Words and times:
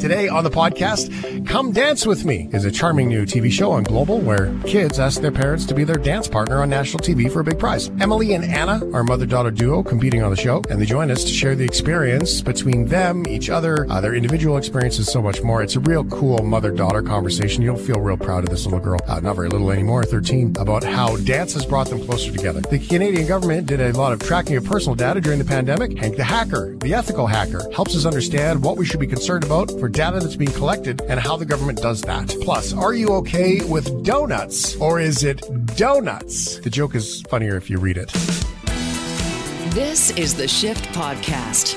Today 0.00 0.28
on 0.28 0.44
the 0.44 0.50
podcast, 0.50 1.46
Come 1.46 1.72
Dance 1.72 2.06
With 2.06 2.24
Me 2.24 2.48
is 2.52 2.64
a 2.64 2.70
charming 2.70 3.08
new 3.08 3.24
TV 3.24 3.50
show 3.50 3.72
on 3.72 3.82
Global 3.82 4.20
where 4.20 4.52
kids 4.62 4.98
ask 4.98 5.20
their 5.20 5.32
parents 5.32 5.66
to 5.66 5.74
be 5.74 5.84
their 5.84 5.96
dance 5.96 6.28
partner 6.28 6.62
on 6.62 6.70
national 6.70 7.00
TV 7.00 7.30
for 7.30 7.40
a 7.40 7.44
big 7.44 7.58
prize. 7.58 7.88
Emily 8.00 8.34
and 8.34 8.44
Anna 8.44 8.80
are 8.92 9.04
mother-daughter 9.04 9.50
duo 9.50 9.82
competing 9.82 10.22
on 10.22 10.30
the 10.30 10.36
show, 10.36 10.62
and 10.70 10.80
they 10.80 10.86
join 10.86 11.10
us 11.10 11.24
to 11.24 11.30
share 11.30 11.54
the 11.54 11.64
experience 11.64 12.40
between 12.40 12.86
them, 12.86 13.26
each 13.26 13.50
other, 13.50 13.86
uh, 13.90 14.00
their 14.00 14.14
individual 14.14 14.56
experiences, 14.56 15.10
so 15.10 15.20
much 15.22 15.42
more. 15.42 15.62
It's 15.62 15.76
a 15.76 15.80
real 15.80 16.04
cool 16.04 16.42
mother-daughter 16.42 17.02
conversation. 17.02 17.62
You'll 17.62 17.76
feel 17.76 18.00
real 18.00 18.16
proud 18.16 18.44
of 18.44 18.50
this 18.50 18.64
little 18.64 18.80
girl, 18.80 19.00
uh, 19.06 19.20
not 19.20 19.36
very 19.36 19.48
little 19.48 19.70
anymore, 19.70 20.04
13, 20.04 20.56
about 20.58 20.84
how 20.84 21.16
dance 21.18 21.54
has 21.54 21.66
brought 21.66 21.88
them 21.88 22.04
closer 22.04 22.32
together. 22.32 22.60
The 22.62 22.78
Canadian 22.78 23.26
government 23.26 23.66
did 23.66 23.80
a 23.80 23.92
lot 23.92 24.12
of 24.12 24.20
tracking 24.20 24.56
of 24.56 24.64
personal 24.64 24.94
data 24.94 25.20
during 25.20 25.38
the 25.38 25.44
pandemic. 25.44 25.98
Hank 25.98 26.16
the 26.16 26.24
Hacker, 26.24 26.76
the 26.76 26.94
ethical 26.94 27.26
hacker, 27.26 27.68
helps 27.74 27.96
us 27.96 28.06
understand 28.06 28.62
what 28.62 28.76
we 28.76 28.84
should 28.84 29.00
be 29.00 29.06
concerned 29.06 29.44
about 29.44 29.67
for 29.78 29.88
data 29.88 30.20
that's 30.20 30.36
being 30.36 30.52
collected 30.52 31.00
and 31.02 31.20
how 31.20 31.36
the 31.36 31.44
government 31.44 31.78
does 31.78 32.00
that. 32.02 32.28
Plus, 32.42 32.72
are 32.72 32.94
you 32.94 33.08
okay 33.16 33.60
with 33.64 34.04
donuts 34.04 34.76
or 34.76 35.00
is 35.00 35.24
it 35.24 35.42
donuts? 35.76 36.58
The 36.60 36.70
joke 36.70 36.94
is 36.94 37.22
funnier 37.22 37.56
if 37.56 37.68
you 37.70 37.78
read 37.78 37.96
it. 37.96 38.12
This 39.74 40.10
is 40.16 40.34
the 40.34 40.48
Shift 40.48 40.84
Podcast. 40.94 41.76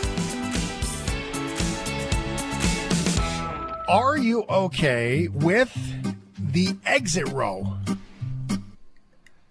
Are 3.88 4.18
you 4.18 4.46
okay 4.50 5.28
with 5.28 5.72
the 6.40 6.76
exit 6.86 7.28
row? 7.30 7.78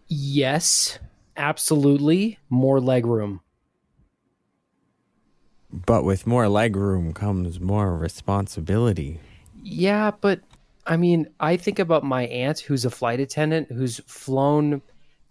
Yes, 0.09 0.99
absolutely. 1.37 2.39
More 2.49 2.81
leg 2.81 3.05
room. 3.07 3.43
But 5.73 6.05
with 6.05 6.27
more 6.27 6.49
leg 6.49 6.77
room 6.77 7.13
comes 7.13 7.61
more 7.61 7.97
responsibility. 7.97 9.21
Yeah, 9.63 10.11
but 10.21 10.41
I 10.87 10.97
mean, 10.97 11.29
I 11.39 11.57
think 11.57 11.79
about 11.79 12.03
my 12.03 12.27
aunt 12.27 12.61
who's 12.61 12.85
a 12.85 12.91
flight 12.91 13.21
attendant 13.21 13.71
who's 13.71 14.01
flown 14.07 14.83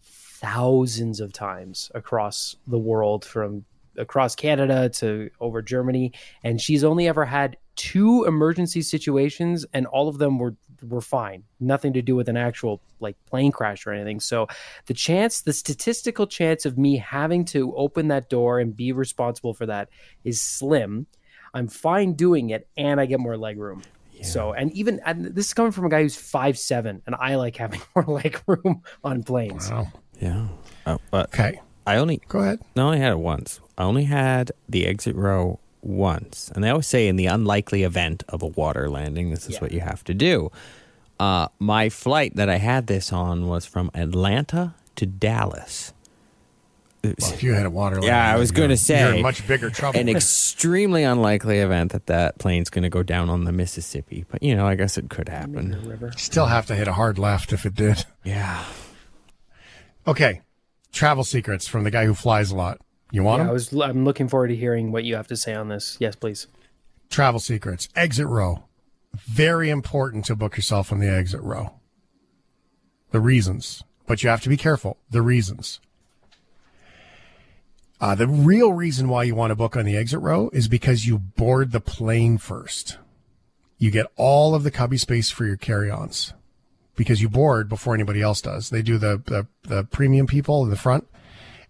thousands 0.02 1.20
of 1.20 1.34
times 1.34 1.92
across 1.94 2.56
the 2.66 2.78
world 2.78 3.26
from 3.26 3.66
across 3.98 4.36
Canada 4.36 4.88
to 4.88 5.30
over 5.42 5.62
Germany 5.62 6.14
and 6.44 6.62
she's 6.62 6.86
only 6.86 7.08
ever 7.08 7.26
had 7.26 7.58
two 7.76 8.24
emergency 8.26 8.82
situations 8.82 9.66
and 9.74 9.86
all 9.88 10.08
of 10.08 10.18
them 10.18 10.38
were 10.38 10.56
were 10.88 11.02
fine 11.02 11.44
nothing 11.60 11.94
to 11.94 12.02
do 12.02 12.16
with 12.16 12.30
an 12.30 12.38
actual 12.38 12.82
like 13.00 13.16
plane 13.26 13.52
crash 13.52 13.86
or 13.86 13.92
anything 13.92 14.20
so 14.20 14.48
the 14.86 14.94
chance 14.94 15.42
the 15.42 15.54
statistical 15.54 16.26
chance 16.28 16.66
of 16.66 16.78
me 16.78 16.98
having 16.98 17.44
to 17.46 17.76
open 17.76 18.08
that 18.08 18.30
door 18.30 18.60
and 18.60 18.76
be 18.76 18.92
responsible 18.92 19.54
for 19.54 19.66
that 19.66 19.90
is 20.24 20.40
slim 20.42 21.06
i'm 21.54 21.68
fine 21.68 22.14
doing 22.14 22.50
it 22.50 22.68
and 22.78 23.00
i 23.00 23.06
get 23.06 23.20
more 23.20 23.38
leg 23.38 23.58
room 23.60 23.82
yeah. 24.14 24.24
so 24.24 24.54
and 24.54 24.72
even 24.74 25.00
and 25.06 25.26
this 25.26 25.48
is 25.48 25.54
coming 25.54 25.72
from 25.72 25.86
a 25.86 25.90
guy 25.90 26.02
who's 26.02 26.16
five 26.16 26.58
seven 26.58 27.02
and 27.06 27.16
i 27.20 27.36
like 27.36 27.56
having 27.56 27.82
more 27.96 28.06
leg 28.06 28.42
room 28.48 28.82
on 29.04 29.24
planes 29.24 29.70
Wow. 29.72 29.88
Yeah. 30.20 30.48
Uh, 30.86 30.98
but 31.12 31.34
Okay. 31.34 31.62
I 31.88 31.96
only 31.96 32.22
Go 32.28 32.40
ahead. 32.40 32.60
I 32.76 32.82
only 32.82 33.00
had 33.00 33.14
it 33.14 33.20
once. 33.20 33.62
I 33.78 33.84
only 33.84 34.04
had 34.04 34.52
the 34.68 34.86
exit 34.86 35.16
row 35.16 35.60
once. 35.82 36.52
And 36.54 36.64
they 36.64 36.70
always 36.70 36.88
say 36.88 37.08
in 37.08 37.16
the 37.16 37.28
unlikely 37.28 37.84
event 37.84 38.24
of 38.30 38.42
a 38.42 38.48
water 38.48 38.90
landing, 38.90 39.30
this 39.30 39.46
is 39.48 39.54
Yeah. 39.56 39.60
what 39.60 39.72
you 39.72 39.80
have 39.82 40.04
to 40.06 40.14
do. 40.14 40.52
Uh, 41.20 41.48
my 41.60 41.90
flight 41.90 42.36
that 42.36 42.50
I 42.50 42.58
had 42.58 42.88
this 42.88 43.12
on 43.12 43.48
was 43.48 43.66
from 43.66 43.92
Atlanta 43.94 44.74
to 44.96 45.06
Dallas. 45.06 45.94
Well, 47.02 47.14
if 47.34 47.44
you 47.44 47.54
had 47.54 47.66
a 47.66 47.70
water 47.70 47.96
landing, 47.96 48.10
Yeah, 48.10 48.34
I 48.34 48.38
was 48.38 48.52
going 48.52 48.70
to 48.70 48.78
say 48.78 49.00
you're 49.00 49.14
in 49.16 49.22
much 49.22 49.48
bigger 49.48 49.70
trouble. 49.70 49.98
An 50.00 50.10
extremely 50.16 51.04
unlikely 51.04 51.60
event 51.60 51.94
that 51.94 52.08
that 52.08 52.38
plane's 52.40 52.70
going 52.70 52.84
to 52.84 52.90
go 52.90 53.04
down 53.04 53.30
on 53.30 53.46
the 53.46 53.54
Mississippi, 53.54 54.26
but 54.30 54.44
you 54.44 54.54
know, 54.54 54.68
I 54.68 54.76
guess 54.76 54.98
it 54.98 55.10
could 55.10 55.30
happen. 55.30 55.82
river 55.88 56.12
Still 56.18 56.48
have 56.48 56.66
to 56.66 56.76
hit 56.76 56.90
a 56.90 56.94
hard 56.94 57.18
left 57.18 57.54
if 57.54 57.66
it 57.66 57.74
did. 57.76 58.06
Yeah, 58.26 58.64
Okay. 60.08 60.42
Travel 60.92 61.24
secrets 61.24 61.68
from 61.68 61.84
the 61.84 61.92
guy 61.92 62.06
who 62.06 62.14
flies 62.16 62.50
a 62.52 62.56
lot. 62.56 62.82
You 63.12 63.24
want 63.24 63.40
yeah, 63.40 63.44
them? 63.44 63.50
I 63.50 63.54
was 63.54 63.74
I'm 63.74 64.06
looking 64.06 64.28
forward 64.28 64.50
to 64.50 64.56
hearing 64.56 64.92
what 64.92 65.04
you 65.04 65.16
have 65.16 65.28
to 65.28 65.38
say 65.38 65.54
on 65.54 65.70
this 65.70 65.98
yes 66.00 66.16
please 66.16 66.48
Travel 67.10 67.40
secrets. 67.40 67.90
Exit 67.96 68.28
row. 68.28 68.64
Very 69.16 69.70
important 69.70 70.26
to 70.26 70.36
book 70.36 70.56
yourself 70.56 70.92
on 70.92 71.00
the 71.00 71.10
exit 71.10 71.42
row. 71.42 71.74
The 73.12 73.20
reasons, 73.20 73.84
but 74.06 74.22
you 74.22 74.30
have 74.30 74.42
to 74.44 74.50
be 74.50 74.58
careful. 74.58 74.98
The 75.10 75.24
reasons. 75.24 75.80
Uh, 78.00 78.16
the 78.16 78.28
real 78.28 78.72
reason 78.72 79.10
why 79.10 79.24
you 79.24 79.36
want 79.36 79.52
to 79.52 79.56
book 79.56 79.76
on 79.76 79.84
the 79.84 79.98
exit 79.98 80.22
row 80.22 80.50
is 80.54 80.68
because 80.68 81.06
you 81.06 81.18
board 81.18 81.72
the 81.72 81.82
plane 81.82 82.38
first. 82.38 82.98
You 83.78 83.92
get 83.92 84.06
all 84.16 84.56
of 84.56 84.64
the 84.64 84.72
cubby 84.72 84.98
space 84.98 85.32
for 85.32 85.46
your 85.46 85.58
carry-ons 85.58 86.34
because 86.96 87.22
you 87.22 87.28
board 87.28 87.68
before 87.68 87.96
anybody 87.96 88.22
else 88.22 88.42
does. 88.42 88.70
They 88.70 88.82
do 88.82 88.98
the, 88.98 89.22
the, 89.26 89.48
the 89.64 89.84
premium 89.86 90.28
people 90.28 90.64
in 90.64 90.70
the 90.70 90.78
front 90.78 91.08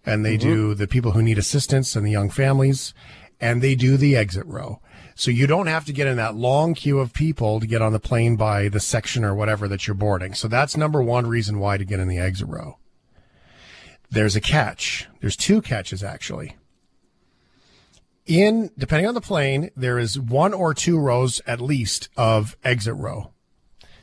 and 0.04 0.24
they 0.24 0.36
mm-hmm. 0.36 0.48
do 0.48 0.74
the 0.74 0.88
people 0.88 1.12
who 1.12 1.22
need 1.22 1.38
assistance 1.38 1.94
and 1.94 2.06
the 2.06 2.10
young 2.10 2.30
families 2.30 2.94
and 3.40 3.62
they 3.62 3.74
do 3.74 3.96
the 3.96 4.16
exit 4.16 4.46
row. 4.46 4.80
So 5.14 5.30
you 5.30 5.46
don't 5.46 5.66
have 5.66 5.84
to 5.86 5.92
get 5.92 6.06
in 6.06 6.16
that 6.16 6.34
long 6.34 6.74
queue 6.74 6.98
of 6.98 7.12
people 7.12 7.60
to 7.60 7.66
get 7.66 7.82
on 7.82 7.92
the 7.92 8.00
plane 8.00 8.36
by 8.36 8.68
the 8.68 8.80
section 8.80 9.24
or 9.24 9.34
whatever 9.34 9.68
that 9.68 9.86
you're 9.86 9.94
boarding. 9.94 10.34
So 10.34 10.48
that's 10.48 10.76
number 10.76 11.02
one 11.02 11.26
reason 11.26 11.58
why 11.58 11.76
to 11.76 11.84
get 11.84 12.00
in 12.00 12.08
the 12.08 12.18
exit 12.18 12.48
row. 12.48 12.78
There's 14.10 14.36
a 14.36 14.40
catch. 14.40 15.08
There's 15.20 15.36
two 15.36 15.62
catches 15.62 16.02
actually. 16.02 16.56
In, 18.26 18.70
depending 18.78 19.08
on 19.08 19.14
the 19.14 19.20
plane, 19.20 19.70
there 19.76 19.98
is 19.98 20.18
one 20.18 20.54
or 20.54 20.72
two 20.72 20.98
rows 20.98 21.40
at 21.46 21.60
least 21.60 22.08
of 22.16 22.56
exit 22.62 22.94
row. 22.94 23.32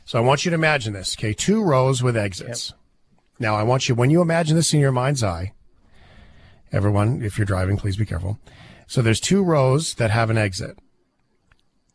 So 0.04 0.18
I 0.18 0.22
want 0.22 0.44
you 0.44 0.50
to 0.50 0.54
imagine 0.54 0.92
this, 0.92 1.16
okay? 1.16 1.32
Two 1.32 1.62
rows 1.62 2.02
with 2.02 2.16
exits. 2.16 2.74
Now 3.38 3.56
I 3.56 3.62
want 3.62 3.88
you, 3.88 3.94
when 3.94 4.10
you 4.10 4.20
imagine 4.20 4.56
this 4.56 4.74
in 4.74 4.80
your 4.80 4.92
mind's 4.92 5.22
eye, 5.22 5.52
everyone, 6.72 7.22
if 7.22 7.38
you're 7.38 7.44
driving, 7.46 7.76
please 7.76 7.96
be 7.96 8.06
careful. 8.06 8.38
So 8.86 9.02
there's 9.02 9.20
two 9.20 9.42
rows 9.42 9.94
that 9.94 10.10
have 10.10 10.30
an 10.30 10.38
exit. 10.38 10.78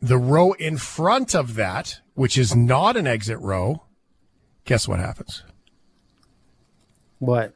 The 0.00 0.18
row 0.18 0.52
in 0.52 0.76
front 0.76 1.34
of 1.34 1.54
that, 1.54 2.00
which 2.14 2.36
is 2.36 2.54
not 2.54 2.96
an 2.96 3.06
exit 3.06 3.38
row, 3.40 3.84
guess 4.64 4.86
what 4.86 5.00
happens? 5.00 5.42
what 7.18 7.54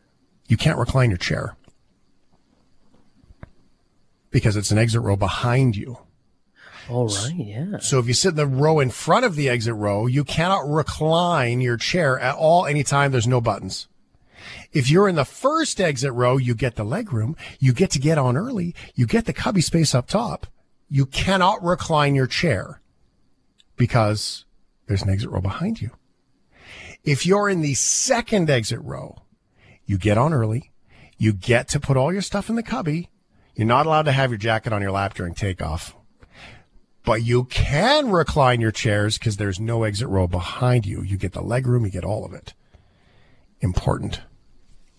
You 0.48 0.56
can't 0.56 0.78
recline 0.78 1.10
your 1.10 1.18
chair 1.18 1.56
because 4.30 4.56
it's 4.56 4.70
an 4.70 4.78
exit 4.78 5.02
row 5.02 5.16
behind 5.16 5.76
you. 5.76 5.98
all 6.88 7.08
right 7.08 7.34
yeah 7.36 7.78
So 7.78 7.98
if 7.98 8.06
you 8.06 8.14
sit 8.14 8.30
in 8.30 8.36
the 8.36 8.46
row 8.46 8.80
in 8.80 8.90
front 8.90 9.24
of 9.24 9.36
the 9.36 9.48
exit 9.48 9.74
row, 9.74 10.06
you 10.06 10.24
cannot 10.24 10.68
recline 10.68 11.60
your 11.60 11.76
chair 11.76 12.18
at 12.18 12.34
all 12.34 12.66
anytime 12.66 13.10
there's 13.12 13.26
no 13.26 13.40
buttons. 13.40 13.88
If 14.72 14.90
you're 14.90 15.08
in 15.08 15.16
the 15.16 15.24
first 15.24 15.80
exit 15.80 16.12
row, 16.12 16.36
you 16.36 16.54
get 16.54 16.76
the 16.76 16.84
leg 16.84 17.12
room. 17.12 17.36
You 17.58 17.72
get 17.72 17.90
to 17.92 17.98
get 17.98 18.18
on 18.18 18.36
early. 18.36 18.74
You 18.94 19.06
get 19.06 19.26
the 19.26 19.32
cubby 19.32 19.60
space 19.60 19.94
up 19.94 20.08
top. 20.08 20.46
You 20.88 21.06
cannot 21.06 21.62
recline 21.62 22.14
your 22.14 22.26
chair 22.26 22.80
because 23.76 24.44
there's 24.86 25.02
an 25.02 25.10
exit 25.10 25.30
row 25.30 25.40
behind 25.40 25.80
you. 25.80 25.90
If 27.04 27.26
you're 27.26 27.48
in 27.48 27.60
the 27.60 27.74
second 27.74 28.50
exit 28.50 28.80
row, 28.82 29.22
you 29.84 29.98
get 29.98 30.18
on 30.18 30.32
early. 30.32 30.72
You 31.16 31.32
get 31.32 31.68
to 31.68 31.80
put 31.80 31.96
all 31.96 32.12
your 32.12 32.22
stuff 32.22 32.48
in 32.48 32.56
the 32.56 32.62
cubby. 32.62 33.10
You're 33.54 33.66
not 33.66 33.86
allowed 33.86 34.02
to 34.02 34.12
have 34.12 34.30
your 34.30 34.38
jacket 34.38 34.72
on 34.72 34.82
your 34.82 34.92
lap 34.92 35.14
during 35.14 35.34
takeoff 35.34 35.94
but 37.08 37.22
you 37.22 37.44
can 37.44 38.10
recline 38.10 38.60
your 38.60 38.70
chairs 38.70 39.16
because 39.16 39.38
there's 39.38 39.58
no 39.58 39.82
exit 39.82 40.06
row 40.08 40.26
behind 40.26 40.84
you. 40.84 41.02
You 41.02 41.16
get 41.16 41.32
the 41.32 41.40
leg 41.40 41.66
room, 41.66 41.86
you 41.86 41.90
get 41.90 42.04
all 42.04 42.22
of 42.22 42.34
it. 42.34 42.52
Important, 43.62 44.20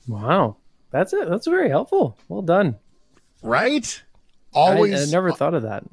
wow 0.10 0.58
that's 0.92 1.14
it 1.14 1.30
that's 1.30 1.48
very 1.48 1.70
helpful 1.70 2.18
well 2.28 2.42
done 2.42 2.76
right? 3.42 4.04
Always. 4.54 5.08
I 5.08 5.12
never 5.16 5.32
thought 5.32 5.54
of 5.54 5.64
that 5.64 5.84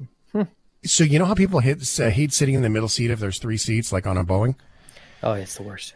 so 0.83 1.03
you 1.03 1.19
know 1.19 1.25
how 1.25 1.33
people 1.33 1.59
hate, 1.59 1.99
uh, 1.99 2.09
hate 2.09 2.31
sitting 2.33 2.55
in 2.55 2.61
the 2.61 2.69
middle 2.69 2.89
seat 2.89 3.11
if 3.11 3.19
there's 3.19 3.39
three 3.39 3.57
seats, 3.57 3.91
like 3.91 4.05
on 4.07 4.17
a 4.17 4.23
Boeing. 4.23 4.55
oh 5.23 5.33
it's 5.33 5.55
the 5.55 5.63
worst 5.63 5.93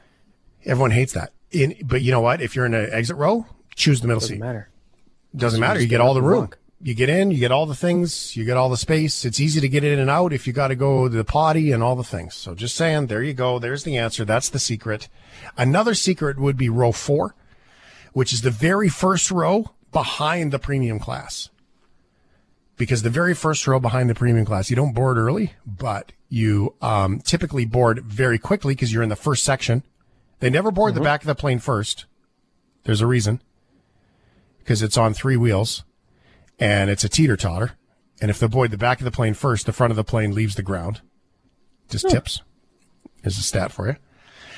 Everyone 0.63 0.91
hates 0.91 1.13
that. 1.13 1.33
In, 1.49 1.75
but 1.83 2.01
you 2.03 2.11
know 2.11 2.21
what? 2.21 2.39
If 2.41 2.55
you're 2.55 2.67
in 2.67 2.73
an 2.75 2.89
exit 2.91 3.17
row, 3.17 3.47
choose 3.75 3.99
the 4.01 4.07
middle 4.07 4.19
doesn't 4.19 4.35
seat. 4.35 4.39
matter 4.39 4.69
Doesn't 5.35 5.59
matter. 5.59 5.79
You 5.79 5.87
get 5.87 5.95
get 5.97 6.01
all 6.01 6.13
the 6.13 6.21
room. 6.21 6.41
walk. 6.41 6.59
You 6.83 6.93
get 6.93 7.09
in, 7.09 7.31
you 7.31 7.39
get 7.39 7.51
all 7.51 7.65
the 7.65 7.75
things, 7.75 8.35
you 8.37 8.45
get 8.45 8.57
all 8.57 8.69
the 8.69 8.77
space. 8.77 9.23
It's 9.25 9.39
easy 9.39 9.59
to 9.61 9.67
get 9.69 9.83
in 9.83 9.97
and 9.99 10.09
out 10.09 10.33
if 10.33 10.45
you 10.47 10.53
got 10.53 10.69
to 10.69 10.75
go 10.75 11.07
to 11.09 11.15
the 11.15 11.23
potty 11.23 11.71
and 11.71 11.81
all 11.83 11.95
the 11.95 12.03
things. 12.03 12.33
So 12.35 12.53
just 12.55 12.75
saying, 12.75 13.07
there 13.07 13.21
you 13.23 13.33
go. 13.33 13.59
There's 13.59 13.83
the 13.83 13.97
answer. 13.97 14.23
That's 14.25 14.49
the 14.49 14.59
secret. 14.59 15.07
Another 15.57 15.93
secret 15.93 16.39
would 16.39 16.57
be 16.57 16.69
row 16.69 16.91
four, 16.91 17.35
which 18.13 18.33
is 18.33 18.41
the 18.41 18.51
very 18.51 18.89
first 18.89 19.31
row 19.31 19.71
behind 19.91 20.51
the 20.51 20.59
premium 20.59 20.99
class. 20.99 21.49
Because 22.77 23.03
the 23.03 23.09
very 23.09 23.35
first 23.35 23.67
row 23.67 23.79
behind 23.79 24.09
the 24.09 24.15
premium 24.15 24.45
class, 24.45 24.69
you 24.69 24.75
don't 24.75 24.93
board 24.93 25.17
early, 25.17 25.53
but 25.65 26.13
you 26.29 26.73
um, 26.81 27.19
typically 27.19 27.65
board 27.65 28.03
very 28.03 28.39
quickly 28.39 28.73
because 28.73 28.91
you're 28.91 29.03
in 29.03 29.09
the 29.09 29.15
first 29.15 29.43
section. 29.43 29.83
They 30.39 30.49
never 30.49 30.71
board 30.71 30.95
the 30.95 31.01
back 31.01 31.21
of 31.21 31.27
the 31.27 31.35
plane 31.35 31.59
first. 31.59 32.05
There's 32.83 33.01
a 33.01 33.07
reason 33.07 33.41
because 34.59 34.81
it's 34.81 34.97
on 34.97 35.13
three 35.13 35.37
wheels 35.37 35.83
and 36.59 36.89
it's 36.89 37.03
a 37.03 37.09
teeter 37.09 37.37
totter. 37.37 37.73
And 38.19 38.31
if 38.31 38.39
they 38.39 38.47
board 38.47 38.71
the 38.71 38.77
back 38.77 38.99
of 38.99 39.05
the 39.05 39.11
plane 39.11 39.33
first, 39.33 39.65
the 39.65 39.73
front 39.73 39.91
of 39.91 39.97
the 39.97 40.03
plane 40.03 40.33
leaves 40.33 40.55
the 40.55 40.63
ground. 40.63 41.01
Just 41.89 42.09
tips 42.09 42.41
is 43.23 43.37
a 43.37 43.41
stat 43.41 43.71
for 43.71 43.87
you. 43.87 43.95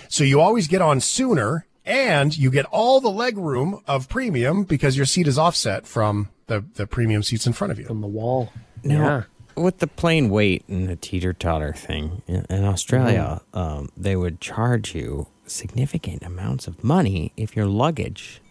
So 0.07 0.23
you 0.23 0.39
always 0.39 0.67
get 0.67 0.81
on 0.81 0.99
sooner 0.99 1.65
and 1.85 2.35
you 2.37 2.49
get 2.51 2.65
all 2.65 2.99
the 3.01 3.09
leg 3.09 3.37
room 3.37 3.81
of 3.87 4.09
premium 4.09 4.63
because 4.63 4.95
your 4.97 5.05
seat 5.05 5.27
is 5.27 5.37
offset 5.37 5.85
from 5.85 6.29
the, 6.47 6.63
the 6.75 6.87
premium 6.87 7.23
seats 7.23 7.45
in 7.47 7.53
front 7.53 7.71
of 7.71 7.79
you. 7.79 7.85
From 7.85 8.01
the 8.01 8.07
wall. 8.07 8.51
Now, 8.83 8.95
Yeah. 9.05 9.23
with 9.63 9.79
the 9.79 9.87
plane 9.87 10.29
weight 10.29 10.63
and 10.67 10.87
the 10.89 10.95
teeter 10.95 11.33
totter 11.33 11.73
thing 11.73 12.21
in, 12.27 12.45
in 12.49 12.63
Australia, 12.63 13.41
um, 13.53 13.89
they 13.97 14.15
would 14.15 14.39
charge 14.41 14.93
you 14.95 15.27
significant 15.45 16.23
amounts 16.23 16.67
of 16.67 16.83
money 16.83 17.31
if 17.37 17.55
your 17.55 17.65
luggage 17.65 18.41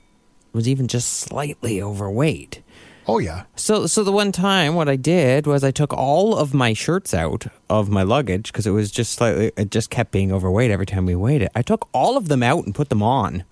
was 0.52 0.68
even 0.68 0.86
just 0.88 1.08
slightly 1.08 1.80
overweight. 1.82 2.62
Oh 3.06 3.18
yeah. 3.18 3.44
So, 3.56 3.86
so 3.86 4.04
the 4.04 4.12
one 4.12 4.30
time, 4.32 4.74
what 4.74 4.88
I 4.88 4.96
did 4.96 5.46
was 5.46 5.64
I 5.64 5.70
took 5.72 5.92
all 5.92 6.36
of 6.36 6.54
my 6.54 6.72
shirts 6.72 7.12
out 7.12 7.46
of 7.68 7.88
my 7.88 8.02
luggage 8.02 8.52
because 8.52 8.66
it 8.66 8.70
was 8.70 8.90
just 8.90 9.12
slightly, 9.12 9.50
it 9.56 9.70
just 9.70 9.90
kept 9.90 10.12
being 10.12 10.30
overweight 10.32 10.70
every 10.70 10.86
time 10.86 11.06
we 11.06 11.14
weighed 11.16 11.42
it. 11.42 11.50
I 11.54 11.62
took 11.62 11.88
all 11.92 12.16
of 12.16 12.28
them 12.28 12.42
out 12.42 12.64
and 12.64 12.74
put 12.74 12.90
them 12.90 13.02
on. 13.02 13.44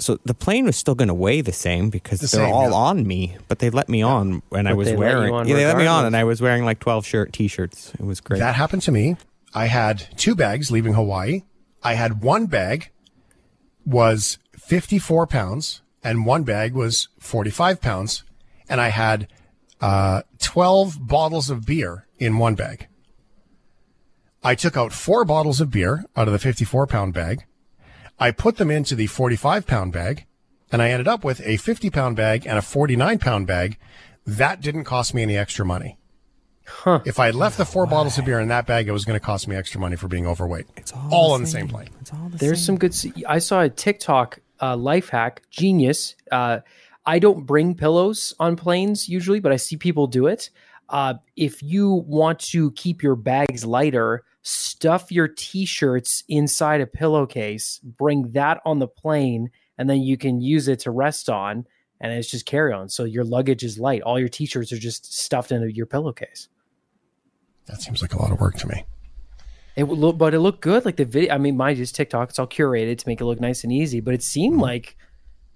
So 0.00 0.18
the 0.24 0.34
plane 0.34 0.64
was 0.64 0.76
still 0.76 0.94
going 0.94 1.08
to 1.08 1.14
weigh 1.14 1.40
the 1.40 1.52
same 1.52 1.90
because 1.90 2.20
The 2.20 2.26
they're 2.36 2.46
same, 2.46 2.54
all 2.54 2.70
yeah. 2.70 2.76
on 2.76 3.06
me, 3.06 3.36
but 3.48 3.58
they 3.58 3.70
let 3.70 3.88
me 3.88 4.02
on 4.02 4.42
when 4.48 4.66
I 4.66 4.72
was 4.74 4.86
they 4.88 4.96
let 4.96 5.08
you 5.10 5.16
wearing. 5.16 5.34
on 5.34 5.48
yeah, 5.48 5.54
they 5.56 5.66
let 5.66 5.76
me 5.76 5.86
on, 5.86 6.04
and 6.06 6.16
I 6.16 6.24
was 6.24 6.40
wearing 6.40 6.64
like 6.64 6.78
twelve 6.78 7.04
shirt 7.04 7.32
t-shirts. 7.32 7.92
It 7.98 8.04
was 8.04 8.20
great. 8.20 8.38
That 8.38 8.54
happened 8.54 8.82
to 8.82 8.92
me. 8.92 9.16
I 9.54 9.66
had 9.66 10.06
two 10.16 10.34
bags 10.34 10.70
leaving 10.70 10.94
Hawaii. 10.94 11.42
I 11.82 11.94
had 11.94 12.22
one 12.22 12.46
bag 12.46 12.90
was 13.86 14.38
54 14.56 15.26
pounds 15.26 15.80
and 16.04 16.26
one 16.26 16.42
bag 16.44 16.74
was 16.74 17.08
45 17.18 17.80
pounds. 17.80 18.22
And 18.68 18.80
I 18.80 18.88
had, 18.88 19.28
uh, 19.80 20.22
12 20.40 21.06
bottles 21.06 21.50
of 21.50 21.64
beer 21.64 22.06
in 22.18 22.38
one 22.38 22.54
bag. 22.54 22.88
I 24.42 24.54
took 24.54 24.76
out 24.76 24.92
four 24.92 25.24
bottles 25.24 25.60
of 25.60 25.70
beer 25.70 26.04
out 26.16 26.28
of 26.28 26.32
the 26.32 26.38
54 26.38 26.86
pound 26.86 27.12
bag. 27.14 27.44
I 28.18 28.30
put 28.30 28.56
them 28.56 28.70
into 28.70 28.94
the 28.94 29.06
45 29.06 29.66
pound 29.66 29.92
bag 29.92 30.26
and 30.70 30.82
I 30.82 30.90
ended 30.90 31.08
up 31.08 31.24
with 31.24 31.40
a 31.44 31.56
50 31.56 31.90
pound 31.90 32.16
bag 32.16 32.46
and 32.46 32.58
a 32.58 32.62
49 32.62 33.18
pound 33.18 33.46
bag. 33.46 33.78
That 34.26 34.60
didn't 34.60 34.84
cost 34.84 35.14
me 35.14 35.22
any 35.22 35.36
extra 35.36 35.64
money. 35.64 35.98
If 37.06 37.18
I 37.18 37.26
had 37.26 37.34
left 37.34 37.56
the 37.56 37.64
four 37.64 37.86
bottles 37.86 38.18
of 38.18 38.26
beer 38.26 38.40
in 38.40 38.48
that 38.48 38.66
bag, 38.66 38.88
it 38.88 38.92
was 38.92 39.06
going 39.06 39.18
to 39.18 39.24
cost 39.24 39.48
me 39.48 39.56
extra 39.56 39.80
money 39.80 39.96
for 39.96 40.06
being 40.06 40.26
overweight. 40.26 40.66
It's 40.76 40.92
all 41.10 41.32
on 41.32 41.40
the 41.40 41.46
same 41.46 41.66
plane. 41.66 41.88
It's 42.00 42.12
all 42.12 42.28
the 42.28 42.36
There's 42.36 42.58
same. 42.58 42.78
some 42.78 43.14
good. 43.14 43.24
I 43.26 43.38
saw 43.38 43.62
a 43.62 43.70
TikTok 43.70 44.40
uh, 44.60 44.76
life 44.76 45.08
hack, 45.08 45.42
genius. 45.50 46.14
Uh, 46.30 46.60
I 47.08 47.18
don't 47.18 47.46
bring 47.46 47.74
pillows 47.74 48.34
on 48.38 48.54
planes 48.54 49.08
usually, 49.08 49.40
but 49.40 49.50
I 49.50 49.56
see 49.56 49.78
people 49.78 50.06
do 50.06 50.26
it. 50.26 50.50
Uh, 50.90 51.14
if 51.36 51.62
you 51.62 52.04
want 52.06 52.38
to 52.38 52.70
keep 52.72 53.02
your 53.02 53.16
bags 53.16 53.64
lighter, 53.64 54.24
stuff 54.42 55.10
your 55.10 55.26
t-shirts 55.26 56.22
inside 56.28 56.82
a 56.82 56.86
pillowcase. 56.86 57.80
Bring 57.82 58.32
that 58.32 58.60
on 58.66 58.78
the 58.78 58.88
plane, 58.88 59.50
and 59.78 59.88
then 59.88 60.02
you 60.02 60.18
can 60.18 60.42
use 60.42 60.68
it 60.68 60.80
to 60.80 60.90
rest 60.90 61.30
on. 61.30 61.66
And 62.00 62.12
it's 62.12 62.30
just 62.30 62.44
carry 62.44 62.74
on. 62.74 62.90
So 62.90 63.04
your 63.04 63.24
luggage 63.24 63.64
is 63.64 63.78
light. 63.78 64.02
All 64.02 64.20
your 64.20 64.28
t-shirts 64.28 64.70
are 64.72 64.78
just 64.78 65.12
stuffed 65.18 65.50
into 65.50 65.72
your 65.72 65.86
pillowcase. 65.86 66.48
That 67.66 67.80
seems 67.80 68.02
like 68.02 68.12
a 68.12 68.18
lot 68.20 68.32
of 68.32 68.38
work 68.38 68.56
to 68.56 68.68
me. 68.68 68.84
It 69.76 69.84
look, 69.84 70.18
but 70.18 70.34
it 70.34 70.40
looked 70.40 70.60
good. 70.60 70.84
Like 70.84 70.96
the 70.96 71.06
video. 71.06 71.34
I 71.34 71.38
mean, 71.38 71.56
mine 71.56 71.78
is 71.78 71.90
TikTok. 71.90 72.30
It's 72.30 72.38
all 72.38 72.46
curated 72.46 72.98
to 72.98 73.08
make 73.08 73.20
it 73.20 73.24
look 73.24 73.40
nice 73.40 73.64
and 73.64 73.72
easy. 73.72 74.00
But 74.00 74.14
it 74.14 74.22
seemed 74.22 74.54
Mm-hmm. 74.56 74.62
like 74.62 74.96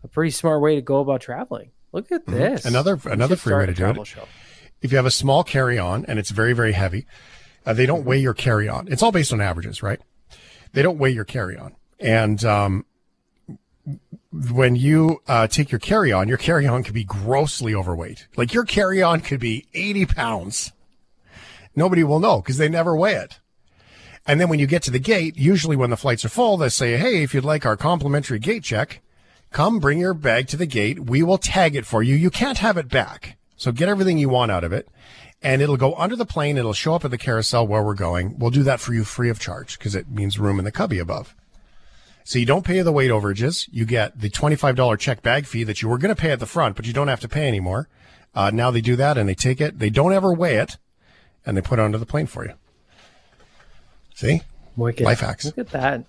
a 0.05 0.09
pretty 0.09 0.31
smart 0.31 0.61
way 0.61 0.75
to 0.75 0.83
go 0.83 1.01
about 1.01 1.21
traveling. 1.21 1.71
Look 1.93 2.11
at 2.11 2.27
this. 2.27 2.61
Mm-hmm. 2.61 2.69
Another- 2.69 3.01
another 3.11 3.37
free 3.37 3.55
way 3.55 3.67
to 3.67 3.75
do 3.75 3.87
it. 3.87 4.07
Show. 4.07 4.27
If 4.81 4.91
you 4.91 4.97
have 4.97 5.07
a 5.07 5.11
small 5.11 5.45
carry 5.45 5.79
on 5.79 6.05
and 6.07 6.19
it's 6.19 6.31
very, 6.31 6.53
very 6.53 6.73
heavy, 6.73 7.07
uh, 7.65 7.73
they 7.73 7.87
don't 7.87 8.05
weigh 8.05 8.19
your 8.19 8.35
carry 8.35 8.69
on. 8.69 8.89
It's 8.89 9.03
all 9.03 9.13
based 9.13 9.33
on 9.33 9.41
averages, 9.41 9.83
right? 9.83 10.01
They 10.73 10.83
don't 10.83 10.99
weigh 10.99 11.11
your 11.11 11.25
carry 11.25 11.57
on. 11.57 11.77
And, 12.01 12.45
um, 12.45 12.85
when 14.33 14.77
you 14.77 15.21
uh, 15.29 15.47
take 15.47 15.71
your 15.71 15.79
carry 15.79 16.11
on, 16.13 16.27
your 16.29 16.39
carry 16.39 16.67
on 16.67 16.83
could 16.83 16.95
be 16.95 17.05
grossly 17.05 17.75
overweight. 17.75 18.29
Like 18.37 18.55
your 18.55 18.65
carry 18.65 19.03
on 19.03 19.21
could 19.21 19.41
be 19.41 19.67
80 19.75 20.07
pounds. 20.07 20.73
Nobody 21.77 22.03
will 22.03 22.21
know 22.21 22.41
because 22.41 22.57
they 22.57 22.69
never 22.69 22.97
weigh 22.97 23.15
it. 23.15 23.41
And 24.27 24.41
then 24.41 24.49
when 24.49 24.59
you 24.59 24.67
get 24.67 24.83
to 24.85 24.91
the 24.91 24.99
gate, 24.99 25.37
usually 25.37 25.77
when 25.77 25.91
the 25.91 25.97
flights 25.97 26.25
are 26.25 26.29
full, 26.31 26.57
they 26.57 26.69
say, 26.69 26.97
Hey, 26.97 27.23
if 27.23 27.35
you'd 27.35 27.45
like 27.45 27.67
our 27.67 27.77
complimentary 27.77 28.39
gate 28.39 28.63
check, 28.63 29.03
come 29.53 29.79
bring 29.79 29.99
your 29.99 30.15
bag 30.15 30.49
to 30.49 30.57
the 30.57 30.67
gate. 30.67 31.01
We 31.01 31.23
will 31.23 31.39
tag 31.39 31.77
it 31.77 31.87
for 31.87 32.03
you. 32.03 32.15
You 32.15 32.31
can't 32.31 32.59
have 32.59 32.77
it 32.77 32.89
back. 32.89 33.39
So 33.57 33.71
get 33.71 33.89
everything 33.89 34.19
you 34.19 34.29
want 34.29 34.51
out 34.51 34.65
of 34.65 34.73
it 34.73 34.89
and 35.43 35.61
it'll 35.61 35.77
go 35.77 35.95
under 35.95 36.17
the 36.17 36.27
plane. 36.27 36.57
It'll 36.57 36.73
show 36.73 36.95
up 36.95 37.05
at 37.05 37.11
the 37.11 37.19
carousel 37.19 37.67
where 37.67 37.83
we're 37.83 37.95
going. 37.95 38.39
We'll 38.39 38.51
do 38.51 38.63
that 38.63 38.81
for 38.81 38.95
you 38.95 39.05
free 39.05 39.29
of 39.29 39.41
charge 39.41 39.79
because 39.79 39.95
it 39.95 40.09
means 40.09 40.39
room 40.39 40.59
in 40.59 40.65
the 40.65 40.73
cubby 40.73 40.99
above. 40.99 41.35
So 42.25 42.39
you 42.39 42.47
don't 42.47 42.65
pay 42.65 42.81
the 42.83 42.93
weight 42.93 43.11
overages. 43.11 43.69
You 43.73 43.85
get 43.85 44.21
the 44.21 44.31
$25 44.31 44.99
check 44.99 45.23
bag 45.23 45.47
fee 45.47 45.65
that 45.65 45.83
you 45.83 45.89
were 45.89 45.99
going 45.99 46.15
to 46.15 46.21
pay 46.21 46.31
at 46.31 46.39
the 46.39 46.47
front, 46.47 46.77
but 46.77 46.87
you 46.87 46.93
don't 46.93 47.09
have 47.09 47.21
to 47.21 47.29
pay 47.29 47.49
anymore. 47.49 47.89
Uh, 48.35 48.51
now 48.53 48.71
they 48.71 48.81
do 48.81 48.97
that 48.97 49.19
and 49.19 49.29
they 49.29 49.35
take 49.35 49.61
it. 49.61 49.79
They 49.81 49.91
don't 49.91 50.13
ever 50.13 50.33
weigh 50.33 50.57
it 50.57 50.79
and 51.45 51.57
they 51.57 51.61
put 51.61 51.79
it 51.79 51.83
onto 51.83 51.99
the 51.99 52.07
plane 52.07 52.27
for 52.27 52.45
you. 52.45 52.55
See? 54.15 54.43
Wicked. 54.77 55.05
Life 55.05 55.21
hacks. 55.21 55.47
Look 55.47 55.59
at 55.59 55.71
that. 55.71 56.05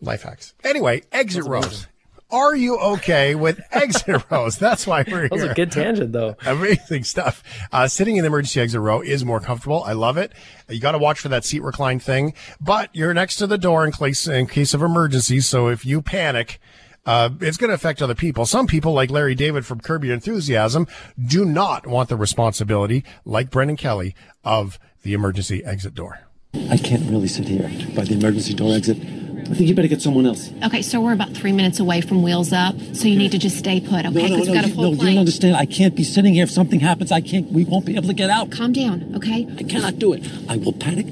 Life 0.00 0.22
hacks. 0.22 0.54
Anyway, 0.64 1.02
exit 1.12 1.44
rows. 1.44 1.86
Are 2.30 2.56
you 2.56 2.78
okay 2.78 3.34
with 3.34 3.60
exit 3.70 4.24
rows? 4.30 4.58
That's 4.58 4.86
why 4.86 5.04
we're 5.06 5.20
here. 5.20 5.28
That 5.28 5.34
was 5.34 5.42
a 5.44 5.54
good 5.54 5.70
tangent, 5.70 6.12
though. 6.12 6.36
Amazing 6.44 7.04
stuff. 7.04 7.42
Uh, 7.70 7.86
sitting 7.86 8.16
in 8.16 8.22
the 8.22 8.28
emergency 8.28 8.60
exit 8.60 8.80
row 8.80 9.00
is 9.00 9.24
more 9.24 9.40
comfortable. 9.40 9.82
I 9.84 9.92
love 9.92 10.16
it. 10.16 10.32
You 10.68 10.80
got 10.80 10.92
to 10.92 10.98
watch 10.98 11.20
for 11.20 11.28
that 11.28 11.44
seat 11.44 11.62
recline 11.62 12.00
thing, 12.00 12.34
but 12.60 12.90
you're 12.92 13.14
next 13.14 13.36
to 13.36 13.46
the 13.46 13.58
door 13.58 13.84
in 13.84 13.92
case 13.92 14.26
in 14.26 14.46
case 14.46 14.74
of 14.74 14.82
emergency. 14.82 15.40
So 15.40 15.68
if 15.68 15.84
you 15.86 16.02
panic, 16.02 16.60
uh, 17.06 17.30
it's 17.40 17.56
going 17.56 17.68
to 17.68 17.74
affect 17.74 18.00
other 18.02 18.14
people. 18.14 18.46
Some 18.46 18.66
people, 18.66 18.92
like 18.92 19.10
Larry 19.10 19.34
David 19.34 19.66
from 19.66 19.80
Curb 19.80 20.04
Your 20.04 20.14
Enthusiasm, 20.14 20.86
do 21.22 21.44
not 21.44 21.86
want 21.86 22.08
the 22.08 22.16
responsibility, 22.16 23.04
like 23.24 23.50
Brendan 23.50 23.76
Kelly, 23.76 24.14
of 24.42 24.78
the 25.02 25.12
emergency 25.12 25.62
exit 25.64 25.94
door. 25.94 26.20
I 26.70 26.78
can't 26.78 27.08
really 27.10 27.28
sit 27.28 27.46
here 27.48 27.68
by 27.94 28.04
the 28.04 28.14
emergency 28.14 28.54
door 28.54 28.74
exit. 28.74 28.96
I 29.44 29.54
think 29.54 29.68
you 29.68 29.74
better 29.74 29.88
get 29.88 30.00
someone 30.00 30.26
else. 30.26 30.50
Okay, 30.64 30.80
so 30.80 31.00
we're 31.00 31.12
about 31.12 31.30
three 31.30 31.52
minutes 31.52 31.78
away 31.78 32.00
from 32.00 32.22
Wheels 32.22 32.52
Up, 32.52 32.74
so 32.94 33.06
you 33.06 33.16
need 33.16 33.30
to 33.32 33.38
just 33.38 33.58
stay 33.58 33.78
put, 33.78 34.06
okay? 34.06 34.10
No, 34.10 34.26
no, 34.26 34.36
we've 34.36 34.46
no, 34.48 34.54
got 34.54 34.64
a 34.64 34.68
full 34.68 34.82
no, 34.84 34.90
you 34.90 34.96
don't 34.96 35.18
understand. 35.18 35.56
I 35.56 35.66
can't 35.66 35.94
be 35.94 36.02
sitting 36.02 36.32
here. 36.34 36.44
If 36.44 36.50
something 36.50 36.80
happens, 36.80 37.12
I 37.12 37.20
can't. 37.20 37.52
We 37.52 37.64
won't 37.64 37.84
be 37.84 37.94
able 37.94 38.08
to 38.08 38.14
get 38.14 38.30
out. 38.30 38.50
Calm 38.50 38.72
down, 38.72 39.12
okay? 39.16 39.46
I 39.58 39.62
cannot 39.62 39.98
do 39.98 40.14
it. 40.14 40.26
I 40.48 40.56
will 40.56 40.72
panic. 40.72 41.06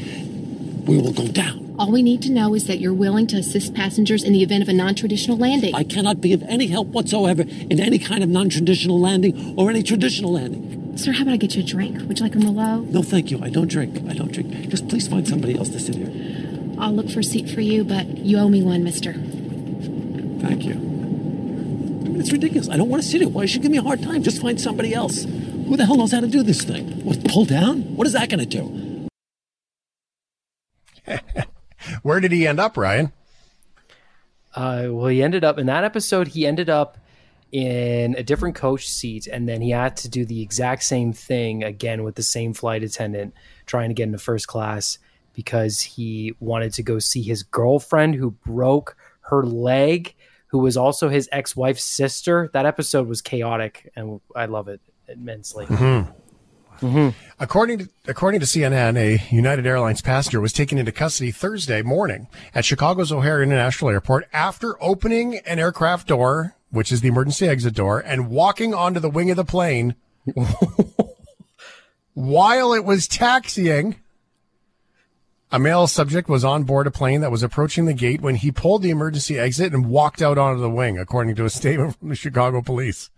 We 0.87 0.99
will 0.99 1.13
go 1.13 1.29
down. 1.29 1.75
All 1.79 1.91
we 1.91 2.03
need 2.03 2.23
to 2.23 2.31
know 2.31 2.55
is 2.55 2.67
that 2.67 2.81
you're 2.81 2.93
willing 2.93 3.27
to 3.29 3.37
assist 3.37 3.75
passengers 3.75 4.25
in 4.25 4.33
the 4.33 4.43
event 4.43 4.63
of 4.63 4.69
a 4.69 4.73
non-traditional 4.73 5.37
landing. 5.37 5.75
I 5.75 5.85
cannot 5.85 6.21
be 6.21 6.33
of 6.33 6.43
any 6.45 6.69
help 6.69 6.89
whatsoever 6.89 7.43
in 7.43 7.81
any 7.81 7.99
kind 7.99 8.23
of 8.23 8.29
non-traditional 8.29 9.01
landing 9.01 9.55
or 9.59 9.71
any 9.71 9.83
traditional 9.83 10.33
landing. 10.33 10.97
Sir, 10.97 11.13
how 11.13 11.23
about 11.23 11.35
I 11.35 11.37
get 11.39 11.55
you 11.55 11.63
a 11.63 11.67
drink? 11.67 12.07
Would 12.07 12.19
you 12.19 12.25
like 12.25 12.35
a 12.35 12.39
Merlot? 12.39 12.91
No, 12.91 13.03
thank 13.03 13.31
you. 13.31 13.41
I 13.43 13.49
don't 13.49 13.69
drink. 13.69 13.97
I 14.09 14.15
don't 14.15 14.31
drink. 14.31 14.69
Just 14.69 14.89
please 14.89 15.09
find 15.09 15.27
somebody 15.27 15.57
else 15.57 15.71
to 15.71 15.81
sit 15.81 15.95
here. 15.95 16.42
I'll 16.83 16.93
look 16.93 17.09
for 17.09 17.21
a 17.21 17.25
seat 17.25 17.49
for 17.49 17.61
you, 17.61 17.85
but 17.85 18.09
you 18.19 18.39
owe 18.39 18.49
me 18.49 18.61
one, 18.61 18.83
mister. 18.83 19.13
Thank 19.13 20.65
you. 20.65 20.73
I 20.73 22.09
mean, 22.09 22.17
it's 22.19 22.33
ridiculous. 22.33 22.69
I 22.69 22.77
don't 22.77 22.89
want 22.89 23.01
to 23.05 23.09
sit 23.09 23.21
here. 23.21 23.31
Why 23.31 23.47
should 23.47 23.59
you 23.59 23.63
give 23.63 23.71
me 23.71 23.79
a 23.79 23.83
hard 23.83 24.03
time? 24.03 24.25
Just 24.25 24.43
find 24.43 24.61
somebody 24.61 24.93
else. 24.93 25.23
Who 25.23 25.77
the 25.77 25.87
hell 25.87 25.97
knows 25.97 26.11
how 26.11 26.19
to 26.19 26.27
do 26.27 26.43
this 26.43 26.65
thing? 26.65 27.05
What, 27.05 27.25
pull 27.29 27.45
down? 27.45 27.83
What 27.95 28.09
is 28.09 28.15
that 28.15 28.29
going 28.29 28.41
to 28.41 28.47
do? 28.47 29.09
Where 32.03 32.19
did 32.19 32.33
he 32.33 32.49
end 32.49 32.59
up, 32.59 32.77
Ryan? 32.77 33.13
Uh, 34.53 34.89
well, 34.89 35.07
he 35.07 35.23
ended 35.23 35.45
up 35.45 35.61
in 35.61 35.67
that 35.67 35.85
episode. 35.85 36.27
He 36.27 36.49
ended 36.49 36.69
up 36.69 36.99
in 37.53 38.17
a 38.17 38.25
different 38.25 38.57
coach 38.57 38.89
seat, 38.89 39.29
and 39.29 39.49
then 39.49 39.61
he 39.61 39.71
had 39.71 39.97
to 39.99 40.09
do 40.09 40.25
the 40.25 40.43
exact 40.43 40.83
same 40.83 41.13
thing 41.13 41.63
again 41.63 42.03
with 42.03 42.17
the 42.17 42.25
same 42.25 42.53
flight 42.53 42.83
attendant, 42.83 43.35
trying 43.67 43.91
to 43.91 43.95
get 43.95 44.03
into 44.03 44.19
first 44.19 44.49
class 44.49 44.99
because 45.33 45.81
he 45.81 46.35
wanted 46.41 46.73
to 46.75 46.83
go 46.83 46.99
see 46.99 47.23
his 47.23 47.43
girlfriend 47.43 48.15
who 48.15 48.31
broke 48.31 48.97
her 49.23 49.45
leg, 49.45 50.15
who 50.49 50.59
was 50.59 50.77
also 50.77 51.09
his 51.09 51.29
ex-wife's 51.33 51.85
sister. 51.85 52.51
That 52.53 52.67
episode 52.67 53.09
was 53.09 53.23
chaotic, 53.23 53.91
and 53.97 54.21
I 54.37 54.47
love 54.47 54.69
it 54.69 54.81
immensely. 55.09 55.67
Mm-hmm. 55.67 56.11
Mm-hmm. 56.83 57.11
According 57.39 57.79
to 57.79 57.89
according 58.09 58.41
to 58.41 58.47
CNN, 58.47 58.97
a 58.97 59.35
United 59.35 59.67
Airlines 59.67 60.03
passenger 60.03 60.41
was 60.41 60.53
taken 60.53 60.79
into 60.79 60.91
custody 60.91 61.31
Thursday 61.31 61.81
morning 61.81 62.27
at 62.55 62.65
Chicago's 62.65 63.13
O'Hare 63.13 63.43
International 63.43 63.91
Airport 63.91 64.29
after 64.33 64.83
opening 64.83 65.39
an 65.39 65.61
aircraft 65.61 66.09
door, 66.09 66.57
which 66.71 66.91
is 66.91 67.01
the 67.01 67.09
emergency 67.09 67.47
exit 67.47 67.75
door, 67.75 68.01
and 68.01 68.29
walking 68.29 68.75
onto 68.75 68.99
the 68.99 69.11
wing 69.11 69.31
of 69.31 69.37
the 69.37 69.45
plane 69.45 69.95
while 72.15 72.73
it 72.73 72.85
was 72.85 73.07
taxiing. 73.07 73.97
A 75.55 75.59
male 75.59 75.87
subject 75.87 76.31
was 76.31 76.47
on 76.47 76.63
board 76.63 76.87
a 76.87 76.91
plane 76.91 77.21
that 77.21 77.31
was 77.31 77.43
approaching 77.43 77.85
the 77.85 77.93
gate 77.93 78.23
when 78.23 78.37
he 78.37 78.51
pulled 78.51 78.81
the 78.81 78.89
emergency 78.89 79.39
exit 79.39 79.75
and 79.75 79.85
walked 79.85 80.23
out 80.23 80.39
onto 80.39 80.63
the 80.63 80.71
wing, 80.71 80.99
according 80.99 81.35
to 81.35 81.45
a 81.45 81.51
statement 81.61 81.99
from 81.99 82.09
the 82.09 82.15
Chicago 82.15 82.63
police. 82.63 83.11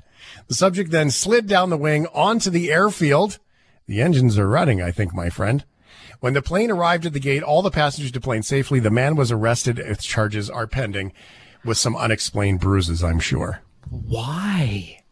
The 0.49 0.55
subject 0.55 0.91
then 0.91 1.13
slid 1.13 1.47
down 1.47 1.71
the 1.71 1.77
wing 1.77 2.09
onto 2.13 2.51
the 2.51 2.73
airfield 2.73 3.39
The 3.87 4.01
engines 4.03 4.37
are 4.37 4.49
running, 4.49 4.83
I 4.83 4.91
think, 4.91 5.15
my 5.15 5.31
friend. 5.31 5.65
When 6.19 6.35
the 6.35 6.43
plane 6.43 6.73
arrived 6.73 7.07
at 7.07 7.13
the 7.13 7.21
gate, 7.21 7.45
all 7.45 7.63
the 7.63 7.71
passengers 7.71 8.11
deplaned 8.11 8.47
safely. 8.47 8.81
The 8.81 8.91
man 8.91 9.15
was 9.15 9.31
arrested. 9.31 9.79
Its 9.79 10.05
charges 10.05 10.51
are 10.51 10.67
pending 10.67 11.13
with 11.65 11.79
some 11.79 11.95
unexplained 11.95 12.59
bruises, 12.59 13.05
I'm 13.05 13.21
sure. 13.21 13.61
Why? 13.89 15.04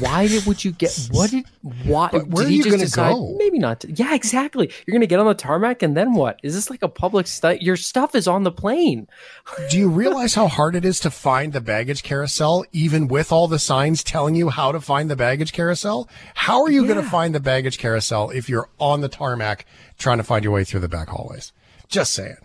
Why 0.00 0.26
did 0.26 0.46
would 0.46 0.64
you 0.64 0.72
get 0.72 1.08
what 1.10 1.30
did 1.30 1.44
why 1.84 2.08
But 2.10 2.28
where 2.28 2.44
did 2.44 2.52
are 2.52 2.54
you 2.54 2.62
just 2.62 2.70
gonna 2.70 2.84
decide, 2.84 3.12
go? 3.12 3.34
Maybe 3.38 3.58
not. 3.58 3.80
To, 3.80 3.92
yeah, 3.92 4.14
exactly. 4.14 4.70
You're 4.86 4.92
gonna 4.92 5.06
get 5.06 5.18
on 5.18 5.26
the 5.26 5.34
tarmac 5.34 5.82
and 5.82 5.96
then 5.96 6.14
what? 6.14 6.38
Is 6.42 6.54
this 6.54 6.70
like 6.70 6.82
a 6.82 6.88
public 6.88 7.26
stu 7.26 7.56
Your 7.60 7.76
stuff 7.76 8.14
is 8.14 8.28
on 8.28 8.42
the 8.42 8.52
plane. 8.52 9.08
Do 9.70 9.78
you 9.78 9.88
realize 9.88 10.34
how 10.34 10.48
hard 10.48 10.74
it 10.74 10.84
is 10.84 11.00
to 11.00 11.10
find 11.10 11.52
the 11.52 11.60
baggage 11.60 12.02
carousel, 12.02 12.64
even 12.72 13.08
with 13.08 13.32
all 13.32 13.48
the 13.48 13.58
signs 13.58 14.04
telling 14.04 14.34
you 14.34 14.48
how 14.48 14.72
to 14.72 14.80
find 14.80 15.10
the 15.10 15.16
baggage 15.16 15.52
carousel? 15.52 16.08
How 16.34 16.62
are 16.62 16.70
you 16.70 16.84
going 16.84 17.02
to 17.02 17.08
find 17.08 17.34
the 17.34 17.40
baggage 17.40 17.78
carousel 17.78 18.30
if 18.30 18.48
you're 18.48 18.68
on 18.78 19.00
the 19.00 19.08
tarmac 19.08 19.66
trying 19.98 20.18
to 20.18 20.24
find 20.24 20.44
your 20.44 20.52
way 20.52 20.64
through 20.64 20.80
the 20.80 20.88
back 20.88 21.08
hallways? 21.08 21.52
Just 21.88 22.14
saying. 22.14 22.36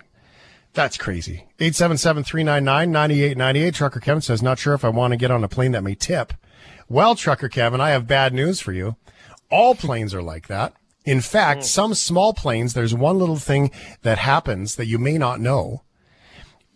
That's 0.73 0.97
crazy. 0.97 1.47
877-399-9898. 1.59 3.73
Trucker 3.73 3.99
Kevin 3.99 4.21
says, 4.21 4.41
not 4.41 4.57
sure 4.57 4.73
if 4.73 4.85
I 4.85 4.89
want 4.89 5.11
to 5.11 5.17
get 5.17 5.31
on 5.31 5.43
a 5.43 5.49
plane 5.49 5.73
that 5.73 5.83
may 5.83 5.95
tip. 5.95 6.31
Well, 6.91 7.15
Trucker 7.15 7.47
Kevin, 7.47 7.79
I 7.79 7.91
have 7.91 8.05
bad 8.05 8.33
news 8.33 8.59
for 8.59 8.73
you. 8.73 8.97
All 9.49 9.75
planes 9.75 10.13
are 10.13 10.21
like 10.21 10.47
that. 10.47 10.73
In 11.05 11.21
fact, 11.21 11.63
some 11.63 11.93
small 11.93 12.33
planes, 12.33 12.73
there's 12.73 12.93
one 12.93 13.17
little 13.17 13.37
thing 13.37 13.71
that 14.01 14.17
happens 14.17 14.75
that 14.75 14.87
you 14.87 14.99
may 14.99 15.17
not 15.17 15.39
know 15.39 15.83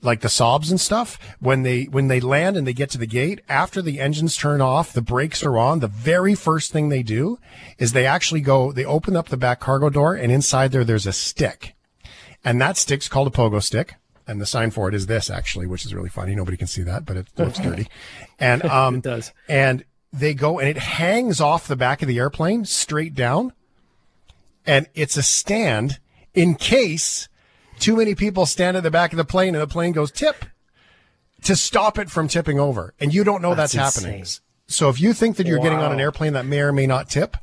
like 0.02 0.22
the 0.22 0.30
Saabs 0.30 0.70
and 0.72 0.80
stuff 0.80 1.20
when 1.42 1.64
they 1.64 1.84
when 1.84 2.08
they 2.08 2.22
land 2.22 2.56
and 2.56 2.66
they 2.66 2.72
get 2.74 2.90
to 2.92 2.98
the 2.98 3.06
gate 3.06 3.42
after 3.50 3.82
the 3.82 4.00
engines 4.00 4.38
turn 4.38 4.62
off 4.62 4.94
the 4.94 5.02
brakes 5.02 5.44
are 5.44 5.58
on 5.58 5.80
the 5.80 5.88
very 5.88 6.34
first 6.36 6.72
thing 6.72 6.88
they 6.88 7.04
do 7.04 7.40
is 7.78 7.92
they 7.92 8.06
actually 8.06 8.40
go 8.42 8.72
they 8.72 8.86
open 8.86 9.16
up 9.16 9.28
the 9.30 9.38
back 9.38 9.60
cargo 9.60 9.90
door 9.90 10.14
and 10.14 10.32
inside 10.32 10.72
there 10.72 10.84
there's 10.84 11.08
a 11.08 11.14
stick 11.14 11.74
and 12.44 12.62
that 12.62 12.78
stick's 12.78 13.10
called 13.10 13.28
a 13.28 13.32
pogo 13.32 13.64
stick 13.64 13.96
and 14.28 14.40
the 14.40 14.46
sign 14.46 14.70
for 14.70 14.88
it 14.88 14.94
is 14.94 15.08
this 15.08 15.30
actually 15.32 15.66
which 15.66 15.86
is 15.86 15.94
really 15.96 16.10
funny 16.10 16.36
nobody 16.36 16.58
can 16.58 16.68
see 16.68 16.84
that 16.84 17.04
but 17.04 17.18
it 17.18 17.28
looks 17.38 17.58
dirty 17.68 17.88
and 18.40 18.64
um 18.66 18.96
It 18.98 19.04
does. 19.04 19.32
and 19.50 19.84
they 20.20 20.34
go 20.34 20.60
and 20.60 20.70
it 20.70 20.78
hangs 20.78 21.42
off 21.42 21.68
the 21.68 21.76
back 21.76 22.02
of 22.02 22.08
the 22.08 22.18
airplane 22.18 22.66
straight 22.66 23.14
down 23.14 23.54
and 24.66 24.88
it's 24.94 25.18
a 25.18 25.24
stand 25.24 26.00
in 26.34 26.56
case 26.56 27.28
too 27.80 27.96
many 27.96 28.16
people 28.16 28.46
stand 28.46 28.78
at 28.78 28.84
the 28.84 28.92
back 28.92 29.12
of 29.14 29.18
the 29.18 29.26
plane 29.26 29.54
and 29.56 29.62
the 29.62 29.68
plane 29.68 29.92
goes 29.92 30.12
tip 30.12 30.46
to 31.44 31.56
stop 31.56 32.00
it 32.00 32.10
from 32.10 32.28
tipping 32.28 32.60
over. 32.60 32.94
And 33.00 33.14
you 33.14 33.24
don't 33.24 33.42
know 33.42 33.54
that's, 33.54 33.74
That's 33.74 33.96
happening. 33.96 34.20
insane. 34.20 34.42
So 34.68 34.90
if 34.90 35.00
you 35.00 35.14
think 35.14 35.38
that 35.38 35.46
you're 35.46 35.60
getting 35.60 35.80
on 35.80 35.92
an 35.92 36.00
airplane 36.00 36.34
that 36.34 36.46
may 36.46 36.60
or 36.62 36.72
may 36.72 36.88
not 36.88 37.10
tip, 37.10 37.38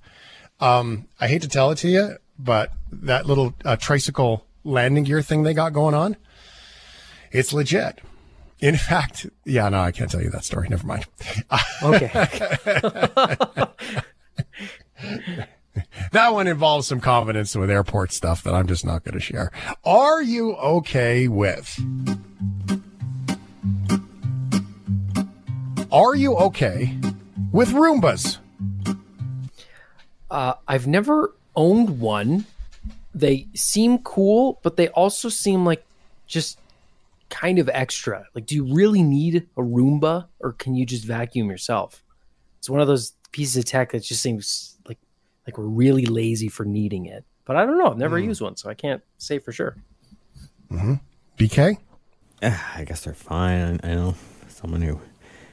um, 0.61 1.07
I 1.21 1.29
hate 1.29 1.43
to 1.43 1.49
tell 1.49 1.71
it 1.71 1.77
to 1.79 1.89
you, 1.89 2.17
but 2.39 2.73
that 2.91 3.27
little 3.27 3.55
uh, 3.65 3.77
tricycle 3.77 4.45
landing 4.65 5.05
gear 5.05 5.23
thing 5.23 5.45
they 5.45 5.55
got 5.55 5.73
going 5.73 5.95
on, 5.95 6.17
it's 7.31 7.53
legit. 7.53 8.01
In 8.63 8.77
fact, 8.77 9.27
yeah, 9.45 9.69
no, 9.69 9.81
I 9.81 9.91
can't 9.91 10.11
tell 10.11 10.23
you 10.23 10.31
that 10.31 10.45
story. 10.45 10.69
Never 10.71 10.87
mind. 10.87 11.05
Okay. 11.83 12.09
That 16.13 16.35
one 16.35 16.47
involves 16.47 16.87
some 16.87 17.01
confidence 17.01 17.57
with 17.57 17.71
airport 17.71 18.13
stuff 18.13 18.43
that 18.43 18.55
I'm 18.55 18.67
just 18.67 18.85
not 18.85 19.03
going 19.05 19.15
to 19.15 19.21
share. 19.21 19.51
Are 19.85 20.23
you 20.23 20.55
okay 20.57 21.27
with? 21.27 21.81
Are 25.91 26.15
you 26.15 26.37
okay 26.37 26.95
with 27.51 27.71
Roombas? 27.71 28.37
Uh, 30.31 30.55
I've 30.69 30.87
never 30.87 31.35
owned 31.57 31.99
one. 31.99 32.45
They 33.15 33.47
seem 33.55 33.99
cool, 33.99 34.59
but 34.63 34.77
they 34.77 34.89
also 34.89 35.31
seem 35.31 35.65
like 35.65 35.85
just 36.27 36.59
kind 37.33 37.59
of 37.59 37.69
extra. 37.73 38.27
Like, 38.35 38.47
do 38.47 38.55
you 38.55 38.75
really 38.75 39.03
need 39.03 39.49
a 39.57 39.63
Roomba, 39.63 40.29
or 40.39 40.53
can 40.53 40.75
you 40.75 40.85
just 40.85 41.05
vacuum 41.05 41.49
yourself? 41.49 42.05
It's 42.59 42.71
one 42.71 42.81
of 42.81 42.87
those 42.87 43.15
pieces 43.33 43.57
of 43.57 43.65
tech 43.65 43.93
that 43.93 44.05
just 44.05 44.23
seems 44.23 44.77
like 44.87 44.99
like 45.47 45.59
we're 45.59 45.65
really 45.65 46.07
lazy 46.07 46.49
for 46.49 46.65
needing 46.65 47.07
it. 47.07 47.25
But 47.45 47.57
I 47.57 47.67
don't 47.67 47.79
know. 47.79 47.91
I've 47.91 47.99
never 47.99 48.19
used 48.19 48.41
one, 48.41 48.57
so 48.57 48.71
I 48.71 48.75
can't 48.75 49.03
say 49.19 49.39
for 49.39 49.51
sure. 49.51 49.77
Mm-hmm. 50.71 50.95
BK? 51.39 51.79
Ah, 52.43 52.73
I 52.77 52.85
guess 52.85 53.03
they're 53.03 53.15
fine. 53.15 53.81
I, 53.83 53.91
I 53.91 53.95
know 53.95 54.15
someone 54.49 54.83
who 54.83 55.01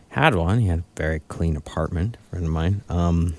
had 0.10 0.36
one. 0.36 0.60
He 0.60 0.68
had 0.68 0.80
a 0.80 0.84
very 0.96 1.22
clean 1.30 1.56
apartment, 1.56 2.18
a 2.18 2.30
friend 2.30 2.46
of 2.46 2.52
mine. 2.52 2.82
Um, 2.90 3.36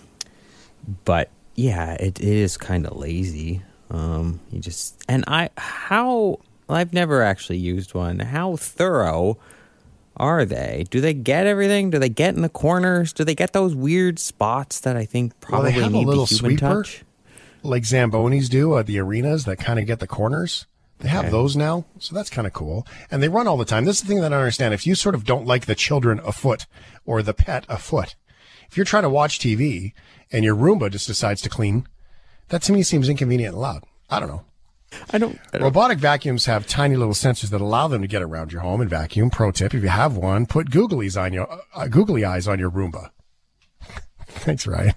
but 1.04 1.30
yeah, 1.54 1.92
it, 1.92 2.18
it 2.18 2.26
is 2.26 2.56
kind 2.56 2.87
of 2.87 2.97
lazy. 2.97 3.62
Um, 3.90 4.40
you 4.50 4.61
just 4.61 5.04
and 5.09 5.25
I 5.28 5.50
how 5.59 6.40
I've 6.75 6.93
never 6.93 7.23
actually 7.23 7.59
used 7.59 7.95
one. 7.95 8.19
How 8.21 8.57
thorough 8.57 9.39
are 10.17 10.45
they? 10.45 10.85
Do 10.91 11.00
they 11.00 11.15
get 11.15 11.47
everything? 11.47 11.91
Do 11.91 11.99
they 11.99 12.09
get 12.09 12.35
in 12.35 12.43
the 12.43 12.49
corners? 12.49 13.12
Do 13.12 13.25
they 13.25 13.35
get 13.35 13.53
those 13.53 13.75
weird 13.75 14.19
spots 14.19 14.81
that 14.81 14.97
I 14.97 15.05
think 15.05 15.33
Well, 15.43 15.50
probably 15.62 15.73
have 15.73 15.95
a 15.95 15.99
little 15.99 16.27
the 16.27 16.35
human 16.35 16.59
sweeper. 16.59 16.83
touch? 16.83 17.03
Like 17.62 17.83
Zambonis 17.85 18.49
do 18.49 18.77
at 18.79 18.87
the 18.87 18.99
arenas 18.99 19.45
that 19.45 19.59
kind 19.59 19.79
of 19.79 19.87
get 19.87 20.00
the 20.00 20.07
corners. 20.07 20.67
They 20.99 21.09
have 21.09 21.25
Okay. 21.27 21.31
those 21.31 21.57
now, 21.57 21.87
so 21.99 22.15
that's 22.15 22.29
kind 22.29 22.47
of 22.47 22.53
cool. 22.53 22.87
And 23.11 23.23
they 23.23 23.29
run 23.29 23.47
all 23.49 23.57
the 23.57 23.65
time. 23.65 23.87
This 23.87 23.97
is 23.97 24.03
the 24.03 24.09
thing 24.09 24.21
that 24.21 24.33
I 24.35 24.37
understand. 24.37 24.75
If 24.75 24.87
you 24.87 24.95
sort 24.95 25.15
of 25.15 25.25
don't 25.25 25.47
like 25.47 25.65
the 25.65 25.75
children 25.75 26.21
afoot 26.25 26.67
or 27.07 27.23
the 27.23 27.33
pet 27.33 27.65
afoot, 27.71 28.17
if 28.71 28.77
you're 28.77 28.85
trying 28.85 29.05
to 29.05 29.09
watch 29.11 29.39
TV 29.39 29.93
and 30.31 30.45
your 30.45 30.55
Roomba 30.55 30.91
just 30.91 31.07
decides 31.07 31.41
to 31.43 31.49
clean, 31.49 31.87
that 32.49 32.61
to 32.62 32.73
me 32.73 32.83
seems 32.83 33.09
inconvenient 33.09 33.55
and 33.55 33.62
loud. 33.62 33.85
I 34.11 34.21
don't 34.21 34.29
know. 34.29 34.45
I 35.12 35.18
don't. 35.18 35.38
I 35.52 35.59
don't 35.59 35.62
Robotic 35.64 35.99
vacuums 35.99 36.47
have 36.47 36.66
tiny 36.66 36.97
little 36.97 37.14
sensors 37.14 37.50
that 37.50 37.61
allow 37.61 37.88
them 37.88 38.02
to 38.02 38.09
get 38.09 38.23
around 38.23 38.52
your 38.52 38.62
home 38.62 38.80
and 38.80 38.90
vacuum. 38.90 39.30
Pro 39.30 39.50
tip: 39.52 39.75
if 39.75 39.82
you 39.82 39.88
have 39.88 40.16
one, 40.16 40.47
put 40.47 40.70
googlies 40.70 41.20
on 41.20 41.32
your 41.32 41.49
uh, 41.75 41.87
googly 41.88 42.25
eyes 42.25 42.49
on 42.49 42.59
your 42.59 42.70
Roomba. 42.70 43.11
Thanks, 44.26 44.66
Ryan. 44.66 44.94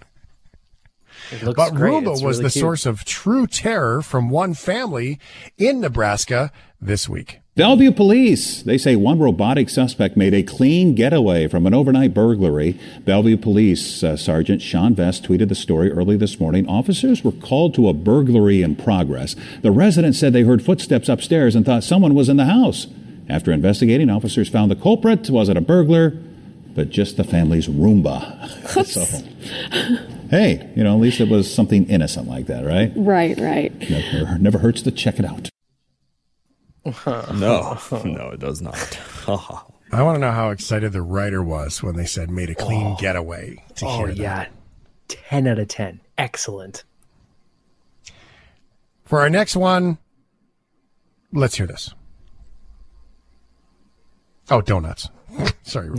It 1.32 1.44
looks 1.44 1.56
But 1.56 1.74
great. 1.76 1.92
Roomba 1.92 2.12
It's 2.14 2.22
was 2.22 2.38
really 2.38 2.44
the 2.50 2.52
cute. 2.52 2.62
source 2.62 2.86
of 2.86 3.06
true 3.06 3.48
terror 3.48 4.02
from 4.02 4.30
one 4.30 4.54
family 4.54 5.20
in 5.58 5.80
Nebraska 5.80 6.52
this 6.82 7.08
week. 7.08 7.40
Bellevue 7.56 7.92
police. 7.92 8.64
They 8.64 8.80
say 8.80 8.96
one 8.96 9.20
robotic 9.20 9.70
suspect 9.70 10.18
made 10.18 10.34
a 10.34 10.42
clean 10.42 10.96
getaway 10.96 11.48
from 11.48 11.68
an 11.68 11.74
overnight 11.76 12.12
burglary. 12.12 12.80
Bellevue 13.06 13.38
police 13.38 14.04
uh, 14.04 14.18
Sergeant 14.18 14.60
Sean 14.60 14.96
Vest 14.96 15.24
tweeted 15.24 15.50
the 15.50 15.56
story 15.56 15.92
early 15.92 16.18
this 16.18 16.40
morning. 16.40 16.68
Officers 16.68 17.24
were 17.24 17.32
called 17.32 17.76
to 17.76 17.88
a 17.88 17.94
burglary 17.94 18.64
in 18.64 18.76
progress. 18.76 19.36
The 19.62 19.70
residents 19.70 20.18
said 20.18 20.34
they 20.34 20.42
heard 20.42 20.66
footsteps 20.66 21.08
upstairs 21.08 21.56
and 21.56 21.64
thought 21.64 21.84
someone 21.84 22.16
was 22.16 22.28
in 22.28 22.38
the 22.38 22.46
house. 22.46 22.88
After 23.30 23.52
investigating, 23.52 24.10
officers 24.10 24.50
found 24.50 24.72
the 24.72 24.76
culprit 24.76 25.30
wasn't 25.30 25.60
a 25.60 25.62
burglar, 25.62 26.18
but 26.74 26.90
just 26.90 27.18
the 27.18 27.24
family's 27.24 27.68
Roomba. 27.68 28.50
so, 28.84 29.06
hey, 30.32 30.72
you 30.76 30.84
know, 30.84 30.96
at 30.96 31.02
least 31.02 31.22
it 31.22 31.30
was 31.30 31.54
something 31.54 31.86
innocent 31.88 32.28
like 32.28 32.48
that, 32.48 32.66
right? 32.66 32.92
Right, 32.96 33.40
right. 33.40 33.72
Never, 33.92 34.40
never 34.40 34.58
hurts 34.58 34.82
to 34.82 34.92
check 34.92 35.20
it 35.20 35.26
out. 35.26 35.52
no, 37.06 37.78
no, 38.04 38.30
it 38.34 38.40
does 38.40 38.62
not. 38.62 39.00
I 39.92 40.02
want 40.02 40.16
to 40.16 40.20
know 40.20 40.32
how 40.32 40.50
excited 40.50 40.92
the 40.92 41.02
writer 41.02 41.42
was 41.42 41.82
when 41.82 41.96
they 41.96 42.06
said 42.06 42.30
made 42.30 42.50
a 42.50 42.56
clean 42.56 42.88
oh. 42.88 42.98
getaway 43.00 43.64
to 43.76 43.86
Oh 43.86 43.98
hear 43.98 44.08
that. 44.08 44.18
yeah, 44.18 44.46
ten 45.08 45.48
out 45.48 45.60
of 45.60 45.68
ten. 45.68 46.02
Excellent. 46.18 46.84
For 49.06 49.22
our 49.22 49.30
next 49.30 49.56
one, 49.56 49.98
let's 51.32 51.56
hear 51.56 51.68
this. 51.68 51.94
Oh, 54.50 54.62
donuts. 54.62 55.10
Sorry, 55.64 55.90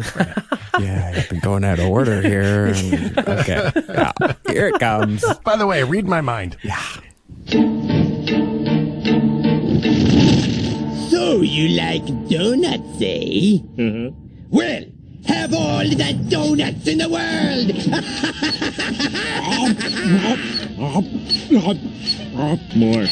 yeah, 0.79 1.13
I've 1.17 1.29
been 1.29 1.41
going 1.41 1.65
out 1.65 1.79
of 1.79 1.89
order 1.89 2.21
here. 2.21 2.67
and- 2.67 3.19
okay, 3.19 3.71
yeah, 3.89 4.13
here 4.49 4.69
it 4.69 4.79
comes. 4.79 5.25
By 5.45 5.57
the 5.57 5.67
way, 5.67 5.83
read 5.83 6.07
my 6.07 6.21
mind. 6.21 6.57
So 11.11 11.43
you 11.43 11.69
like 11.77 12.05
donuts, 12.29 13.01
eh? 13.01 13.59
Mm-hmm. 13.77 14.09
Well, 14.51 14.85
have 15.27 15.55
all 15.55 15.79
the 15.79 16.13
donuts 16.29 16.87
in 16.87 16.99
the 16.99 17.09
world! 17.09 17.73
More. 22.77 23.07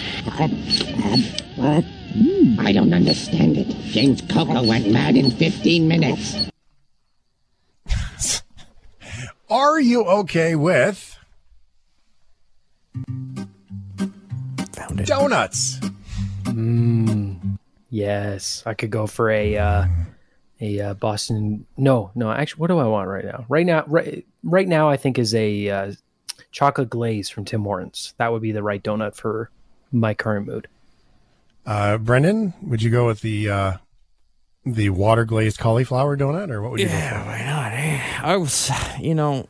I 2.65 2.73
don't 2.73 2.93
understand 2.93 3.57
it. 3.57 3.69
James 3.93 4.21
Coco 4.23 4.63
went 4.65 4.91
mad 4.91 5.17
in 5.17 5.31
15 5.31 5.89
minutes. 5.89 6.51
Are 9.51 9.81
you 9.81 10.05
okay 10.05 10.55
with 10.55 11.19
Found 14.73 15.01
it. 15.01 15.07
Donuts? 17.93 18.03
Yes, 18.59 18.63
I 18.67 18.75
could 18.75 18.91
go 18.91 19.07
for 19.07 19.31
a 19.31 19.57
uh, 19.57 19.87
a 20.61 20.81
uh, 20.81 20.95
Boston. 20.95 21.67
No, 21.77 22.11
no. 22.15 22.31
Actually, 22.31 22.61
what 22.61 22.67
do 22.69 22.79
I 22.79 22.85
want 22.87 23.09
right 23.09 23.25
now? 23.25 23.45
Right 23.49 23.67
now, 23.67 23.85
right, 23.87 24.27
right 24.43 24.69
now, 24.69 24.89
I 24.89 24.97
think 24.97 25.19
is 25.19 25.35
a 25.35 25.69
uh, 25.69 25.93
chocolate 26.51 26.91
glaze 26.91 27.29
from 27.29 27.45
Tim 27.45 27.63
Hortons. 27.63 28.15
That 28.19 28.33
would 28.33 28.43
be 28.43 28.53
the 28.53 28.63
right 28.63 28.83
donut 28.83 29.15
for 29.17 29.51
my 29.91 30.15
current 30.15 30.47
mood. 30.47 30.69
Uh, 31.67 31.99
Brendan, 31.99 32.55
would 32.63 32.83
you 32.83 32.91
go 32.91 33.07
with 33.07 33.21
the 33.21 33.49
uh, 33.51 33.73
the 34.65 34.91
water 34.91 35.25
glazed 35.25 35.59
cauliflower 35.59 36.17
donut, 36.17 36.51
or 36.51 36.63
what 36.63 36.73
would 36.73 36.81
you 36.81 36.87
go 36.87 36.93
Yeah, 36.93 37.23
for? 37.23 37.29
why 37.29 37.45
not? 37.45 37.73
eh? 37.73 38.01
I 38.23 38.37
was, 38.37 38.71
you 39.01 39.15
know, 39.15 39.49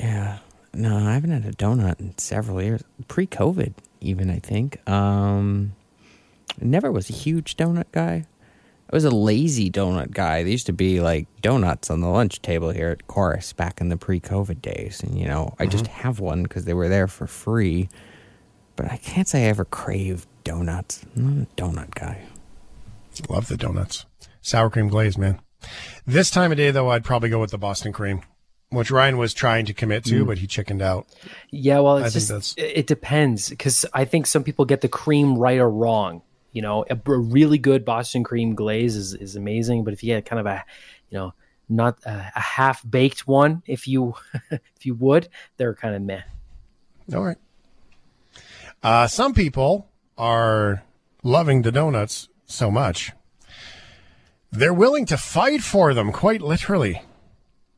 yeah. 0.00 0.38
No, 0.74 0.96
I 0.96 1.12
haven't 1.12 1.30
had 1.30 1.44
a 1.44 1.52
donut 1.54 2.00
in 2.00 2.16
several 2.16 2.62
years. 2.62 2.82
Pre-COVID, 3.06 3.74
even 4.00 4.30
I 4.30 4.38
think. 4.38 4.78
Um, 4.88 5.72
I 6.60 6.64
never 6.64 6.92
was 6.92 7.10
a 7.10 7.14
huge 7.14 7.56
donut 7.56 7.90
guy. 7.92 8.26
I 8.90 8.96
was 8.96 9.04
a 9.04 9.10
lazy 9.10 9.70
donut 9.70 10.10
guy. 10.10 10.42
There 10.42 10.52
used 10.52 10.66
to 10.66 10.72
be 10.72 11.00
like 11.00 11.26
donuts 11.40 11.88
on 11.88 12.00
the 12.00 12.08
lunch 12.08 12.42
table 12.42 12.70
here 12.70 12.90
at 12.90 13.06
Corus 13.06 13.54
back 13.54 13.80
in 13.80 13.88
the 13.88 13.96
pre-COVID 13.96 14.60
days, 14.60 15.02
and 15.02 15.18
you 15.18 15.26
know, 15.26 15.54
I 15.58 15.66
just 15.66 15.84
mm-hmm. 15.84 16.02
have 16.02 16.20
one 16.20 16.42
because 16.42 16.66
they 16.66 16.74
were 16.74 16.88
there 16.88 17.08
for 17.08 17.26
free. 17.26 17.88
But 18.76 18.90
I 18.90 18.98
can't 18.98 19.28
say 19.28 19.46
I 19.46 19.48
ever 19.48 19.64
craved 19.64 20.28
donuts. 20.44 21.04
I'm 21.16 21.38
not 21.38 21.48
a 21.48 21.56
donut 21.56 21.94
guy. 21.94 22.22
Love 23.28 23.48
the 23.48 23.56
donuts. 23.56 24.06
Sour 24.40 24.70
cream 24.70 24.88
glaze, 24.88 25.16
man. 25.16 25.40
This 26.06 26.30
time 26.30 26.50
of 26.50 26.58
day, 26.58 26.70
though, 26.70 26.90
I'd 26.90 27.04
probably 27.04 27.28
go 27.28 27.38
with 27.40 27.50
the 27.50 27.58
Boston 27.58 27.92
cream, 27.92 28.22
which 28.70 28.90
Ryan 28.90 29.16
was 29.16 29.32
trying 29.32 29.66
to 29.66 29.74
commit 29.74 30.04
to, 30.06 30.24
mm. 30.24 30.26
but 30.26 30.38
he 30.38 30.46
chickened 30.46 30.82
out. 30.82 31.06
Yeah, 31.50 31.80
well, 31.80 31.98
it's 31.98 32.06
I 32.06 32.08
think 32.08 32.14
just 32.14 32.28
that's- 32.28 32.54
it 32.56 32.78
it 32.78 32.86
depends 32.86 33.50
because 33.50 33.86
I 33.92 34.04
think 34.04 34.26
some 34.26 34.44
people 34.44 34.64
get 34.64 34.80
the 34.80 34.88
cream 34.88 35.38
right 35.38 35.58
or 35.58 35.70
wrong. 35.70 36.22
You 36.52 36.62
know, 36.62 36.84
a, 36.88 36.94
a 36.94 37.18
really 37.18 37.58
good 37.58 37.84
Boston 37.84 38.24
cream 38.24 38.54
glaze 38.54 38.96
is, 38.96 39.14
is 39.14 39.36
amazing, 39.36 39.84
but 39.84 39.92
if 39.92 40.02
you 40.02 40.14
get 40.14 40.26
kind 40.26 40.40
of 40.40 40.46
a, 40.46 40.64
you 41.10 41.18
know, 41.18 41.34
not 41.68 41.98
a, 42.04 42.30
a 42.34 42.40
half 42.40 42.88
baked 42.88 43.26
one, 43.26 43.62
if 43.66 43.88
you 43.88 44.14
if 44.50 44.84
you 44.86 44.94
would, 44.94 45.28
they're 45.56 45.74
kind 45.74 45.94
of 45.94 46.02
meh. 46.02 46.22
All 47.14 47.24
right. 47.24 47.38
Uh, 48.82 49.06
some 49.06 49.32
people 49.32 49.88
are 50.18 50.82
loving 51.22 51.62
the 51.62 51.72
donuts 51.72 52.28
so 52.46 52.70
much. 52.70 53.12
They're 54.50 54.74
willing 54.74 55.06
to 55.06 55.16
fight 55.16 55.62
for 55.62 55.94
them, 55.94 56.12
quite 56.12 56.42
literally. 56.42 57.02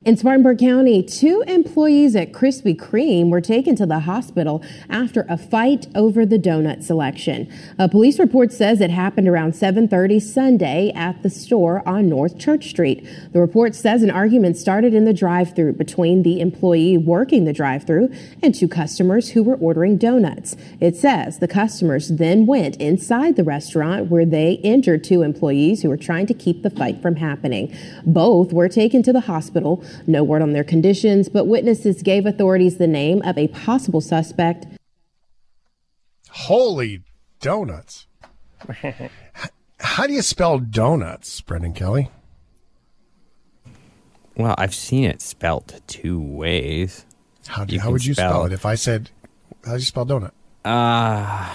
In 0.04 0.18
Spartanburg 0.18 0.58
County, 0.58 1.02
two 1.02 1.42
employees 1.46 2.14
at 2.14 2.30
Krispy 2.30 2.76
Kreme 2.76 3.30
were 3.30 3.40
taken 3.40 3.74
to 3.76 3.86
the 3.86 4.00
hospital 4.00 4.62
after 4.90 5.24
a 5.30 5.38
fight 5.38 5.86
over 5.94 6.26
the 6.26 6.38
donut 6.38 6.82
selection. 6.82 7.50
A 7.78 7.88
police 7.88 8.18
report 8.18 8.52
says 8.52 8.82
it 8.82 8.90
happened 8.90 9.28
around 9.28 9.54
7:30 9.54 10.20
Sunday 10.20 10.92
at 10.94 11.22
the 11.22 11.30
store 11.30 11.82
on 11.88 12.06
North 12.10 12.36
Church 12.36 12.68
Street. 12.68 13.02
The 13.32 13.40
report 13.40 13.74
says 13.74 14.02
an 14.02 14.10
argument 14.10 14.58
started 14.58 14.92
in 14.92 15.06
the 15.06 15.14
drive-through 15.14 15.72
between 15.72 16.22
the 16.22 16.38
employee 16.38 16.98
working 16.98 17.46
the 17.46 17.54
drive-through 17.54 18.10
and 18.42 18.54
two 18.54 18.68
customers 18.68 19.30
who 19.30 19.42
were 19.42 19.56
ordering 19.56 19.96
donuts. 19.96 20.54
It 20.80 20.96
says 20.96 21.38
the 21.38 21.48
customers 21.48 22.08
then 22.08 22.44
went 22.44 22.76
inside 22.76 23.36
the 23.36 23.44
restaurant 23.44 24.10
where 24.10 24.26
they 24.26 24.60
injured 24.62 25.02
two 25.02 25.22
employees 25.22 25.80
who 25.80 25.88
were 25.88 25.96
trying 25.96 26.26
to 26.26 26.34
keep 26.34 26.62
the 26.62 26.68
fight 26.68 27.00
from 27.00 27.16
happening. 27.16 27.72
Both 28.04 28.52
were 28.52 28.68
taken 28.68 29.02
to 29.04 29.12
the 29.12 29.20
hospital. 29.20 29.82
No 30.06 30.22
word 30.24 30.42
on 30.42 30.52
their 30.52 30.64
conditions, 30.64 31.28
but 31.28 31.46
witnesses 31.46 32.02
gave 32.02 32.26
authorities 32.26 32.78
the 32.78 32.86
name 32.86 33.22
of 33.22 33.36
a 33.38 33.48
possible 33.48 34.00
suspect. 34.00 34.66
Holy 36.30 37.02
donuts. 37.40 38.06
How 39.78 40.06
do 40.06 40.12
you 40.12 40.22
spell 40.22 40.58
donuts, 40.58 41.40
Brendan 41.40 41.74
Kelly? 41.74 42.10
Well, 44.36 44.54
I've 44.58 44.74
seen 44.74 45.04
it 45.04 45.20
spelt 45.20 45.80
two 45.86 46.20
ways. 46.20 47.04
How, 47.46 47.64
do, 47.64 47.74
You 47.74 47.80
how 47.80 47.86
can 47.86 47.92
would 47.92 48.04
you 48.04 48.14
spell, 48.14 48.30
spell- 48.30 48.44
it? 48.46 48.52
If 48.52 48.66
I 48.66 48.74
said, 48.74 49.10
how 49.64 49.72
do 49.72 49.78
you 49.78 49.84
spell 49.84 50.06
donut? 50.06 50.32
Uh, 50.64 51.54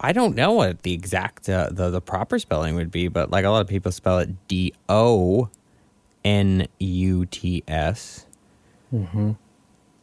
I 0.00 0.12
don't 0.12 0.34
know 0.36 0.52
what 0.52 0.82
the 0.82 0.92
exact 0.92 1.48
uh, 1.48 1.68
the 1.72 1.90
the 1.90 2.00
proper 2.00 2.38
spelling 2.38 2.76
would 2.76 2.90
be, 2.92 3.08
but 3.08 3.30
like 3.30 3.44
a 3.44 3.50
lot 3.50 3.60
of 3.62 3.68
people 3.68 3.90
spell 3.90 4.20
it 4.20 4.30
D 4.48 4.72
O 4.88 5.48
N 6.24 6.66
U 6.78 7.26
T 7.26 7.62
S. 7.68 8.26
Mm-hmm. 8.92 9.32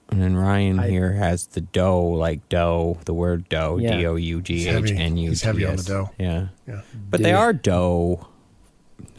And 0.10 0.22
then 0.22 0.36
Ryan 0.36 0.80
here 0.80 1.14
has 1.14 1.48
the 1.48 1.62
dough, 1.62 2.04
like 2.06 2.48
dough, 2.50 2.98
the 3.06 3.14
word 3.14 3.48
dough, 3.48 3.78
Yeah. 3.80 3.96
D 3.98 4.06
O 4.08 4.16
U 4.16 4.42
G 4.42 4.56
He's 4.58 4.66
heavy. 4.66 4.98
N 4.98 5.16
U 5.18 5.30
T 5.30 5.32
S. 5.34 5.40
He's 5.40 5.42
heavy 5.44 5.66
on 5.66 5.76
the 5.78 5.84
dough. 5.84 6.10
Yeah. 6.20 6.48
Yeah. 6.68 6.82
But 7.10 7.24
they 7.24 7.32
are 7.34 7.54
dough. 7.54 8.28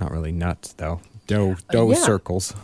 Not 0.00 0.10
really 0.10 0.32
nuts, 0.32 0.74
though. 0.74 1.00
Dough, 1.26 1.56
dough 1.70 1.90
yeah. 1.92 1.96
circles. 1.96 2.54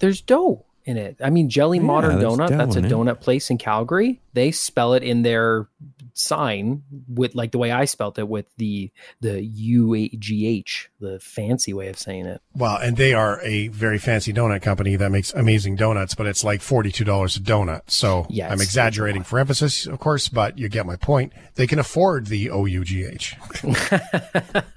There's 0.00 0.20
dough 0.20 0.64
in 0.84 0.96
it. 0.98 1.16
I 1.22 1.30
mean, 1.30 1.48
Jelly 1.48 1.78
Yeah, 1.78 1.84
Modern 1.84 2.18
there's 2.18 2.34
Donut. 2.34 2.48
dough 2.50 2.56
That's 2.58 2.76
a 2.76 2.80
in 2.80 2.84
it. 2.86 2.92
donut 2.92 3.20
place 3.20 3.48
in 3.48 3.56
Calgary. 3.58 4.20
They 4.34 4.50
spell 4.50 4.92
it 4.92 5.02
in 5.02 5.22
their 5.22 5.66
sign 6.14 6.82
with 7.08 7.34
like 7.34 7.50
the 7.50 7.58
way 7.58 7.70
I 7.70 7.84
spelt 7.84 8.18
it 8.18 8.28
with 8.28 8.46
the 8.56 8.90
the 9.20 9.44
U 9.44 9.94
A 9.94 10.08
G 10.08 10.46
H, 10.46 10.90
the 11.00 11.18
fancy 11.20 11.74
way 11.74 11.88
of 11.88 11.98
saying 11.98 12.26
it. 12.26 12.40
Well, 12.54 12.76
and 12.76 12.96
they 12.96 13.12
are 13.12 13.40
a 13.42 13.68
very 13.68 13.98
fancy 13.98 14.32
donut 14.32 14.62
company 14.62 14.96
that 14.96 15.10
makes 15.10 15.34
amazing 15.34 15.76
donuts, 15.76 16.14
but 16.14 16.26
it's 16.26 16.44
like 16.44 16.60
$42 16.60 17.02
a 17.36 17.40
donut. 17.40 17.82
So 17.88 18.26
Yeah, 18.30 18.50
I'm 18.50 18.60
exaggerating 18.60 19.24
for 19.24 19.38
emphasis, 19.38 19.86
of 19.86 19.98
course, 19.98 20.28
but 20.28 20.58
you 20.58 20.68
get 20.68 20.86
my 20.86 20.96
point. 20.96 21.32
They 21.56 21.66
can 21.66 21.78
afford 21.78 22.26
the 22.26 22.50
O-U-G-H 22.50 23.36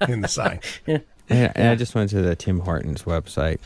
in 0.08 0.20
the 0.20 0.28
sign. 0.28 0.60
And, 0.86 1.02
and 1.28 1.68
I 1.68 1.74
just 1.74 1.94
went 1.94 2.10
to 2.10 2.22
the 2.22 2.34
Tim 2.34 2.60
Hortons 2.60 3.02
website. 3.02 3.58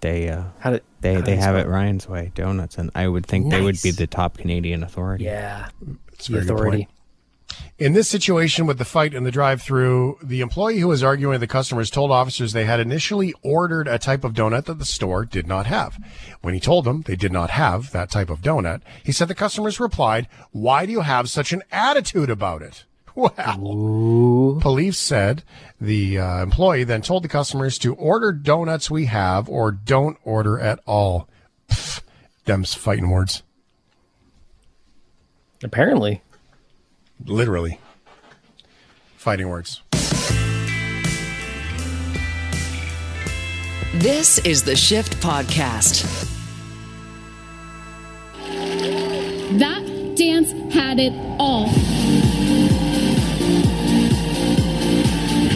They 0.00 0.28
uh, 0.28 0.44
How 0.58 0.70
did 0.70 0.82
they 1.00 1.14
how 1.14 1.20
they 1.22 1.36
have 1.36 1.54
spell 1.54 1.56
it 1.56 1.68
Ryan's 1.68 2.08
way 2.08 2.32
donuts, 2.34 2.78
and 2.78 2.90
I 2.94 3.08
would 3.08 3.26
think 3.26 3.50
they 3.50 3.60
would 3.60 3.80
be 3.82 3.90
the 3.90 4.06
top 4.06 4.36
Canadian 4.36 4.82
authority. 4.82 5.24
Yeah, 5.24 5.68
It's 6.12 6.28
a 6.28 6.32
the 6.32 6.38
good 6.40 6.50
authority. 6.50 6.88
In 7.78 7.92
this 7.92 8.08
situation 8.08 8.66
with 8.66 8.78
the 8.78 8.86
fight 8.86 9.12
in 9.12 9.24
the 9.24 9.30
drive-through, 9.30 10.18
the 10.22 10.40
employee 10.40 10.78
who 10.78 10.88
was 10.88 11.02
arguing 11.02 11.32
with 11.32 11.42
the 11.42 11.46
customers 11.46 11.90
told 11.90 12.10
officers 12.10 12.52
they 12.52 12.64
had 12.64 12.80
initially 12.80 13.34
ordered 13.42 13.86
a 13.86 13.98
type 13.98 14.24
of 14.24 14.32
donut 14.32 14.64
that 14.64 14.78
the 14.78 14.86
store 14.86 15.26
did 15.26 15.46
not 15.46 15.66
have. 15.66 15.98
When 16.40 16.54
he 16.54 16.60
told 16.60 16.86
them 16.86 17.02
they 17.02 17.16
did 17.16 17.32
not 17.32 17.50
have 17.50 17.92
that 17.92 18.10
type 18.10 18.30
of 18.30 18.40
donut, 18.40 18.80
he 19.04 19.12
said 19.12 19.28
the 19.28 19.34
customers 19.34 19.78
replied, 19.78 20.26
"Why 20.52 20.86
do 20.86 20.92
you 20.92 21.02
have 21.02 21.28
such 21.28 21.52
an 21.52 21.62
attitude 21.70 22.30
about 22.30 22.62
it?" 22.62 22.84
Well, 23.14 24.58
police 24.60 24.98
said 24.98 25.42
the 25.80 26.18
uh, 26.18 26.42
employee 26.42 26.84
then 26.84 27.00
told 27.00 27.24
the 27.24 27.28
customers 27.28 27.78
to 27.78 27.94
order 27.94 28.30
donuts 28.30 28.90
we 28.90 29.06
have 29.06 29.48
or 29.48 29.70
don't 29.72 30.18
order 30.22 30.58
at 30.58 30.80
all. 30.86 31.26
Pfft, 31.70 32.02
them's 32.44 32.74
fighting 32.74 33.08
words. 33.08 33.42
Apparently, 35.62 36.22
Literally. 37.24 37.78
Fighting 39.16 39.48
words. 39.48 39.82
This 43.94 44.38
is 44.40 44.62
the 44.64 44.76
Shift 44.76 45.16
Podcast. 45.20 46.04
That 49.58 50.14
dance 50.16 50.52
had 50.74 50.98
it 50.98 51.12
all. 51.38 51.68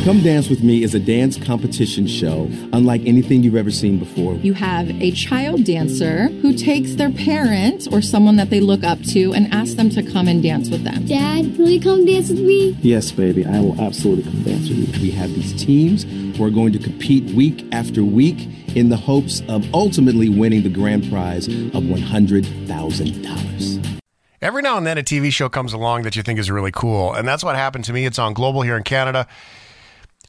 Come 0.04 0.22
Dance 0.22 0.48
With 0.48 0.62
Me 0.62 0.82
is 0.82 0.94
a 0.94 0.98
dance 0.98 1.36
competition 1.36 2.06
show 2.06 2.48
unlike 2.72 3.02
anything 3.04 3.42
you've 3.42 3.54
ever 3.54 3.70
seen 3.70 3.98
before. 3.98 4.32
You 4.36 4.54
have 4.54 4.88
a 4.88 5.10
child 5.10 5.64
dancer 5.64 6.28
who 6.40 6.54
takes 6.54 6.94
their 6.94 7.10
parent 7.10 7.86
or 7.92 8.00
someone 8.00 8.36
that 8.36 8.48
they 8.48 8.60
look 8.60 8.82
up 8.82 8.98
to 9.10 9.34
and 9.34 9.52
asks 9.52 9.74
them 9.74 9.90
to 9.90 10.02
come 10.02 10.26
and 10.26 10.42
dance 10.42 10.70
with 10.70 10.84
them. 10.84 11.04
Dad, 11.04 11.58
will 11.58 11.68
you 11.68 11.82
come 11.82 12.06
dance 12.06 12.30
with 12.30 12.40
me? 12.40 12.78
Yes, 12.80 13.12
baby, 13.12 13.44
I 13.44 13.60
will 13.60 13.78
absolutely 13.78 14.24
come 14.24 14.42
dance 14.42 14.70
with 14.70 14.78
you. 14.78 14.86
We 15.02 15.10
have 15.10 15.34
these 15.34 15.52
teams 15.62 16.04
who 16.34 16.42
are 16.44 16.50
going 16.50 16.72
to 16.72 16.78
compete 16.78 17.34
week 17.34 17.66
after 17.70 18.02
week 18.02 18.48
in 18.74 18.88
the 18.88 18.96
hopes 18.96 19.42
of 19.48 19.66
ultimately 19.74 20.30
winning 20.30 20.62
the 20.62 20.70
grand 20.70 21.10
prize 21.10 21.46
of 21.46 21.82
$100,000. 21.84 24.00
Every 24.40 24.62
now 24.62 24.78
and 24.78 24.86
then 24.86 24.96
a 24.96 25.02
TV 25.02 25.30
show 25.30 25.50
comes 25.50 25.74
along 25.74 26.04
that 26.04 26.16
you 26.16 26.22
think 26.22 26.38
is 26.38 26.50
really 26.50 26.72
cool. 26.72 27.12
And 27.12 27.28
that's 27.28 27.44
what 27.44 27.54
happened 27.54 27.84
to 27.84 27.92
me. 27.92 28.06
It's 28.06 28.18
on 28.18 28.32
Global 28.32 28.62
here 28.62 28.78
in 28.78 28.82
Canada. 28.82 29.26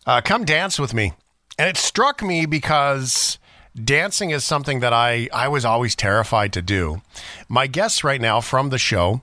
Uh, 0.05 0.21
come 0.21 0.45
dance 0.45 0.79
with 0.79 0.93
me. 0.93 1.13
And 1.57 1.69
it 1.69 1.77
struck 1.77 2.23
me 2.23 2.45
because 2.45 3.37
dancing 3.75 4.31
is 4.31 4.43
something 4.43 4.79
that 4.79 4.93
I, 4.93 5.29
I 5.31 5.47
was 5.47 5.65
always 5.65 5.95
terrified 5.95 6.53
to 6.53 6.61
do. 6.61 7.01
My 7.47 7.67
guests 7.67 8.03
right 8.03 8.19
now 8.19 8.41
from 8.41 8.69
the 8.69 8.77
show 8.77 9.21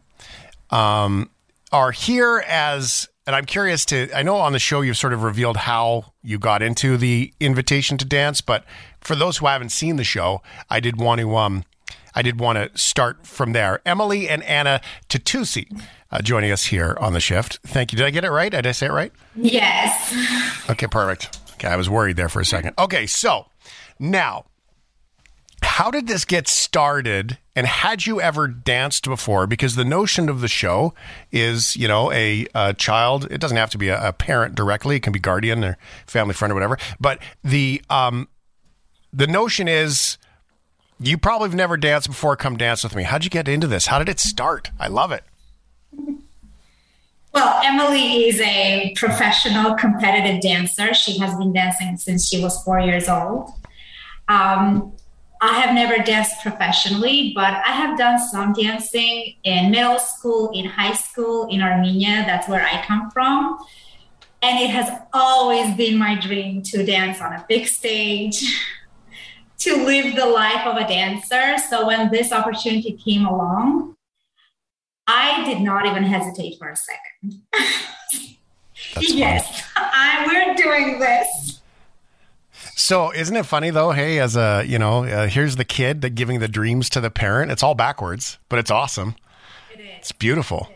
um, 0.71 1.31
are 1.73 1.91
here 1.91 2.45
as, 2.47 3.09
and 3.27 3.35
I'm 3.35 3.45
curious 3.45 3.85
to, 3.87 4.09
I 4.15 4.23
know 4.23 4.37
on 4.37 4.53
the 4.53 4.59
show 4.59 4.81
you've 4.81 4.97
sort 4.97 5.13
of 5.13 5.23
revealed 5.23 5.57
how 5.57 6.13
you 6.23 6.39
got 6.39 6.63
into 6.63 6.97
the 6.97 7.33
invitation 7.41 7.99
to 7.99 8.05
dance, 8.05 8.41
but 8.41 8.65
for 9.01 9.17
those 9.17 9.39
who 9.39 9.47
haven't 9.47 9.71
seen 9.71 9.97
the 9.97 10.05
show, 10.05 10.43
I 10.71 10.81
did 10.81 11.01
want 11.01 11.21
to, 11.21 11.37
um, 11.37 11.65
I 12.15 12.23
did 12.23 12.41
want 12.41 12.57
to 12.57 12.79
start 12.79 13.27
from 13.27 13.53
there. 13.53 13.81
Emily 13.87 14.29
and 14.29 14.43
Anna 14.45 14.81
Tatusi 15.09 15.69
uh, 16.11 16.23
joining 16.23 16.51
us 16.51 16.67
here 16.67 16.97
on 17.01 17.13
the 17.13 17.21
shift. 17.21 17.59
Thank 17.67 17.93
you. 17.93 17.99
Did 17.99 18.07
I 18.07 18.11
get 18.11 18.25
it 18.25 18.31
right? 18.31 18.51
Did 18.51 18.67
I 18.67 18.73
say 18.73 18.87
it 18.87 18.93
right? 18.93 19.13
Yes. 19.37 20.69
Okay, 20.71 20.87
perfect. 20.87 21.39
Okay, 21.55 21.69
I 21.69 21.77
was 21.77 21.91
worried 21.91 22.17
there 22.17 22.29
for 22.29 22.41
a 22.41 22.45
second. 22.45 22.75
Okay, 22.79 23.07
so 23.07 23.47
now, 23.99 24.47
how 25.63 25.91
did 25.91 26.07
this 26.07 26.25
get 26.25 26.49
started? 26.49 27.39
And 27.57 27.67
had 27.67 28.07
you 28.07 28.21
ever 28.21 28.47
danced 28.47 29.05
before? 29.05 29.47
Because 29.47 29.75
the 29.75 29.85
notion 29.85 30.29
of 30.29 30.41
the 30.41 30.49
show 30.49 30.95
is, 31.33 31.75
you 31.77 31.89
know, 31.89 32.13
a, 32.13 32.47
a 32.55 32.75
child. 32.75 33.27
It 33.31 33.41
doesn't 33.41 33.57
have 33.57 33.71
to 33.71 33.79
be 33.79 33.89
a, 33.89 34.09
a, 34.09 34.13
parent 34.13 34.55
directly. 34.55 34.97
It 34.97 35.03
can 35.03 35.13
be 35.13 35.19
guardian 35.19 35.65
or 35.65 35.77
family 36.07 36.35
friend 36.35 36.53
or 36.53 36.55
whatever. 36.55 36.79
But 37.01 37.19
the 37.43 37.83
um, 37.91 38.29
the 39.13 39.27
notion 39.27 39.67
is, 39.67 40.17
you 41.01 41.19
probably 41.19 41.49
have 41.49 41.57
never 41.57 41.77
danced 41.77 42.09
before. 42.09 42.37
Come 42.37 42.57
dance 42.57 42.83
with 42.85 42.95
me. 42.95 43.05
How'd 43.05 43.25
you 43.25 43.31
get 43.31 43.49
into 43.49 43.67
this? 43.67 43.87
How 43.87 43.99
did 43.99 44.09
it 44.09 44.21
start? 44.21 44.71
I 44.79 44.89
love 44.89 45.13
it. 45.13 45.25
Well, 47.35 47.61
Emily 47.63 48.27
is 48.29 48.41
a 48.41 48.93
professional 48.97 49.75
competitive 49.75 50.41
dancer. 50.41 50.93
She 50.95 51.19
has 51.19 51.37
been 51.37 51.53
dancing 51.53 51.97
since 51.97 52.27
she 52.27 52.43
was 52.43 52.61
four 52.65 52.81
years 52.81 53.09
old. 53.09 53.51
Um, 54.29 54.93
I 55.41 55.61
have 55.61 55.75
never 55.75 56.03
danced 56.03 56.43
professionally, 56.43 57.33
but 57.35 57.55
I 57.65 57.71
have 57.71 57.97
done 57.97 58.19
some 58.19 58.55
dancing 58.55 59.37
in 59.45 59.71
middle 59.71 60.01
school, 60.01 60.51
in 60.53 60.65
high 60.65 60.95
school, 60.95 61.47
in 61.49 61.63
Armenia. 61.63 62.25
That's 62.27 62.49
where 62.49 62.67
I 62.67 62.83
come 62.85 63.11
from. 63.13 63.59
And 64.43 64.59
it 64.59 64.71
has 64.71 64.91
always 65.13 65.77
been 65.77 65.97
my 65.97 66.19
dream 66.19 66.63
to 66.63 66.85
dance 66.85 67.21
on 67.21 67.33
a 67.33 67.45
big 67.49 67.69
stage, 67.69 68.43
to 69.59 69.85
live 69.85 70.15
the 70.15 70.27
life 70.27 70.67
of 70.67 70.77
a 70.77 70.87
dancer. 70.87 71.57
So 71.69 71.87
when 71.87 72.11
this 72.11 72.33
opportunity 72.33 72.93
came 72.93 73.27
along, 73.27 73.97
I 75.07 75.45
did 75.45 75.61
not 75.61 75.87
even 75.87 76.05
hesitate 76.05 76.59
for 76.59 76.69
a 76.69 76.77
second. 76.77 77.43
yes, 79.01 79.65
I, 79.77 80.27
we're 80.27 80.55
doing 80.55 80.99
this. 80.99 81.61
So 82.77 83.13
isn't 83.13 83.35
it 83.35 83.45
funny 83.45 83.71
though? 83.71 83.91
Hey, 83.91 84.21
as 84.21 84.37
a 84.37 84.65
you 84.67 84.79
know, 84.79 85.05
uh, 85.05 85.27
here's 85.27 85.57
the 85.57 85.65
kid 85.65 86.03
that 86.03 86.11
giving 86.11 86.39
the 86.39 86.49
dreams 86.49 86.89
to 86.91 87.01
the 87.01 87.11
parent. 87.11 87.51
It's 87.51 87.63
all 87.63 87.75
backwards, 87.75 88.39
but 88.49 88.59
it's 88.59 88.71
awesome. 88.71 89.17
It 89.73 89.81
is. 89.81 89.87
It's 89.99 90.13
beautiful. 90.13 90.69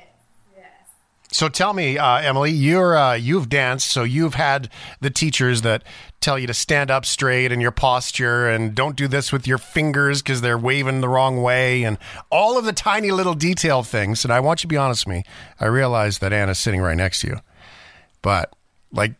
So 1.32 1.48
tell 1.48 1.72
me, 1.72 1.96
uh, 1.96 2.18
Emily, 2.18 2.50
you're 2.50 2.94
uh, 2.96 3.14
you've 3.14 3.48
danced, 3.48 3.88
so 3.88 4.04
you've 4.04 4.34
had 4.34 4.68
the 5.00 5.08
teachers 5.08 5.62
that 5.62 5.82
tell 6.20 6.38
you 6.38 6.46
to 6.46 6.54
stand 6.54 6.90
up 6.90 7.06
straight 7.06 7.50
and 7.50 7.62
your 7.62 7.70
posture, 7.70 8.48
and 8.48 8.74
don't 8.74 8.96
do 8.96 9.08
this 9.08 9.32
with 9.32 9.46
your 9.46 9.56
fingers 9.56 10.20
because 10.20 10.42
they're 10.42 10.58
waving 10.58 11.00
the 11.00 11.08
wrong 11.08 11.40
way, 11.42 11.84
and 11.84 11.96
all 12.30 12.58
of 12.58 12.66
the 12.66 12.72
tiny 12.72 13.10
little 13.10 13.32
detail 13.32 13.82
things. 13.82 14.24
And 14.24 14.32
I 14.32 14.40
want 14.40 14.60
you 14.60 14.68
to 14.68 14.68
be 14.68 14.76
honest 14.76 15.06
with 15.06 15.16
me. 15.16 15.24
I 15.58 15.66
realize 15.66 16.18
that 16.18 16.34
Anna's 16.34 16.58
sitting 16.58 16.82
right 16.82 16.96
next 16.96 17.20
to 17.20 17.28
you, 17.28 17.40
but 18.20 18.52
like, 18.92 19.14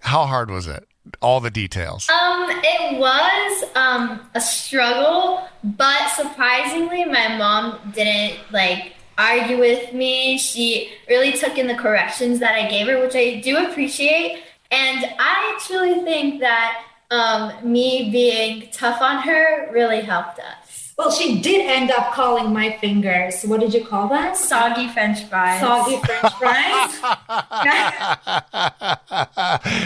how 0.00 0.26
hard 0.26 0.50
was 0.50 0.68
it? 0.68 0.86
all 1.22 1.40
the 1.40 1.50
details? 1.50 2.08
Um, 2.10 2.48
it 2.50 2.98
was 2.98 3.64
um 3.76 4.28
a 4.34 4.40
struggle, 4.40 5.46
but 5.62 6.08
surprisingly, 6.08 7.04
my 7.04 7.36
mom 7.36 7.92
didn't 7.94 8.38
like 8.52 8.95
argue 9.18 9.58
with 9.58 9.92
me. 9.92 10.38
She 10.38 10.92
really 11.08 11.32
took 11.32 11.58
in 11.58 11.66
the 11.66 11.74
corrections 11.74 12.38
that 12.40 12.54
I 12.54 12.68
gave 12.68 12.86
her, 12.86 13.00
which 13.00 13.14
I 13.14 13.40
do 13.40 13.56
appreciate. 13.66 14.42
And 14.70 15.06
I 15.18 15.58
truly 15.66 16.02
think 16.02 16.40
that 16.40 16.84
um, 17.10 17.52
me 17.62 18.10
being 18.10 18.68
tough 18.72 19.00
on 19.00 19.22
her 19.22 19.70
really 19.72 20.00
helped 20.00 20.38
us. 20.40 20.76
Well, 20.98 21.10
she 21.10 21.42
did 21.42 21.66
end 21.66 21.90
up 21.90 22.14
calling 22.14 22.54
my 22.54 22.78
fingers. 22.78 23.42
What 23.42 23.60
did 23.60 23.74
you 23.74 23.84
call 23.84 24.08
that? 24.08 24.34
Soggy 24.34 24.88
French 24.88 25.24
fries. 25.24 25.60
Soggy 25.60 25.98
French 25.98 26.32
fries. 26.36 26.98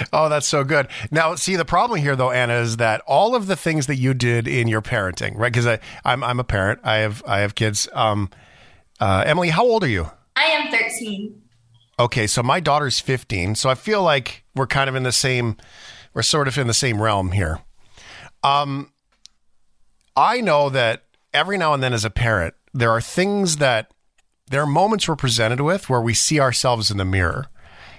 oh, 0.12 0.28
that's 0.28 0.46
so 0.46 0.62
good. 0.62 0.86
Now, 1.10 1.34
see, 1.34 1.56
the 1.56 1.64
problem 1.64 2.00
here, 2.00 2.14
though, 2.14 2.30
Anna, 2.30 2.54
is 2.54 2.76
that 2.76 3.00
all 3.08 3.34
of 3.34 3.48
the 3.48 3.56
things 3.56 3.88
that 3.88 3.96
you 3.96 4.14
did 4.14 4.46
in 4.46 4.68
your 4.68 4.82
parenting, 4.82 5.36
right? 5.36 5.52
Because 5.52 5.80
I'm 6.04 6.22
I'm 6.22 6.38
a 6.38 6.44
parent. 6.44 6.78
I 6.84 6.98
have 6.98 7.24
I 7.26 7.40
have 7.40 7.56
kids. 7.56 7.88
Um, 7.92 8.30
uh, 9.00 9.24
Emily, 9.26 9.48
how 9.48 9.64
old 9.64 9.82
are 9.84 9.88
you? 9.88 10.10
I 10.36 10.44
am 10.44 10.70
13. 10.70 11.42
Okay, 11.98 12.26
so 12.26 12.42
my 12.42 12.60
daughter's 12.60 13.00
15. 13.00 13.54
So 13.54 13.68
I 13.68 13.74
feel 13.74 14.02
like 14.02 14.44
we're 14.54 14.66
kind 14.66 14.88
of 14.88 14.96
in 14.96 15.02
the 15.02 15.12
same. 15.12 15.56
We're 16.14 16.22
sort 16.22 16.48
of 16.48 16.56
in 16.56 16.66
the 16.66 16.74
same 16.74 17.00
realm 17.00 17.32
here. 17.32 17.60
Um, 18.42 18.92
I 20.16 20.40
know 20.40 20.70
that 20.70 21.04
every 21.32 21.58
now 21.58 21.74
and 21.74 21.82
then 21.82 21.92
as 21.92 22.04
a 22.04 22.10
parent, 22.10 22.54
there 22.72 22.90
are 22.90 23.00
things 23.00 23.58
that 23.58 23.92
there 24.50 24.62
are 24.62 24.66
moments 24.66 25.08
we're 25.08 25.16
presented 25.16 25.60
with 25.60 25.88
where 25.88 26.00
we 26.00 26.14
see 26.14 26.40
ourselves 26.40 26.90
in 26.90 26.96
the 26.96 27.04
mirror 27.04 27.46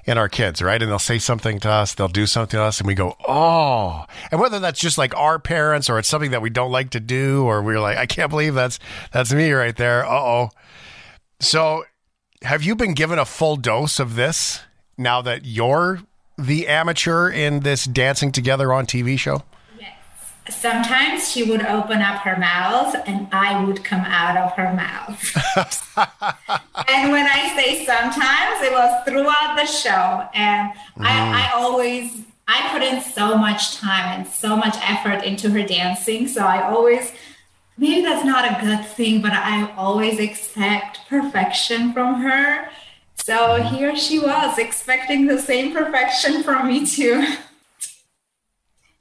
in 0.06 0.18
our 0.18 0.28
kids, 0.28 0.62
right? 0.62 0.82
And 0.82 0.90
they'll 0.90 1.00
say 1.00 1.20
something 1.20 1.60
to 1.60 1.70
us, 1.70 1.94
they'll 1.94 2.08
do 2.08 2.26
something 2.26 2.58
to 2.58 2.64
us, 2.64 2.80
and 2.80 2.88
we 2.88 2.96
go, 2.96 3.16
oh. 3.28 4.06
And 4.32 4.42
whether 4.42 4.60
that's 4.60 4.80
just 4.80 4.98
like 4.98 5.16
our 5.16 5.40
parents 5.40 5.90
or 5.90 6.00
it's 6.00 6.08
something 6.08 6.32
that 6.32 6.42
we 6.42 6.50
don't 6.50 6.72
like 6.72 6.90
to 6.92 7.00
do, 7.00 7.44
or 7.46 7.62
we're 7.62 7.80
like, 7.80 7.98
I 7.98 8.06
can't 8.06 8.30
believe 8.30 8.56
that's 8.56 8.80
that's 9.14 9.32
me 9.32 9.52
right 9.52 9.76
there. 9.76 10.06
Uh 10.06 10.20
oh. 10.20 10.50
So 11.42 11.86
have 12.44 12.62
you 12.62 12.76
been 12.76 12.94
given 12.94 13.18
a 13.18 13.26
full 13.26 13.56
dose 13.56 14.00
of 14.00 14.16
this 14.16 14.62
now 14.96 15.24
that 15.24 15.44
you're 15.44 16.02
the 16.38 16.68
amateur 16.68 17.30
in 17.30 17.62
this 17.62 17.86
dancing 17.86 18.32
together 18.32 18.72
on 18.72 18.86
TV 18.86 19.18
show? 19.18 19.42
Yes. 19.80 19.96
Sometimes 20.52 21.32
she 21.32 21.42
would 21.44 21.64
open 21.64 22.00
up 22.00 22.22
her 22.22 22.38
mouth 22.38 22.96
and 23.08 23.28
I 23.32 23.66
would 23.66 23.84
come 23.84 24.02
out 24.02 24.38
of 24.38 24.52
her 24.54 24.72
mouth. 24.76 25.20
and 26.88 27.12
when 27.12 27.26
I 27.26 27.54
say 27.56 27.86
sometimes, 27.86 28.62
it 28.62 28.72
was 28.72 29.04
throughout 29.08 29.56
the 29.58 29.66
show. 29.66 30.30
And 30.36 30.72
mm. 30.72 31.06
I, 31.06 31.48
I 31.48 31.52
always, 31.56 32.22
I 32.48 32.70
put 32.72 32.84
in 32.84 33.02
so 33.02 33.36
much 33.36 33.78
time 33.78 34.20
and 34.20 34.28
so 34.28 34.56
much 34.56 34.76
effort 34.82 35.24
into 35.24 35.50
her 35.50 35.64
dancing. 35.64 36.28
So 36.28 36.42
I 36.42 36.70
always, 36.70 37.12
maybe 37.78 38.02
that's 38.02 38.26
not 38.26 38.46
a 38.46 38.66
good 38.66 38.86
thing, 38.86 39.22
but 39.22 39.32
I 39.34 39.72
always 39.76 40.20
expect 40.20 41.00
perfection 41.08 41.94
from 41.94 42.22
her. 42.22 42.70
So 43.16 43.34
mm-hmm. 43.34 43.76
here 43.76 43.96
she 43.96 44.20
was 44.20 44.58
expecting 44.58 45.28
the 45.28 45.40
same 45.40 45.74
perfection 45.74 46.44
from 46.44 46.68
me 46.68 46.86
too. 46.86 47.36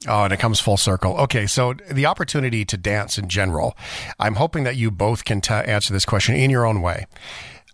Oh, 0.07 0.23
and 0.23 0.33
it 0.33 0.39
comes 0.39 0.59
full 0.59 0.77
circle. 0.77 1.15
Okay, 1.17 1.45
so 1.45 1.73
the 1.91 2.07
opportunity 2.07 2.65
to 2.65 2.75
dance 2.75 3.19
in 3.19 3.27
general, 3.27 3.77
I'm 4.19 4.35
hoping 4.35 4.63
that 4.63 4.75
you 4.75 4.89
both 4.89 5.25
can 5.25 5.41
t- 5.41 5.53
answer 5.53 5.93
this 5.93 6.05
question 6.05 6.33
in 6.35 6.49
your 6.49 6.65
own 6.65 6.81
way. 6.81 7.05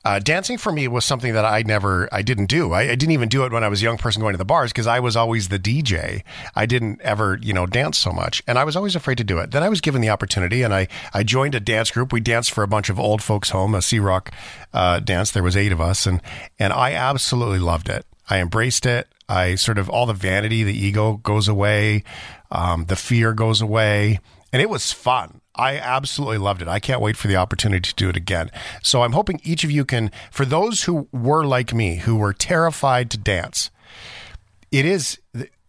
Uh, 0.07 0.19
dancing 0.19 0.57
for 0.57 0.71
me 0.71 0.87
was 0.87 1.03
something 1.03 1.33
that 1.33 1.43
I 1.43 1.63
never, 1.63 2.07
I 2.13 2.21
didn't 2.21 2.45
do. 2.45 2.71
I, 2.71 2.83
I 2.83 2.95
didn't 2.95 3.11
even 3.11 3.27
do 3.27 3.43
it 3.43 3.51
when 3.51 3.65
I 3.65 3.67
was 3.67 3.81
a 3.81 3.83
young 3.83 3.97
person 3.97 4.21
going 4.21 4.31
to 4.31 4.37
the 4.37 4.45
bars 4.45 4.71
because 4.71 4.87
I 4.87 5.01
was 5.01 5.17
always 5.17 5.49
the 5.49 5.59
DJ. 5.59 6.23
I 6.55 6.65
didn't 6.65 7.01
ever, 7.01 7.37
you 7.41 7.51
know, 7.51 7.65
dance 7.65 7.97
so 7.97 8.13
much, 8.13 8.41
and 8.47 8.57
I 8.57 8.63
was 8.63 8.77
always 8.77 8.95
afraid 8.95 9.17
to 9.17 9.25
do 9.25 9.37
it. 9.39 9.51
Then 9.51 9.63
I 9.63 9.67
was 9.67 9.81
given 9.81 9.99
the 9.99 10.07
opportunity, 10.07 10.63
and 10.63 10.73
I, 10.73 10.87
I 11.13 11.23
joined 11.23 11.55
a 11.55 11.59
dance 11.59 11.91
group. 11.91 12.13
We 12.13 12.21
danced 12.21 12.51
for 12.51 12.63
a 12.63 12.69
bunch 12.69 12.87
of 12.89 12.97
old 12.97 13.21
folks' 13.21 13.49
home, 13.49 13.75
a 13.75 13.81
Sea 13.81 13.99
Rock 13.99 14.31
uh, 14.71 15.01
dance. 15.01 15.31
There 15.31 15.43
was 15.43 15.57
eight 15.57 15.73
of 15.73 15.81
us, 15.81 16.05
and 16.05 16.21
and 16.57 16.71
I 16.71 16.93
absolutely 16.93 17.59
loved 17.59 17.89
it. 17.89 18.05
I 18.29 18.39
embraced 18.39 18.85
it. 18.85 19.09
I 19.27 19.55
sort 19.55 19.77
of 19.77 19.89
all 19.89 20.05
the 20.05 20.13
vanity, 20.13 20.63
the 20.63 20.73
ego 20.73 21.17
goes 21.17 21.49
away, 21.49 22.05
um, 22.49 22.85
the 22.85 22.95
fear 22.95 23.33
goes 23.33 23.59
away, 23.59 24.21
and 24.53 24.61
it 24.61 24.69
was 24.69 24.93
fun. 24.93 25.41
I 25.57 25.77
absolutely 25.77 26.37
loved 26.37 26.61
it. 26.61 26.67
I 26.67 26.79
can't 26.79 27.01
wait 27.01 27.17
for 27.17 27.27
the 27.27 27.35
opportunity 27.35 27.89
to 27.89 27.95
do 27.95 28.09
it 28.09 28.17
again. 28.17 28.51
So 28.83 29.03
I'm 29.03 29.13
hoping 29.13 29.41
each 29.43 29.63
of 29.63 29.71
you 29.71 29.85
can, 29.85 30.11
for 30.31 30.45
those 30.45 30.83
who 30.83 31.07
were 31.11 31.45
like 31.45 31.73
me, 31.73 31.97
who 31.97 32.15
were 32.15 32.33
terrified 32.33 33.09
to 33.11 33.17
dance, 33.17 33.71
it 34.71 34.85
is 34.85 35.17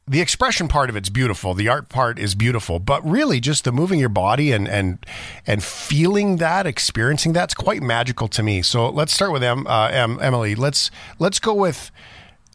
the 0.09 0.21
expression 0.21 0.69
part 0.69 0.89
of 0.89 0.97
it's 0.97 1.11
beautiful. 1.11 1.55
The 1.55 1.69
art 1.69 1.89
part 1.89 2.19
is 2.19 2.35
beautiful, 2.35 2.79
but 2.79 3.07
really 3.09 3.41
just 3.41 3.65
the 3.65 3.73
moving 3.73 4.01
your 4.01 4.09
body 4.09 4.53
and 4.53 4.67
and 4.67 5.05
and 5.47 5.63
feeling 5.63 6.37
that, 6.37 6.67
experiencing 6.67 7.33
that's 7.33 7.55
quite 7.55 7.83
magical 7.83 8.29
to 8.29 8.43
me. 8.43 8.63
So 8.63 8.89
let's 8.89 9.13
start 9.13 9.33
with 9.33 9.43
em, 9.43 9.67
uh, 9.67 9.89
em, 9.89 10.19
Emily. 10.21 10.55
Let's 10.55 10.91
let's 11.19 11.39
go 11.39 11.55
with 11.55 11.91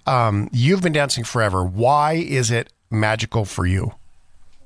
um, 0.06 0.50
you've 0.52 0.82
been 0.82 0.93
dancing 0.93 1.24
forever. 1.24 1.63
Why 1.63 2.13
is 2.13 2.52
it 2.52 2.74
magical 2.89 3.46
for 3.46 3.65
you? 3.65 3.93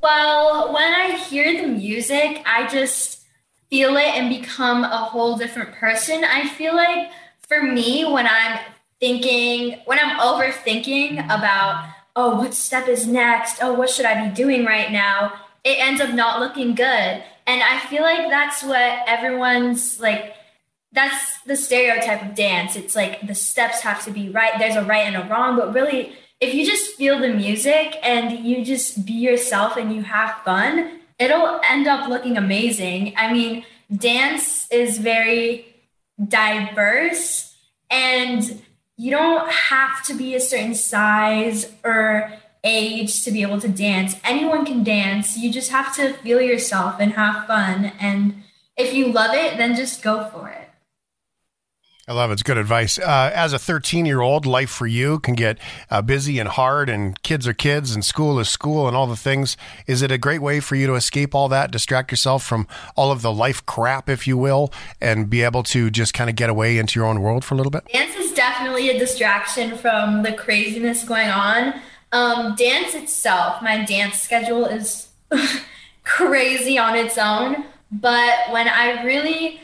Well, 0.02 0.74
when 0.74 0.94
I 0.94 1.18
hear 1.18 1.62
the 1.62 1.68
music, 1.68 2.42
I 2.46 2.68
just 2.68 3.24
feel 3.70 3.98
it 3.98 4.16
and 4.16 4.30
become 4.30 4.84
a 4.84 4.98
whole 4.98 5.38
different 5.38 5.74
person. 5.74 6.24
I 6.24 6.48
feel 6.48 6.76
like 6.76 7.12
for 7.48 7.62
me, 7.62 8.06
when 8.06 8.28
I'm 8.28 8.60
thinking, 9.00 9.80
when 9.86 10.00
I'm 10.00 10.20
overthinking 10.20 11.26
about, 11.26 11.90
oh, 12.16 12.38
what 12.38 12.54
step 12.54 12.88
is 12.88 13.08
next? 13.08 13.62
Oh, 13.62 13.74
what 13.74 13.90
should 13.90 14.06
I 14.06 14.28
be 14.28 14.36
doing 14.36 14.66
right 14.66 14.92
now? 14.92 15.34
It 15.64 15.80
ends 15.80 16.00
up 16.00 16.14
not 16.14 16.40
looking 16.40 16.76
good. 16.76 17.24
And 17.48 17.64
I 17.64 17.80
feel 17.90 18.02
like 18.02 18.30
that's 18.30 18.64
what 18.64 19.08
everyone's 19.08 20.00
like 20.00 20.34
that's 20.94 21.42
the 21.42 21.56
stereotype 21.56 22.24
of 22.24 22.34
dance. 22.36 22.76
It's 22.76 22.96
like 22.96 23.26
the 23.28 23.36
steps 23.36 23.82
have 23.82 24.04
to 24.06 24.12
be 24.12 24.30
right. 24.30 24.54
There's 24.58 24.76
a 24.76 24.84
right 24.84 25.06
and 25.06 25.16
a 25.16 25.30
wrong, 25.30 25.58
but 25.58 25.74
really, 25.74 26.14
if 26.40 26.54
you 26.54 26.66
just 26.66 26.96
feel 26.96 27.20
the 27.20 27.30
music 27.30 27.98
and 28.04 28.46
you 28.46 28.64
just 28.64 29.06
be 29.06 29.14
yourself 29.14 29.76
and 29.76 29.94
you 29.94 30.04
have 30.04 30.42
fun, 30.46 31.00
it'll 31.20 31.60
end 31.68 31.88
up 31.88 32.08
looking 32.08 32.38
amazing. 32.38 33.14
I 33.18 33.34
mean, 33.34 33.66
dance 33.96 34.72
is 34.72 35.00
very 35.00 35.76
diverse 36.24 37.56
and 37.90 38.62
you 38.98 39.12
don't 39.12 39.50
have 39.50 40.04
to 40.04 40.14
be 40.14 40.36
a 40.36 40.40
certain 40.40 40.74
size 40.74 41.72
or 41.84 42.34
age 42.64 43.24
to 43.24 43.32
be 43.32 43.42
able 43.42 43.62
to 43.62 43.70
dance. 43.70 44.16
Anyone 44.24 44.66
can 44.66 44.84
dance. 44.84 45.38
You 45.38 45.52
just 45.52 45.72
have 45.72 45.96
to 45.96 46.14
feel 46.14 46.42
yourself 46.42 47.00
and 47.00 47.14
have 47.14 47.46
fun. 47.46 47.94
And 48.00 48.44
if 48.76 48.94
you 48.94 49.12
love 49.12 49.34
it, 49.34 49.58
then 49.58 49.76
just 49.76 50.04
go 50.04 50.26
for 50.26 50.50
it. 50.50 50.67
I 52.10 52.14
love 52.14 52.30
it. 52.30 52.34
It's 52.36 52.44
good 52.44 52.58
advice. 52.58 52.98
Uh, 52.98 53.32
as 53.36 53.52
a 53.52 53.60
13 53.60 54.06
year 54.06 54.22
old, 54.22 54.46
life 54.46 54.70
for 54.70 54.88
you 54.88 55.20
can 55.20 55.36
get 55.36 55.58
uh, 55.92 56.02
busy 56.02 56.40
and 56.40 56.48
hard, 56.48 56.88
and 56.88 57.22
kids 57.22 57.46
are 57.46 57.54
kids, 57.54 57.94
and 57.94 58.06
school 58.06 58.40
is 58.40 58.48
school, 58.48 58.88
and 58.88 58.96
all 58.96 59.08
the 59.08 59.18
things. 59.18 59.58
Is 59.88 60.02
it 60.02 60.10
a 60.10 60.18
great 60.18 60.42
way 60.42 60.62
for 60.62 60.78
you 60.78 60.88
to 60.88 60.94
escape 60.94 61.36
all 61.36 61.50
that, 61.50 61.70
distract 61.70 62.10
yourself 62.12 62.46
from 62.46 62.66
all 62.96 63.12
of 63.12 63.24
the 63.24 63.34
life 63.34 63.66
crap, 63.66 64.08
if 64.08 64.26
you 64.26 64.38
will, 64.38 64.72
and 65.02 65.30
be 65.30 65.42
able 65.42 65.64
to 65.64 65.90
just 65.90 66.14
kind 66.14 66.30
of 66.30 66.38
get 66.38 66.50
away 66.50 66.78
into 66.78 66.98
your 66.98 67.10
own 67.10 67.20
world 67.20 67.44
for 67.44 67.56
a 67.56 67.58
little 67.58 67.72
bit? 67.72 67.86
Dance 67.92 68.16
is 68.16 68.32
definitely 68.32 68.90
a 68.90 68.98
distraction 68.98 69.76
from 69.76 70.24
the 70.24 70.32
craziness 70.32 71.04
going 71.04 71.28
on. 71.28 71.74
Um, 72.14 72.56
dance 72.56 72.96
itself, 72.96 73.62
my 73.62 73.84
dance 73.84 74.22
schedule 74.22 74.66
is 74.66 75.10
crazy 76.06 76.78
on 76.78 76.96
its 76.96 77.18
own, 77.18 77.66
but 77.92 78.50
when 78.52 78.70
I 78.70 79.04
really 79.04 79.60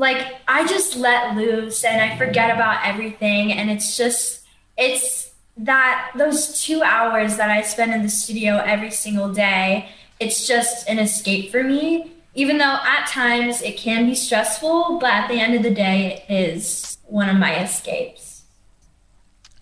like 0.00 0.26
I 0.48 0.66
just 0.66 0.96
let 0.96 1.36
loose 1.36 1.84
and 1.84 2.00
I 2.00 2.16
forget 2.16 2.50
about 2.50 2.86
everything 2.86 3.52
and 3.52 3.70
it's 3.70 3.98
just 3.98 4.46
it's 4.78 5.30
that 5.58 6.10
those 6.16 6.62
2 6.62 6.82
hours 6.82 7.36
that 7.36 7.50
I 7.50 7.60
spend 7.60 7.92
in 7.92 8.02
the 8.02 8.08
studio 8.08 8.56
every 8.56 8.90
single 8.90 9.30
day 9.30 9.90
it's 10.18 10.48
just 10.48 10.88
an 10.88 10.98
escape 10.98 11.52
for 11.52 11.62
me 11.62 12.12
even 12.34 12.56
though 12.56 12.78
at 12.82 13.06
times 13.08 13.60
it 13.60 13.76
can 13.76 14.06
be 14.06 14.14
stressful 14.14 14.98
but 14.98 15.12
at 15.12 15.28
the 15.28 15.38
end 15.38 15.54
of 15.54 15.62
the 15.62 15.74
day 15.74 16.24
it 16.26 16.32
is 16.32 16.96
one 17.04 17.28
of 17.28 17.36
my 17.36 17.62
escapes 17.62 18.30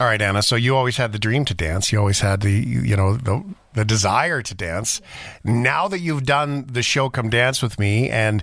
all 0.00 0.06
right, 0.06 0.22
Anna. 0.22 0.42
So 0.42 0.54
you 0.54 0.76
always 0.76 0.96
had 0.96 1.10
the 1.10 1.18
dream 1.18 1.44
to 1.46 1.54
dance. 1.54 1.90
You 1.90 1.98
always 1.98 2.20
had 2.20 2.42
the 2.42 2.52
you 2.52 2.94
know 2.94 3.16
the 3.16 3.42
the 3.78 3.84
desire 3.84 4.42
to 4.42 4.54
dance. 4.54 5.00
Now 5.44 5.86
that 5.86 6.00
you've 6.00 6.24
done 6.24 6.66
the 6.66 6.82
show 6.82 7.08
Come 7.08 7.30
Dance 7.30 7.62
with 7.62 7.78
Me 7.78 8.10
and 8.10 8.42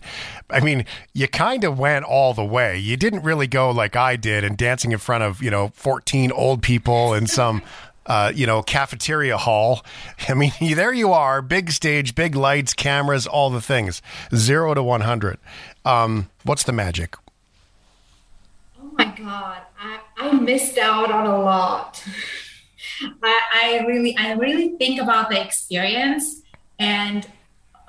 I 0.49 0.61
mean, 0.61 0.85
you 1.13 1.27
kind 1.27 1.65
of 1.65 1.77
went 1.77 2.05
all 2.05 2.33
the 2.33 2.45
way. 2.45 2.77
You 2.77 2.95
didn't 2.95 3.23
really 3.23 3.45
go 3.45 3.69
like 3.69 3.97
I 3.97 4.15
did 4.15 4.45
and 4.45 4.55
dancing 4.55 4.93
in 4.93 4.97
front 4.97 5.25
of, 5.25 5.43
you 5.43 5.51
know, 5.51 5.73
14 5.75 6.31
old 6.31 6.61
people 6.61 7.13
in 7.13 7.27
some 7.27 7.61
uh, 8.05 8.31
you 8.33 8.45
know, 8.45 8.61
cafeteria 8.61 9.35
hall. 9.35 9.83
I 10.29 10.35
mean, 10.35 10.53
there 10.61 10.93
you 10.93 11.11
are, 11.11 11.41
big 11.41 11.71
stage, 11.71 12.15
big 12.15 12.35
lights, 12.35 12.73
cameras, 12.73 13.27
all 13.27 13.49
the 13.49 13.61
things. 13.61 14.01
0 14.33 14.75
to 14.75 14.83
100. 14.83 15.37
Um, 15.83 16.29
what's 16.43 16.63
the 16.63 16.71
magic? 16.71 17.17
Oh 18.79 18.89
my 18.97 19.05
god. 19.05 19.63
I, 19.77 19.99
I 20.17 20.31
missed 20.31 20.77
out 20.77 21.11
on 21.11 21.25
a 21.25 21.41
lot. 21.41 22.01
I, 23.23 23.41
I 23.53 23.85
really, 23.85 24.15
I 24.17 24.33
really 24.33 24.69
think 24.77 25.01
about 25.01 25.29
the 25.29 25.41
experience, 25.41 26.41
and 26.79 27.27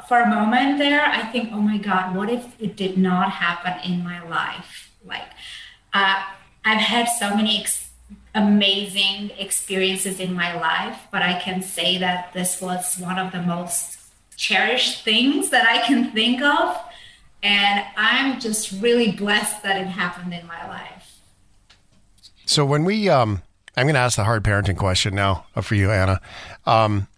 for 0.09 0.21
a 0.21 0.29
moment 0.29 0.79
there, 0.79 1.05
I 1.05 1.23
think, 1.33 1.51
oh 1.53 1.61
my 1.61 1.79
God, 1.79 2.15
what 2.15 2.31
if 2.31 2.61
it 2.61 2.77
did 2.77 2.97
not 2.97 3.31
happen 3.31 3.75
in 3.91 4.05
my 4.05 4.23
life? 4.29 4.93
Like, 5.05 5.29
uh, 5.93 6.23
I've 6.65 6.81
had 6.81 7.07
so 7.07 7.35
many 7.35 7.61
ex- 7.61 7.91
amazing 8.35 9.31
experiences 9.39 10.21
in 10.21 10.33
my 10.33 10.55
life, 10.61 10.99
but 11.11 11.23
I 11.23 11.41
can 11.41 11.63
say 11.63 11.99
that 11.99 12.33
this 12.35 12.61
was 12.61 12.99
one 12.99 13.19
of 13.19 13.33
the 13.33 13.43
most 13.43 13.99
cherished 14.37 15.05
things 15.05 15.51
that 15.51 15.67
I 15.67 15.85
can 15.87 16.13
think 16.13 16.43
of. 16.43 16.79
And 17.43 17.85
I'm 17.97 18.41
just 18.41 18.73
really 18.81 19.13
blessed 19.13 19.63
that 19.63 19.81
it 19.81 19.87
happened 19.87 20.35
in 20.35 20.47
my 20.47 20.67
life. 20.69 21.21
So 22.45 22.65
when 22.65 22.85
we, 22.85 23.09
um, 23.09 23.43
I'm 23.77 23.87
going 23.87 23.95
to 23.95 24.01
ask 24.01 24.17
the 24.17 24.25
hard 24.25 24.43
parenting 24.43 24.77
question 24.77 25.15
now 25.15 25.47
uh, 25.55 25.61
for 25.61 25.75
you, 25.75 25.91
Anna. 25.91 26.21
Um, 26.65 27.09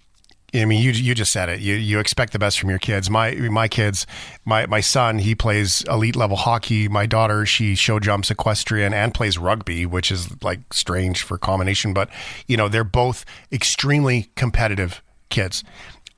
I 0.55 0.65
mean, 0.65 0.83
you 0.83 0.93
you 0.93 1.15
just 1.15 1.31
said 1.31 1.51
it. 1.51 1.61
You 1.61 1.75
you 1.75 1.99
expect 1.99 2.33
the 2.33 2.39
best 2.39 2.59
from 2.59 2.71
your 2.71 2.79
kids. 2.79 3.11
My 3.11 3.35
my 3.35 3.69
kids, 3.69 4.07
my 4.47 4.65
my 4.65 4.81
son, 4.81 5.19
he 5.19 5.35
plays 5.35 5.83
elite 5.83 6.17
level 6.17 6.39
hockey. 6.39 6.89
My 6.89 7.05
daughter, 7.05 7.45
she 7.45 7.75
show 7.75 8.01
jumps 8.01 8.31
equestrian 8.31 8.95
and 8.95 9.13
plays 9.13 9.37
rugby, 9.37 9.85
which 9.85 10.11
is 10.11 10.43
like 10.43 10.73
strange 10.73 11.23
for 11.23 11.37
combination. 11.37 11.93
But 11.93 12.09
you 12.47 12.57
know, 12.57 12.69
they're 12.69 12.83
both 12.83 13.27
extremely 13.53 14.31
competitive 14.37 15.03
kids. 15.29 15.65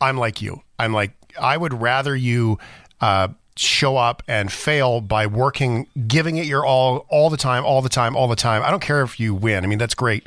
I'm 0.01 0.17
like 0.17 0.41
you. 0.41 0.63
I'm 0.79 0.93
like 0.93 1.11
I 1.39 1.57
would 1.57 1.75
rather 1.75 2.15
you 2.15 2.59
uh, 3.01 3.29
show 3.57 3.97
up 3.97 4.23
and 4.27 4.51
fail 4.51 5.01
by 5.01 5.27
working, 5.27 5.87
giving 6.07 6.37
it 6.37 6.47
your 6.47 6.65
all, 6.65 7.07
all 7.09 7.31
the 7.31 7.37
time, 7.37 7.65
all 7.65 7.83
the 7.83 7.89
time, 7.89 8.17
all 8.17 8.29
the 8.29 8.37
time. 8.37 8.63
I 8.63 8.71
don't 8.71 8.83
care 8.83 9.03
if 9.03 9.21
you 9.21 9.35
win. 9.35 9.65
I 9.65 9.67
mean, 9.67 9.79
that's 9.79 9.95
great. 9.95 10.27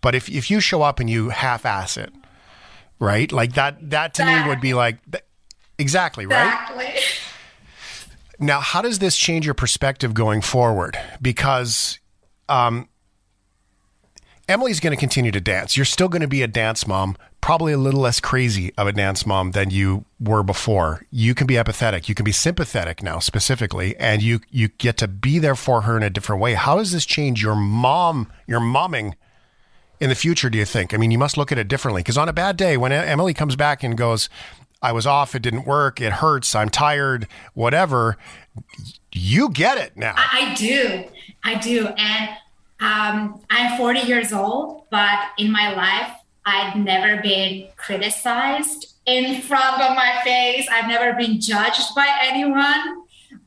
But 0.00 0.14
if, 0.14 0.28
if 0.28 0.50
you 0.50 0.60
show 0.60 0.82
up 0.82 1.00
and 1.00 1.10
you 1.10 1.30
half 1.30 1.66
ass 1.66 1.96
it, 1.96 2.12
right? 3.00 3.30
Like 3.32 3.54
that, 3.54 3.90
that 3.90 4.14
to 4.14 4.24
me 4.24 4.48
would 4.48 4.60
be 4.60 4.74
like, 4.74 4.98
exactly, 5.78 6.26
right? 6.26 6.46
Exactly. 6.46 6.94
Now, 8.38 8.60
how 8.60 8.82
does 8.82 9.00
this 9.00 9.16
change 9.16 9.44
your 9.44 9.54
perspective 9.54 10.14
going 10.14 10.42
forward? 10.42 10.96
Because 11.20 11.98
um, 12.48 12.88
Emily's 14.48 14.80
going 14.80 14.92
to 14.92 14.98
continue 14.98 15.30
to 15.30 15.42
dance. 15.42 15.76
You're 15.76 15.84
still 15.84 16.08
going 16.08 16.22
to 16.22 16.28
be 16.28 16.40
a 16.42 16.48
dance 16.48 16.86
mom, 16.86 17.18
probably 17.42 17.74
a 17.74 17.78
little 17.78 18.00
less 18.00 18.18
crazy 18.18 18.72
of 18.78 18.86
a 18.86 18.92
dance 18.92 19.26
mom 19.26 19.50
than 19.50 19.68
you 19.68 20.06
were 20.18 20.42
before. 20.42 21.04
You 21.10 21.34
can 21.34 21.46
be 21.46 21.54
empathetic. 21.54 22.08
You 22.08 22.14
can 22.14 22.24
be 22.24 22.32
sympathetic 22.32 23.02
now, 23.02 23.18
specifically, 23.18 23.94
and 23.98 24.22
you 24.22 24.40
you 24.50 24.68
get 24.68 24.96
to 24.98 25.08
be 25.08 25.38
there 25.38 25.54
for 25.54 25.82
her 25.82 25.98
in 25.98 26.02
a 26.02 26.08
different 26.08 26.40
way. 26.40 26.54
How 26.54 26.76
does 26.76 26.92
this 26.92 27.04
change 27.04 27.42
your 27.42 27.54
mom, 27.54 28.32
your 28.46 28.60
momming 28.60 29.14
in 30.00 30.08
the 30.08 30.14
future? 30.14 30.48
Do 30.48 30.56
you 30.56 30.64
think? 30.64 30.94
I 30.94 30.96
mean, 30.96 31.10
you 31.10 31.18
must 31.18 31.36
look 31.36 31.52
at 31.52 31.58
it 31.58 31.68
differently 31.68 32.00
because 32.00 32.16
on 32.16 32.30
a 32.30 32.32
bad 32.32 32.56
day, 32.56 32.78
when 32.78 32.90
Emily 32.90 33.34
comes 33.34 33.54
back 33.54 33.82
and 33.82 33.98
goes, 33.98 34.30
"I 34.80 34.92
was 34.92 35.06
off. 35.06 35.34
It 35.34 35.42
didn't 35.42 35.66
work. 35.66 36.00
It 36.00 36.14
hurts. 36.14 36.54
I'm 36.54 36.70
tired. 36.70 37.28
Whatever." 37.52 38.16
You 39.12 39.50
get 39.50 39.76
it 39.76 39.96
now. 39.96 40.14
I 40.16 40.54
do. 40.54 41.04
I 41.44 41.54
do, 41.56 41.86
and 41.86 42.30
um, 42.80 43.40
I'm 43.50 43.76
40 43.76 44.00
years 44.00 44.32
old, 44.32 44.84
but 44.90 45.18
in 45.36 45.50
my 45.50 45.74
life, 45.74 46.12
I've 46.46 46.76
never 46.76 47.20
been 47.20 47.68
criticized 47.76 48.94
in 49.04 49.42
front 49.42 49.82
of 49.82 49.96
my 49.96 50.20
face. 50.24 50.66
I've 50.70 50.88
never 50.88 51.16
been 51.16 51.40
judged 51.40 51.94
by 51.94 52.08
anyone. 52.22 53.02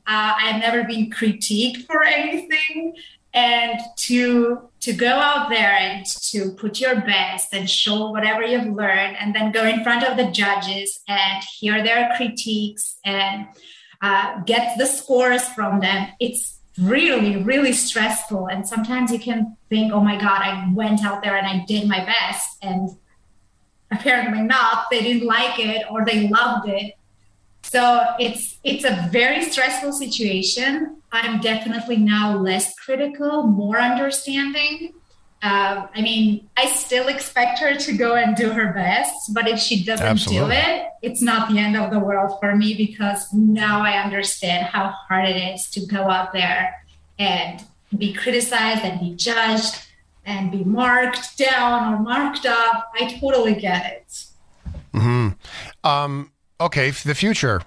Uh, 0.06 0.34
I've 0.36 0.60
never 0.60 0.84
been 0.84 1.10
critiqued 1.10 1.86
for 1.86 2.04
anything. 2.04 2.94
And 3.34 3.80
to 3.96 4.68
to 4.80 4.92
go 4.92 5.08
out 5.08 5.48
there 5.48 5.72
and 5.72 6.04
to 6.04 6.50
put 6.50 6.80
your 6.80 6.96
best 6.96 7.54
and 7.54 7.70
show 7.70 8.10
whatever 8.10 8.42
you've 8.42 8.66
learned, 8.66 9.16
and 9.18 9.34
then 9.34 9.52
go 9.52 9.64
in 9.64 9.82
front 9.82 10.04
of 10.04 10.16
the 10.16 10.30
judges 10.30 11.00
and 11.08 11.42
hear 11.58 11.82
their 11.82 12.12
critiques 12.16 12.98
and 13.04 13.46
uh, 14.02 14.40
get 14.40 14.76
the 14.76 14.86
scores 14.86 15.48
from 15.50 15.80
them. 15.80 16.08
It's 16.20 16.58
really, 16.78 17.42
really 17.42 17.72
stressful. 17.72 18.48
And 18.48 18.66
sometimes 18.66 19.12
you 19.12 19.18
can 19.18 19.56
think, 19.68 19.92
oh 19.92 20.00
my 20.00 20.18
God, 20.18 20.42
I 20.42 20.70
went 20.72 21.04
out 21.04 21.22
there 21.22 21.36
and 21.36 21.46
I 21.46 21.64
did 21.66 21.88
my 21.88 22.04
best. 22.04 22.58
And 22.62 22.90
apparently 23.92 24.42
not. 24.42 24.86
They 24.90 25.02
didn't 25.02 25.26
like 25.26 25.58
it 25.58 25.86
or 25.90 26.04
they 26.04 26.28
loved 26.28 26.68
it. 26.68 26.94
So 27.62 28.06
it's 28.18 28.58
it's 28.64 28.84
a 28.84 29.08
very 29.12 29.42
stressful 29.44 29.92
situation. 29.92 30.96
I'm 31.12 31.40
definitely 31.40 31.96
now 31.96 32.36
less 32.36 32.74
critical, 32.74 33.44
more 33.44 33.78
understanding. 33.78 34.94
Uh, 35.42 35.88
I 35.92 36.00
mean, 36.02 36.48
I 36.56 36.66
still 36.66 37.08
expect 37.08 37.58
her 37.58 37.74
to 37.74 37.92
go 37.96 38.14
and 38.14 38.36
do 38.36 38.50
her 38.50 38.72
best, 38.72 39.34
but 39.34 39.48
if 39.48 39.58
she 39.58 39.84
doesn't 39.84 40.06
Absolutely. 40.06 40.46
do 40.46 40.52
it, 40.52 40.86
it's 41.02 41.20
not 41.20 41.50
the 41.50 41.58
end 41.58 41.76
of 41.76 41.90
the 41.90 41.98
world 41.98 42.38
for 42.38 42.54
me 42.54 42.74
because 42.74 43.32
now 43.32 43.80
I 43.80 44.00
understand 44.00 44.66
how 44.66 44.94
hard 45.08 45.28
it 45.28 45.36
is 45.36 45.68
to 45.70 45.84
go 45.86 46.08
out 46.08 46.32
there 46.32 46.72
and 47.18 47.60
be 47.98 48.12
criticized 48.12 48.84
and 48.84 49.00
be 49.00 49.16
judged 49.16 49.82
and 50.24 50.52
be 50.52 50.62
marked 50.62 51.36
down 51.36 51.92
or 51.92 51.98
marked 51.98 52.46
up. 52.46 52.92
I 52.94 53.18
totally 53.18 53.54
get 53.54 53.86
it. 53.86 54.24
Hmm. 54.94 55.28
Um. 55.82 56.30
Okay. 56.60 56.90
The 56.90 57.14
future 57.16 57.62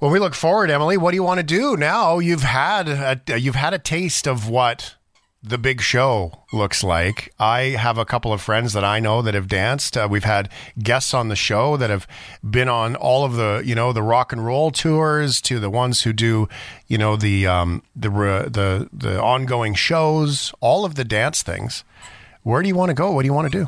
when 0.00 0.10
we 0.10 0.18
look 0.18 0.34
forward, 0.34 0.70
Emily, 0.70 0.96
what 0.96 1.10
do 1.10 1.16
you 1.16 1.22
want 1.22 1.38
to 1.38 1.44
do 1.44 1.76
now? 1.76 2.18
You've 2.18 2.42
had 2.42 2.88
a, 2.88 3.38
you've 3.38 3.54
had 3.54 3.74
a 3.74 3.78
taste 3.78 4.26
of 4.26 4.48
what 4.48 4.94
the 5.42 5.58
big 5.58 5.80
show 5.80 6.44
looks 6.52 6.84
like. 6.84 7.32
I 7.38 7.60
have 7.70 7.96
a 7.96 8.04
couple 8.04 8.32
of 8.32 8.42
friends 8.42 8.74
that 8.74 8.84
I 8.84 9.00
know 9.00 9.22
that 9.22 9.32
have 9.34 9.48
danced. 9.48 9.96
Uh, 9.96 10.06
we've 10.10 10.24
had 10.24 10.50
guests 10.82 11.14
on 11.14 11.28
the 11.28 11.36
show 11.36 11.76
that 11.78 11.88
have 11.88 12.06
been 12.48 12.68
on 12.68 12.94
all 12.94 13.24
of 13.24 13.34
the, 13.34 13.62
you 13.64 13.74
know, 13.74 13.92
the 13.92 14.02
rock 14.02 14.32
and 14.32 14.44
roll 14.44 14.70
tours 14.70 15.40
to 15.42 15.58
the 15.58 15.70
ones 15.70 16.02
who 16.02 16.12
do, 16.12 16.48
you 16.88 16.98
know, 16.98 17.16
the 17.16 17.46
um, 17.46 17.82
the 17.96 18.10
the 18.10 18.88
the 18.92 19.20
ongoing 19.20 19.74
shows, 19.74 20.52
all 20.60 20.84
of 20.84 20.96
the 20.96 21.04
dance 21.04 21.42
things. 21.42 21.84
Where 22.42 22.62
do 22.62 22.68
you 22.68 22.74
want 22.74 22.90
to 22.90 22.94
go? 22.94 23.10
What 23.12 23.22
do 23.22 23.26
you 23.26 23.34
want 23.34 23.50
to 23.50 23.58
do? 23.58 23.64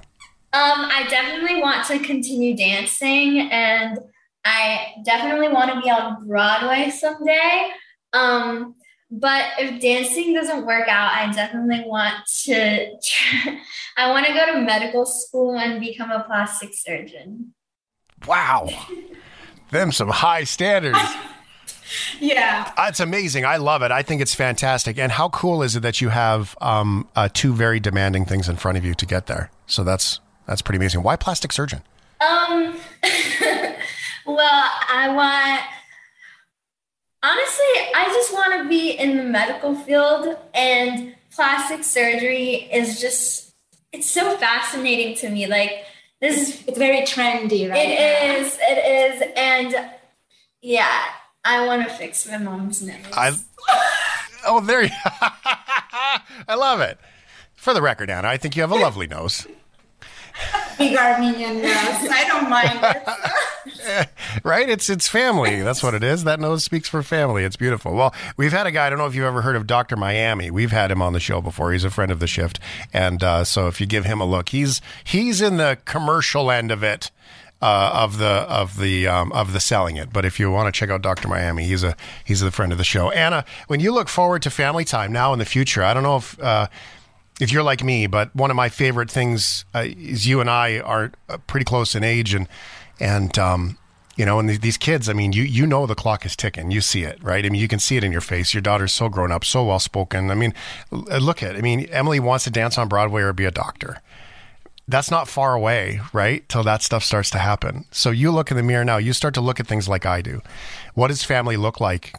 Um, 0.54 0.90
I 0.90 1.06
definitely 1.08 1.62
want 1.62 1.86
to 1.86 1.98
continue 1.98 2.54
dancing, 2.54 3.48
and 3.50 3.98
I 4.44 4.92
definitely 5.04 5.48
want 5.48 5.72
to 5.72 5.80
be 5.80 5.88
on 5.88 6.26
Broadway 6.26 6.90
someday. 6.90 7.70
Um, 8.12 8.74
but 9.14 9.44
if 9.58 9.78
dancing 9.82 10.32
doesn't 10.32 10.64
work 10.64 10.88
out, 10.88 11.12
I 11.12 11.30
definitely 11.30 11.84
want 11.86 12.14
to. 12.44 12.86
I 13.98 14.08
want 14.08 14.26
to 14.26 14.32
go 14.32 14.46
to 14.46 14.60
medical 14.60 15.04
school 15.04 15.58
and 15.58 15.78
become 15.80 16.10
a 16.10 16.24
plastic 16.24 16.70
surgeon. 16.72 17.52
Wow. 18.26 18.70
Them 19.70 19.92
some 19.92 20.08
high 20.08 20.44
standards. 20.44 20.98
Yeah. 22.20 22.72
It's 22.78 23.00
amazing. 23.00 23.44
I 23.44 23.58
love 23.58 23.82
it. 23.82 23.90
I 23.90 24.02
think 24.02 24.22
it's 24.22 24.34
fantastic. 24.34 24.98
And 24.98 25.12
how 25.12 25.28
cool 25.28 25.62
is 25.62 25.76
it 25.76 25.80
that 25.80 26.00
you 26.00 26.08
have 26.08 26.56
um, 26.62 27.06
uh, 27.14 27.28
two 27.30 27.52
very 27.52 27.80
demanding 27.80 28.24
things 28.24 28.48
in 28.48 28.56
front 28.56 28.78
of 28.78 28.84
you 28.84 28.94
to 28.94 29.04
get 29.04 29.26
there? 29.26 29.50
So 29.66 29.84
that's 29.84 30.18
that's 30.46 30.62
pretty 30.62 30.78
amazing. 30.78 31.02
Why 31.02 31.16
plastic 31.16 31.52
surgeon? 31.52 31.82
Um, 32.22 32.78
well, 34.26 34.70
I 34.88 35.12
want. 35.14 35.62
Honestly, 37.22 37.64
I 37.94 38.10
just 38.12 38.32
want 38.32 38.62
to 38.62 38.68
be 38.68 38.90
in 38.90 39.16
the 39.16 39.24
medical 39.24 39.74
field, 39.74 40.36
and 40.54 41.14
plastic 41.34 41.84
surgery 41.84 42.68
is 42.72 43.00
just. 43.00 43.52
It's 43.92 44.10
so 44.10 44.36
fascinating 44.38 45.16
to 45.16 45.28
me. 45.28 45.46
Like, 45.46 45.84
this 46.20 46.36
is. 46.48 46.66
It's 46.66 46.78
very 46.78 47.02
trendy, 47.02 47.70
right? 47.70 47.88
It 47.88 48.40
is. 48.40 48.58
It 48.60 49.22
is. 49.22 49.32
And 49.36 49.90
yeah, 50.62 51.04
I 51.44 51.66
want 51.66 51.86
to 51.88 51.94
fix 51.94 52.26
my 52.28 52.38
mom's 52.38 52.82
nose. 52.82 52.96
I 53.12 53.32
oh 54.46 54.60
there 54.60 54.82
you 54.82 54.90
I 56.48 56.54
love 56.54 56.80
it. 56.80 56.98
For 57.54 57.74
the 57.74 57.82
record, 57.82 58.10
Anna, 58.10 58.28
I 58.28 58.36
think 58.36 58.56
you 58.56 58.62
have 58.62 58.72
a 58.72 58.76
lovely 58.86 59.06
nose. 59.06 59.46
Big 60.78 60.96
Armenian 60.96 61.62
nose. 61.62 61.70
I 61.70 62.24
don't 62.26 62.50
mind 62.50 62.78
it. 62.82 64.08
right? 64.44 64.68
It's 64.68 64.88
it's 64.88 65.08
family. 65.08 65.62
That's 65.62 65.82
what 65.82 65.94
it 65.94 66.02
is. 66.02 66.24
That 66.24 66.40
nose 66.40 66.64
speaks 66.64 66.88
for 66.88 67.02
family. 67.02 67.44
It's 67.44 67.56
beautiful. 67.56 67.94
Well, 67.94 68.14
we've 68.36 68.52
had 68.52 68.66
a 68.66 68.70
guy. 68.70 68.86
I 68.86 68.90
don't 68.90 68.98
know 68.98 69.06
if 69.06 69.14
you've 69.14 69.24
ever 69.24 69.42
heard 69.42 69.56
of 69.56 69.66
Doctor 69.66 69.96
Miami. 69.96 70.50
We've 70.50 70.70
had 70.70 70.90
him 70.90 71.02
on 71.02 71.12
the 71.12 71.20
show 71.20 71.40
before. 71.40 71.72
He's 71.72 71.84
a 71.84 71.90
friend 71.90 72.10
of 72.10 72.20
the 72.20 72.26
shift, 72.26 72.58
and 72.92 73.22
uh, 73.22 73.44
so 73.44 73.68
if 73.68 73.80
you 73.80 73.86
give 73.86 74.04
him 74.04 74.20
a 74.20 74.24
look, 74.24 74.50
he's 74.50 74.80
he's 75.04 75.40
in 75.40 75.56
the 75.56 75.78
commercial 75.84 76.50
end 76.50 76.70
of 76.70 76.82
it. 76.82 77.10
Uh, 77.60 77.92
of 77.94 78.18
the 78.18 78.26
of 78.26 78.76
the 78.76 79.06
um, 79.06 79.30
of 79.30 79.52
the 79.52 79.60
selling 79.60 79.94
it, 79.94 80.12
but 80.12 80.24
if 80.24 80.40
you 80.40 80.50
want 80.50 80.66
to 80.66 80.76
check 80.76 80.90
out 80.90 81.00
Doctor 81.00 81.28
Miami, 81.28 81.62
he's 81.62 81.84
a 81.84 81.96
he's 82.24 82.42
a 82.42 82.50
friend 82.50 82.72
of 82.72 82.78
the 82.78 82.82
show. 82.82 83.12
Anna, 83.12 83.44
when 83.68 83.78
you 83.78 83.92
look 83.92 84.08
forward 84.08 84.42
to 84.42 84.50
family 84.50 84.84
time 84.84 85.12
now 85.12 85.32
in 85.32 85.38
the 85.38 85.44
future, 85.44 85.84
I 85.84 85.94
don't 85.94 86.02
know 86.02 86.16
if 86.16 86.40
uh, 86.40 86.66
if 87.40 87.50
you're 87.52 87.62
like 87.62 87.82
me, 87.82 88.06
but 88.06 88.34
one 88.36 88.50
of 88.50 88.56
my 88.56 88.68
favorite 88.68 89.10
things 89.10 89.64
uh, 89.74 89.84
is 89.86 90.26
you 90.26 90.40
and 90.40 90.50
I 90.50 90.80
are 90.80 91.12
uh, 91.28 91.38
pretty 91.46 91.64
close 91.64 91.94
in 91.94 92.04
age, 92.04 92.34
and 92.34 92.48
and 93.00 93.36
um, 93.38 93.78
you 94.16 94.26
know, 94.26 94.38
and 94.38 94.48
th- 94.48 94.60
these 94.60 94.76
kids. 94.76 95.08
I 95.08 95.12
mean, 95.12 95.32
you 95.32 95.42
you 95.42 95.66
know 95.66 95.86
the 95.86 95.94
clock 95.94 96.26
is 96.26 96.36
ticking. 96.36 96.70
You 96.70 96.80
see 96.80 97.02
it, 97.02 97.22
right? 97.22 97.44
I 97.44 97.48
mean, 97.48 97.60
you 97.60 97.68
can 97.68 97.78
see 97.78 97.96
it 97.96 98.04
in 98.04 98.12
your 98.12 98.20
face. 98.20 98.52
Your 98.54 98.60
daughter's 98.60 98.92
so 98.92 99.08
grown 99.08 99.32
up, 99.32 99.44
so 99.44 99.64
well 99.64 99.78
spoken. 99.78 100.30
I 100.30 100.34
mean, 100.34 100.54
look 100.90 101.42
at. 101.42 101.56
I 101.56 101.60
mean, 101.60 101.86
Emily 101.90 102.20
wants 102.20 102.44
to 102.44 102.50
dance 102.50 102.78
on 102.78 102.88
Broadway 102.88 103.22
or 103.22 103.32
be 103.32 103.44
a 103.44 103.50
doctor. 103.50 103.98
That's 104.88 105.10
not 105.10 105.28
far 105.28 105.54
away, 105.54 106.00
right? 106.12 106.46
Till 106.48 106.64
that 106.64 106.82
stuff 106.82 107.04
starts 107.04 107.30
to 107.30 107.38
happen. 107.38 107.86
So 107.92 108.10
you 108.10 108.30
look 108.30 108.50
in 108.50 108.56
the 108.56 108.62
mirror 108.62 108.84
now. 108.84 108.98
You 108.98 109.12
start 109.12 109.32
to 109.34 109.40
look 109.40 109.60
at 109.60 109.66
things 109.66 109.88
like 109.88 110.04
I 110.04 110.20
do. 110.20 110.42
What 110.94 111.08
does 111.08 111.24
family 111.24 111.56
look 111.56 111.80
like 111.80 112.14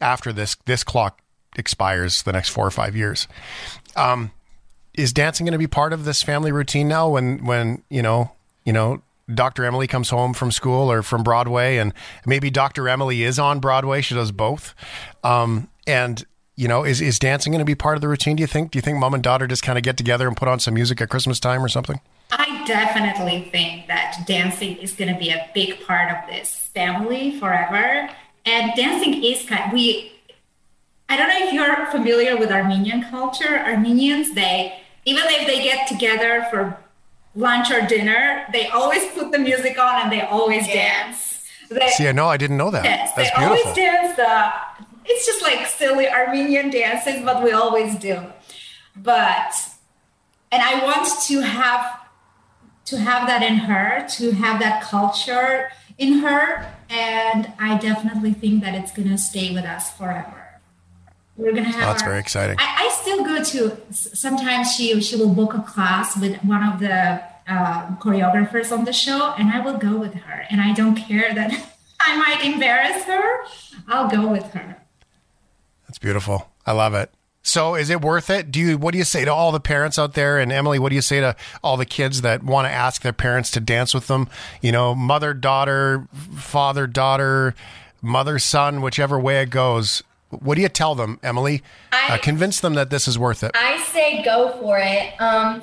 after 0.00 0.32
this 0.32 0.56
this 0.66 0.84
clock 0.84 1.20
expires 1.56 2.22
the 2.22 2.32
next 2.32 2.50
four 2.50 2.66
or 2.66 2.70
five 2.70 2.94
years? 2.94 3.26
Um, 3.96 4.30
is 4.94 5.12
dancing 5.12 5.46
going 5.46 5.52
to 5.52 5.58
be 5.58 5.66
part 5.66 5.92
of 5.92 6.04
this 6.04 6.22
family 6.22 6.52
routine 6.52 6.88
now 6.88 7.08
when 7.08 7.44
when 7.44 7.82
you 7.88 8.02
know 8.02 8.32
you 8.64 8.72
know 8.72 9.02
dr 9.32 9.62
emily 9.64 9.86
comes 9.86 10.10
home 10.10 10.34
from 10.34 10.50
school 10.50 10.90
or 10.90 11.02
from 11.02 11.22
broadway 11.22 11.78
and 11.78 11.92
maybe 12.26 12.50
dr 12.50 12.88
emily 12.88 13.22
is 13.22 13.38
on 13.38 13.60
broadway 13.60 14.00
she 14.00 14.14
does 14.14 14.32
both 14.32 14.74
um, 15.22 15.68
and 15.86 16.24
you 16.56 16.68
know 16.68 16.84
is, 16.84 17.00
is 17.00 17.18
dancing 17.18 17.52
going 17.52 17.58
to 17.58 17.64
be 17.64 17.74
part 17.74 17.96
of 17.96 18.00
the 18.00 18.08
routine 18.08 18.36
do 18.36 18.42
you 18.42 18.46
think 18.46 18.70
do 18.70 18.76
you 18.78 18.82
think 18.82 18.98
mom 18.98 19.14
and 19.14 19.22
daughter 19.22 19.46
just 19.46 19.62
kind 19.62 19.78
of 19.78 19.82
get 19.82 19.96
together 19.96 20.28
and 20.28 20.36
put 20.36 20.48
on 20.48 20.60
some 20.60 20.74
music 20.74 21.00
at 21.00 21.08
christmas 21.08 21.40
time 21.40 21.64
or 21.64 21.68
something 21.68 22.00
I 22.30 22.64
definitely 22.66 23.48
think 23.50 23.86
that 23.88 24.24
dancing 24.26 24.76
is 24.78 24.92
going 24.92 25.12
to 25.12 25.18
be 25.18 25.30
a 25.30 25.48
big 25.54 25.84
part 25.86 26.10
of 26.10 26.28
this 26.28 26.68
family 26.74 27.38
forever. 27.38 28.08
And 28.44 28.72
dancing 28.74 29.22
is 29.22 29.44
kind 29.44 29.72
we 29.72 30.12
I 31.08 31.16
don't 31.16 31.28
know 31.28 31.46
if 31.46 31.52
you're 31.52 31.86
familiar 31.86 32.36
with 32.36 32.50
Armenian 32.50 33.02
culture. 33.10 33.58
Armenians, 33.58 34.34
they 34.34 34.80
even 35.04 35.24
if 35.26 35.46
they 35.46 35.62
get 35.62 35.86
together 35.88 36.46
for 36.50 36.76
lunch 37.34 37.70
or 37.70 37.86
dinner, 37.86 38.46
they 38.52 38.68
always 38.68 39.04
put 39.12 39.32
the 39.32 39.38
music 39.38 39.78
on 39.78 40.02
and 40.02 40.12
they 40.12 40.22
always 40.22 40.66
dance. 40.66 41.30
They, 41.70 41.88
see 41.88 42.06
i 42.06 42.12
know 42.12 42.28
i 42.28 42.36
didn't 42.36 42.58
know 42.58 42.70
that 42.70 42.84
Yes, 42.84 43.12
that's 43.16 43.30
they 43.30 43.36
beautiful 43.36 43.70
always 43.70 43.76
dance 43.76 44.16
the. 44.16 44.52
It's 45.06 45.26
just 45.26 45.42
like 45.42 45.66
silly 45.66 46.08
Armenian 46.08 46.70
dances, 46.70 47.22
but 47.24 47.42
we 47.42 47.52
always 47.52 47.96
do. 47.96 48.22
But 48.96 49.54
and 50.52 50.62
I 50.62 50.84
want 50.84 51.08
to 51.26 51.40
have 51.40 52.00
to 52.86 52.98
have 52.98 53.26
that 53.26 53.42
in 53.42 53.56
her, 53.56 54.06
to 54.16 54.32
have 54.32 54.60
that 54.60 54.82
culture 54.82 55.70
in 55.96 56.18
her, 56.18 56.70
and 56.90 57.52
I 57.58 57.78
definitely 57.78 58.34
think 58.34 58.62
that 58.62 58.74
it's 58.74 58.92
gonna 58.92 59.18
stay 59.18 59.52
with 59.54 59.64
us 59.64 59.90
forever. 59.96 60.43
We're 61.36 61.52
gonna 61.52 61.64
have. 61.64 61.74
Oh, 61.76 61.78
that's 61.80 62.02
our- 62.02 62.08
very 62.10 62.20
exciting 62.20 62.56
I, 62.58 62.84
I 62.86 62.88
still 63.00 63.24
go 63.24 63.42
to. 63.42 63.76
Sometimes 63.92 64.72
she 64.74 65.00
she 65.00 65.16
will 65.16 65.34
book 65.34 65.54
a 65.54 65.62
class 65.62 66.16
with 66.16 66.36
one 66.44 66.62
of 66.62 66.80
the 66.80 67.22
uh, 67.48 67.96
choreographers 67.96 68.72
on 68.72 68.84
the 68.84 68.92
show, 68.92 69.34
and 69.38 69.50
I 69.50 69.60
will 69.60 69.76
go 69.76 69.96
with 69.96 70.14
her. 70.14 70.46
And 70.50 70.60
I 70.60 70.72
don't 70.72 70.96
care 70.96 71.34
that 71.34 71.50
I 72.00 72.16
might 72.16 72.44
embarrass 72.44 73.04
her. 73.04 73.44
I'll 73.88 74.08
go 74.08 74.28
with 74.28 74.44
her. 74.52 74.76
That's 75.86 75.98
beautiful. 75.98 76.48
I 76.66 76.72
love 76.72 76.94
it. 76.94 77.10
So 77.46 77.74
is 77.74 77.90
it 77.90 78.00
worth 78.00 78.30
it? 78.30 78.50
Do 78.50 78.58
you 78.58 78.78
what 78.78 78.92
do 78.92 78.98
you 78.98 79.04
say 79.04 79.24
to 79.26 79.32
all 79.32 79.52
the 79.52 79.60
parents 79.60 79.98
out 79.98 80.14
there 80.14 80.38
and 80.38 80.50
Emily, 80.50 80.78
what 80.78 80.88
do 80.88 80.94
you 80.94 81.02
say 81.02 81.20
to 81.20 81.36
all 81.62 81.76
the 81.76 81.84
kids 81.84 82.22
that 82.22 82.42
want 82.42 82.66
to 82.66 82.72
ask 82.72 83.02
their 83.02 83.12
parents 83.12 83.50
to 83.50 83.60
dance 83.60 83.92
with 83.92 84.06
them? 84.06 84.28
You 84.62 84.72
know, 84.72 84.94
mother, 84.94 85.34
daughter, 85.34 86.08
father, 86.36 86.86
daughter, 86.86 87.54
mother, 88.00 88.38
son, 88.38 88.80
whichever 88.80 89.18
way 89.20 89.42
it 89.42 89.50
goes. 89.50 90.02
What 90.42 90.56
do 90.56 90.62
you 90.62 90.68
tell 90.68 90.94
them, 90.94 91.18
Emily? 91.22 91.62
I- 91.92 92.14
uh, 92.14 92.18
convince 92.18 92.60
them 92.60 92.74
that 92.74 92.90
this 92.90 93.08
is 93.08 93.18
worth 93.18 93.42
it. 93.42 93.52
I 93.54 93.82
say 93.84 94.22
go 94.22 94.56
for 94.60 94.78
it. 94.78 95.20
Um, 95.20 95.62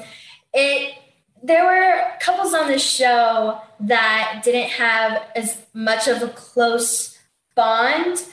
it 0.54 0.96
there 1.44 1.66
were 1.66 2.12
couples 2.20 2.54
on 2.54 2.68
the 2.70 2.78
show 2.78 3.60
that 3.80 4.42
didn't 4.44 4.70
have 4.70 5.24
as 5.36 5.58
much 5.74 6.08
of 6.08 6.22
a 6.22 6.28
close 6.28 7.18
bond, 7.56 8.24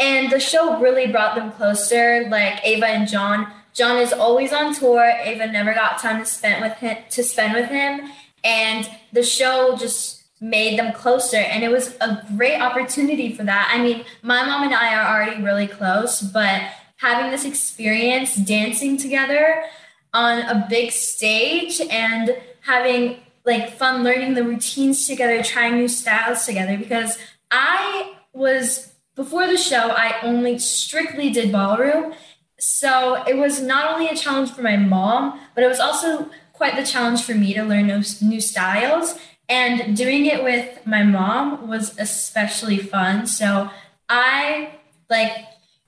and 0.00 0.30
the 0.32 0.40
show 0.40 0.80
really 0.80 1.06
brought 1.06 1.36
them 1.36 1.52
closer. 1.52 2.26
Like 2.28 2.60
Ava 2.64 2.86
and 2.86 3.08
John. 3.08 3.52
John 3.72 3.98
is 3.98 4.12
always 4.12 4.52
on 4.52 4.74
tour. 4.74 5.04
Ava 5.22 5.46
never 5.48 5.74
got 5.74 5.98
time 5.98 6.20
to 6.20 6.24
spend 6.26 6.62
with 6.62 6.72
him 6.78 6.96
to 7.10 7.22
spend 7.22 7.54
with 7.54 7.68
him, 7.68 8.10
and 8.42 8.88
the 9.12 9.22
show 9.22 9.76
just 9.76 10.15
made 10.40 10.78
them 10.78 10.92
closer 10.92 11.38
and 11.38 11.64
it 11.64 11.70
was 11.70 11.96
a 12.00 12.22
great 12.36 12.60
opportunity 12.60 13.32
for 13.32 13.44
that. 13.44 13.72
I 13.72 13.82
mean 13.82 14.04
my 14.22 14.44
mom 14.44 14.64
and 14.64 14.74
i 14.74 14.94
are 14.94 15.14
already 15.14 15.42
really 15.42 15.66
close 15.66 16.20
but 16.20 16.62
having 16.96 17.30
this 17.30 17.44
experience 17.44 18.36
dancing 18.36 18.96
together 18.96 19.64
on 20.12 20.40
a 20.40 20.66
big 20.68 20.90
stage 20.90 21.80
and 21.80 22.36
having 22.60 23.18
like 23.44 23.70
fun 23.72 24.02
learning 24.02 24.34
the 24.34 24.44
routines 24.44 25.06
together 25.06 25.42
trying 25.42 25.76
new 25.76 25.88
styles 25.88 26.44
together 26.44 26.76
because 26.76 27.18
i 27.50 28.14
was 28.32 28.94
before 29.14 29.46
the 29.46 29.56
show 29.56 29.90
i 29.96 30.20
only 30.22 30.58
strictly 30.58 31.30
did 31.30 31.50
ballroom. 31.50 32.12
So 32.58 33.22
it 33.24 33.36
was 33.36 33.60
not 33.60 33.92
only 33.94 34.08
a 34.08 34.16
challenge 34.16 34.50
for 34.50 34.62
my 34.62 34.76
mom 34.76 35.40
but 35.54 35.64
it 35.64 35.68
was 35.68 35.80
also 35.80 36.28
quite 36.52 36.76
the 36.76 36.84
challenge 36.84 37.22
for 37.22 37.34
me 37.34 37.52
to 37.54 37.62
learn 37.62 37.86
new, 37.86 38.02
new 38.22 38.40
styles 38.40 39.18
and 39.48 39.96
doing 39.96 40.26
it 40.26 40.42
with 40.42 40.86
my 40.86 41.02
mom 41.02 41.68
was 41.68 41.98
especially 41.98 42.78
fun. 42.78 43.26
So 43.26 43.70
i 44.08 44.70
like 45.10 45.32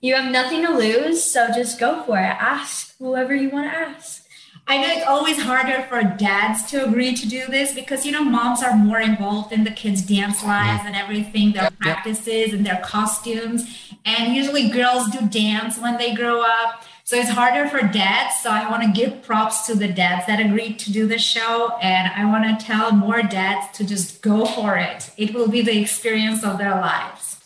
you 0.01 0.13
have 0.13 0.31
nothing 0.31 0.65
to 0.65 0.77
lose 0.77 1.23
so 1.23 1.47
just 1.47 1.79
go 1.79 2.03
for 2.03 2.17
it. 2.17 2.21
Ask 2.21 2.97
whoever 2.99 3.35
you 3.35 3.49
want 3.49 3.71
to 3.71 3.77
ask. 3.77 4.25
I 4.67 4.77
know 4.77 4.87
it's 4.87 5.07
always 5.07 5.41
harder 5.41 5.81
for 5.89 6.03
dads 6.03 6.69
to 6.69 6.85
agree 6.85 7.15
to 7.15 7.27
do 7.27 7.47
this 7.47 7.73
because 7.73 8.05
you 8.05 8.11
know 8.11 8.23
moms 8.23 8.61
are 8.61 8.75
more 8.75 8.99
involved 8.99 9.51
in 9.51 9.63
the 9.63 9.71
kids' 9.71 10.03
dance 10.03 10.43
lives 10.43 10.83
and 10.85 10.95
everything, 10.95 11.53
their 11.53 11.71
practices 11.71 12.53
and 12.53 12.63
their 12.63 12.79
costumes. 12.83 13.95
And 14.05 14.35
usually 14.35 14.69
girls 14.69 15.09
do 15.09 15.27
dance 15.27 15.79
when 15.79 15.97
they 15.97 16.13
grow 16.13 16.41
up. 16.43 16.83
So 17.09 17.17
it's 17.17 17.31
harder 17.31 17.67
for 17.67 17.81
dads. 17.87 18.35
So 18.35 18.51
I 18.51 18.69
want 18.69 18.83
to 18.83 18.91
give 18.91 19.23
props 19.23 19.65
to 19.65 19.73
the 19.73 19.87
dads 19.87 20.27
that 20.27 20.39
agreed 20.39 20.77
to 20.77 20.91
do 20.91 21.07
the 21.07 21.17
show. 21.17 21.75
And 21.81 22.07
I 22.13 22.23
want 22.25 22.59
to 22.59 22.63
tell 22.63 22.91
more 22.91 23.23
dads 23.23 23.75
to 23.79 23.83
just 23.83 24.21
go 24.21 24.45
for 24.45 24.77
it. 24.77 25.09
It 25.17 25.33
will 25.33 25.47
be 25.47 25.63
the 25.63 25.81
experience 25.81 26.43
of 26.43 26.59
their 26.59 26.69
lives. 26.69 27.37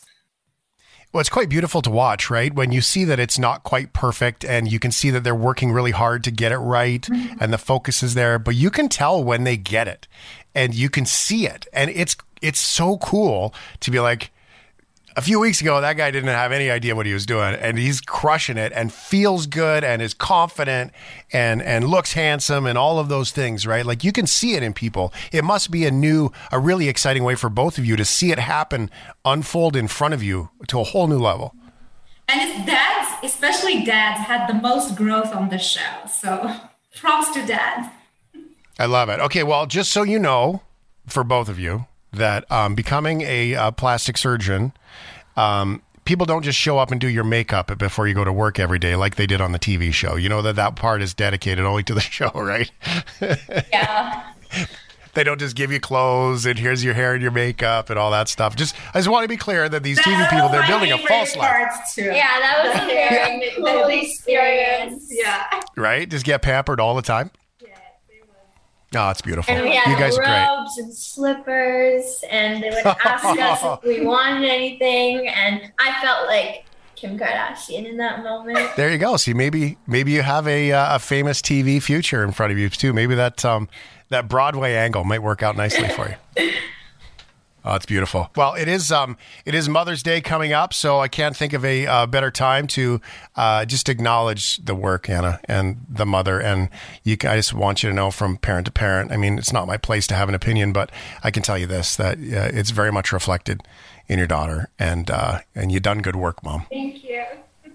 Well, 1.14 1.22
it's 1.22 1.30
quite 1.30 1.47
beautiful 1.47 1.82
to 1.82 1.89
watch, 1.89 2.30
right? 2.30 2.53
When 2.53 2.74
you 2.74 2.82
see 2.82 3.05
that 3.05 3.22
it's 3.22 3.39
not 3.39 3.64
quite 3.64 3.93
perfect 3.93 4.43
and 4.43 4.70
you 4.70 4.80
can 4.80 4.91
see 4.91 5.11
that 5.11 5.24
they're 5.24 5.34
working 5.34 5.72
really 5.72 5.91
hard 5.91 6.26
to 6.26 6.32
get 6.32 6.51
it 6.51 6.57
right 6.57 7.03
mm-hmm. 7.03 7.38
and 7.39 7.53
the 7.53 7.57
focus 7.57 8.03
is 8.03 8.16
there, 8.16 8.38
but 8.39 8.55
you 8.55 8.70
can 8.70 8.89
tell 8.89 9.24
when 9.24 9.45
they 9.45 9.55
get 9.55 9.88
it 9.88 10.09
and 10.53 10.76
you 10.76 10.89
can 10.89 11.05
see 11.05 11.47
it. 11.47 11.68
And 11.72 11.89
it's 11.89 12.18
it's 12.41 12.59
so 12.59 12.97
cool 12.97 13.55
to 13.80 13.91
be 13.91 14.01
like 14.01 14.33
a 15.16 15.22
few 15.22 15.39
weeks 15.39 15.61
ago, 15.61 15.80
that 15.82 15.97
guy 15.97 16.11
didn't 16.11 16.30
have 16.30 16.51
any 16.51 16.70
idea 16.70 16.95
what 16.95 17.05
he 17.05 17.14
was 17.14 17.26
doing, 17.26 17.55
and 17.55 17.78
he's 17.78 18.01
crushing 18.01 18.57
it 18.57 18.72
and 18.74 18.91
feels 18.91 19.47
good 19.47 19.84
and 19.84 20.01
is 20.01 20.14
confident 20.14 20.91
and 21.32 21.61
and 21.61 21.88
looks 21.88 22.14
handsome 22.14 22.66
and 22.66 22.78
all 22.78 22.99
of 22.99 23.09
those 23.09 23.32
things, 23.32 23.68
right? 23.68 23.86
Like 23.86 24.03
you 24.03 24.11
can 24.11 24.28
see 24.28 24.53
it 24.53 24.64
in 24.64 24.74
people. 24.74 25.14
It 25.32 25.43
must 25.43 25.72
be 25.72 25.86
a 25.86 25.91
new, 25.91 26.32
a 26.51 26.59
really 26.59 26.89
exciting 26.89 27.24
way 27.24 27.36
for 27.36 27.49
both 27.49 27.78
of 27.78 27.86
you 27.86 27.95
to 27.95 28.05
see 28.05 28.32
it 28.32 28.39
happen, 28.39 28.89
unfold 29.26 29.76
in 29.76 29.88
front 29.88 30.14
of 30.14 30.24
you 30.24 30.49
to 30.68 30.80
a 30.80 30.84
whole 30.84 31.07
new 31.07 31.20
level. 31.20 31.55
And 32.28 32.41
his 32.41 32.66
dads, 32.66 33.24
especially 33.24 33.84
dads, 33.84 34.22
had 34.22 34.47
the 34.47 34.53
most 34.53 34.95
growth 34.95 35.34
on 35.36 35.49
the 35.49 35.59
show. 35.59 36.07
So 36.11 36.55
props 36.95 37.32
to 37.34 37.45
dads. 37.45 37.88
I 38.80 38.86
love 38.86 39.09
it. 39.09 39.20
Okay, 39.20 39.43
well, 39.43 39.66
just 39.68 39.91
so 39.91 40.03
you 40.03 40.18
know, 40.18 40.61
for 41.05 41.24
both 41.24 41.49
of 41.49 41.59
you, 41.59 41.86
that 42.14 42.49
um, 42.51 42.76
becoming 42.76 43.22
a, 43.22 43.55
uh 43.55 43.72
plastic 43.72 44.18
surgeon, 44.18 44.74
um, 45.36 45.82
people 46.05 46.26
don't 46.26 46.43
just 46.43 46.57
show 46.59 46.78
up 46.78 46.91
and 46.91 46.99
do 47.01 47.07
your 47.07 47.24
makeup 47.24 47.78
before 47.78 48.07
you 48.07 48.14
go 48.14 48.24
to 48.24 48.34
work 48.34 48.59
every 48.59 48.80
day 48.80 48.95
like 48.95 49.16
they 49.16 49.26
did 49.26 49.41
on 49.41 49.51
the 49.51 49.59
TV 49.59 49.91
show. 49.93 50.16
You 50.16 50.30
know 50.30 50.41
that 50.41 50.55
that 50.55 50.76
part 50.76 51.01
is 51.01 51.14
dedicated 51.14 51.66
only 51.66 51.84
to 51.84 51.93
the 51.93 52.01
show, 52.18 52.30
right? 52.36 52.70
Yeah. 53.72 54.30
they 55.16 55.24
don't 55.24 55.39
just 55.39 55.55
give 55.55 55.72
you 55.72 55.80
clothes 55.80 56.45
and 56.45 56.57
here's 56.57 56.84
your 56.84 56.93
hair 56.95 57.14
and 57.14 57.22
your 57.22 57.32
makeup 57.32 57.89
and 57.89 57.97
all 57.99 58.11
that 58.11 58.28
stuff. 58.28 58.55
Just 58.55 58.76
I 58.93 58.99
just 58.99 59.09
want 59.09 59.24
to 59.24 59.28
be 59.28 59.38
clear 59.38 59.70
that 59.70 59.84
these 59.84 59.99
TV 59.99 60.30
people 60.30 60.49
they're 60.49 60.68
building 60.68 60.91
a 60.91 60.97
false 60.97 61.36
life, 61.36 61.72
Yeah, 61.97 62.14
that 62.14 62.64
was 62.64 62.82
a 62.82 62.88
very 62.88 63.51
cool 63.55 63.88
experience. 63.88 65.07
Yeah. 65.09 65.61
right? 65.76 66.09
Just 66.09 66.26
get 66.26 66.41
pampered 66.41 66.80
all 66.80 66.95
the 66.95 67.01
time. 67.01 67.32
Oh, 68.96 69.10
it's 69.10 69.22
beautiful. 69.22 69.54
And 69.54 69.64
we 69.64 69.76
had 69.76 69.91
you 69.91 69.98
guys 69.98 70.18
are 70.18 70.24
great. 70.24 70.48
robes 70.48 70.78
and 70.78 70.94
slippers, 70.94 72.24
and 72.30 72.62
they 72.64 72.70
would 72.70 72.86
ask 72.86 73.26
us 73.26 73.64
if 73.64 73.84
we 73.88 74.06
wanted 74.06 74.48
anything, 74.48 75.28
and 75.28 75.72
I 75.80 76.02
felt 76.02 76.28
like 76.28 76.66
Kim 76.96 77.18
Kardashian 77.18 77.86
in 77.86 77.98
that 77.98 78.24
moment. 78.24 78.76
There 78.76 78.91
you 78.91 78.98
go. 78.98 79.18
See, 79.18 79.34
maybe 79.34 79.78
maybe 79.88 80.12
you 80.12 80.22
have 80.22 80.48
a 80.48 80.72
uh, 80.72 80.96
a 80.96 81.00
famous 81.00 81.41
TV 81.41 81.82
future 81.82 82.24
in 82.24 82.32
front 82.32 82.52
of 82.52 82.58
you 82.58 82.70
too. 82.70 82.94
Maybe 82.94 83.16
that 83.16 83.44
um 83.44 83.68
that 84.10 84.28
Broadway 84.28 84.74
angle 84.74 85.04
might 85.04 85.22
work 85.22 85.44
out 85.44 85.58
nicely 85.58 85.89
for 85.89 86.16
you. 86.38 86.52
Oh, 87.66 87.76
it's 87.76 87.86
beautiful. 87.86 88.30
Well, 88.36 88.55
it 88.55 88.68
is 88.68 88.91
um 88.91 89.18
it 89.45 89.55
is 89.55 89.70
Mother's 89.70 90.03
Day 90.03 90.20
coming 90.20 90.51
up, 90.51 90.74
so 90.74 90.99
I 90.99 91.07
can't 91.07 91.36
think 91.36 91.53
of 91.53 91.64
a 91.64 91.86
uh, 91.88 92.05
better 92.05 92.30
time 92.30 92.68
to 92.68 92.99
uh, 93.36 93.64
just 93.66 93.88
acknowledge 93.88 94.57
the 94.57 94.76
work, 94.76 95.09
Anna, 95.09 95.39
and 95.45 95.78
the 95.89 96.05
mother. 96.05 96.41
And 96.41 96.70
you, 97.03 97.16
I 97.24 97.38
just 97.38 97.53
want 97.53 97.82
you 97.82 97.89
to 97.89 97.95
know 97.95 98.11
from 98.11 98.38
parent 98.38 98.66
to 98.66 98.72
parent. 98.72 99.11
I 99.14 99.18
mean, 99.18 99.38
it's 99.38 99.53
not 99.53 99.66
my 99.66 99.78
place 99.78 100.07
to 100.07 100.16
have 100.16 100.28
an 100.28 100.36
opinion, 100.36 100.74
but 100.74 100.91
I 101.24 101.32
can 101.32 101.41
tell 101.41 101.57
you 101.57 101.66
this: 101.66 101.95
that 101.95 102.18
uh, 102.18 102.51
it's 102.53 102.72
very 102.72 102.91
much 102.91 103.14
reflected 103.14 103.61
in 104.09 104.18
your 104.18 104.28
daughter, 104.28 104.70
and 104.78 105.09
uh, 105.09 105.39
and 105.55 105.72
you 105.72 105.80
done 105.80 105.99
good 105.99 106.18
work, 106.18 106.43
mom. 106.43 106.66
Thank 106.70 107.03
you. 107.03 107.24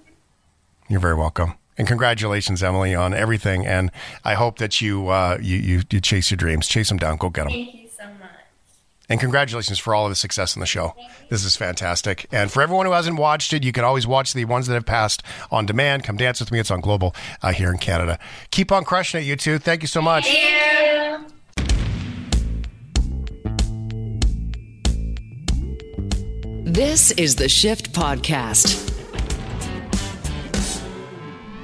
You're 0.89 1.01
very 1.01 1.15
welcome. 1.15 1.55
And 1.79 1.87
congratulations, 1.87 2.63
Emily, 2.63 2.95
on 2.95 3.15
everything. 3.15 3.65
And 3.65 3.93
I 4.25 4.35
hope 4.35 4.59
that 4.59 4.81
you 4.81 5.09
uh, 5.09 5.39
you, 5.41 5.57
you 5.57 5.83
you 5.91 6.01
chase 6.01 6.31
your 6.31 6.37
dreams, 6.37 6.69
chase 6.69 6.89
them 6.89 6.99
down, 6.99 7.17
go 7.17 7.31
get 7.31 7.45
them. 7.45 7.53
Thank 7.53 7.75
you 7.75 7.89
so 7.97 8.05
much. 8.05 8.19
And 9.09 9.19
congratulations 9.19 9.79
for 9.79 9.95
all 9.95 10.05
of 10.05 10.11
the 10.11 10.17
success 10.17 10.55
in 10.55 10.61
the 10.61 10.67
show. 10.67 10.95
This 11.31 11.45
is 11.45 11.57
fantastic. 11.57 12.27
And 12.31 12.53
for 12.53 12.63
everyone 12.63 12.85
who 12.87 12.93
hasn't 12.93 13.17
watched 13.17 13.53
it, 13.53 13.65
you 13.65 13.73
can 13.73 13.85
always 13.85 14.07
watch 14.07 14.35
the 14.35 14.45
ones 14.45 14.67
that 14.67 14.75
have 14.75 14.85
passed 14.87 15.23
on 15.51 15.65
demand. 15.65 16.05
Come 16.05 16.17
dance 16.17 16.41
with 16.41 16.53
me. 16.53 16.59
It's 16.59 16.71
on 16.71 16.81
Global 16.81 17.15
uh, 17.43 17.53
here 17.53 17.71
in 17.71 17.79
Canada. 17.79 18.19
Keep 18.51 18.71
on 18.71 18.85
crushing 18.85 19.23
it, 19.23 19.25
you 19.25 19.37
two. 19.37 19.59
Thank 19.59 19.83
you 19.83 19.89
so 19.89 20.03
much. 20.03 20.27
Thank 20.27 20.39
you. 20.39 20.79
This 26.71 27.13
is 27.13 27.37
the 27.37 27.49
Shift 27.49 27.95
Podcast. 27.95 28.98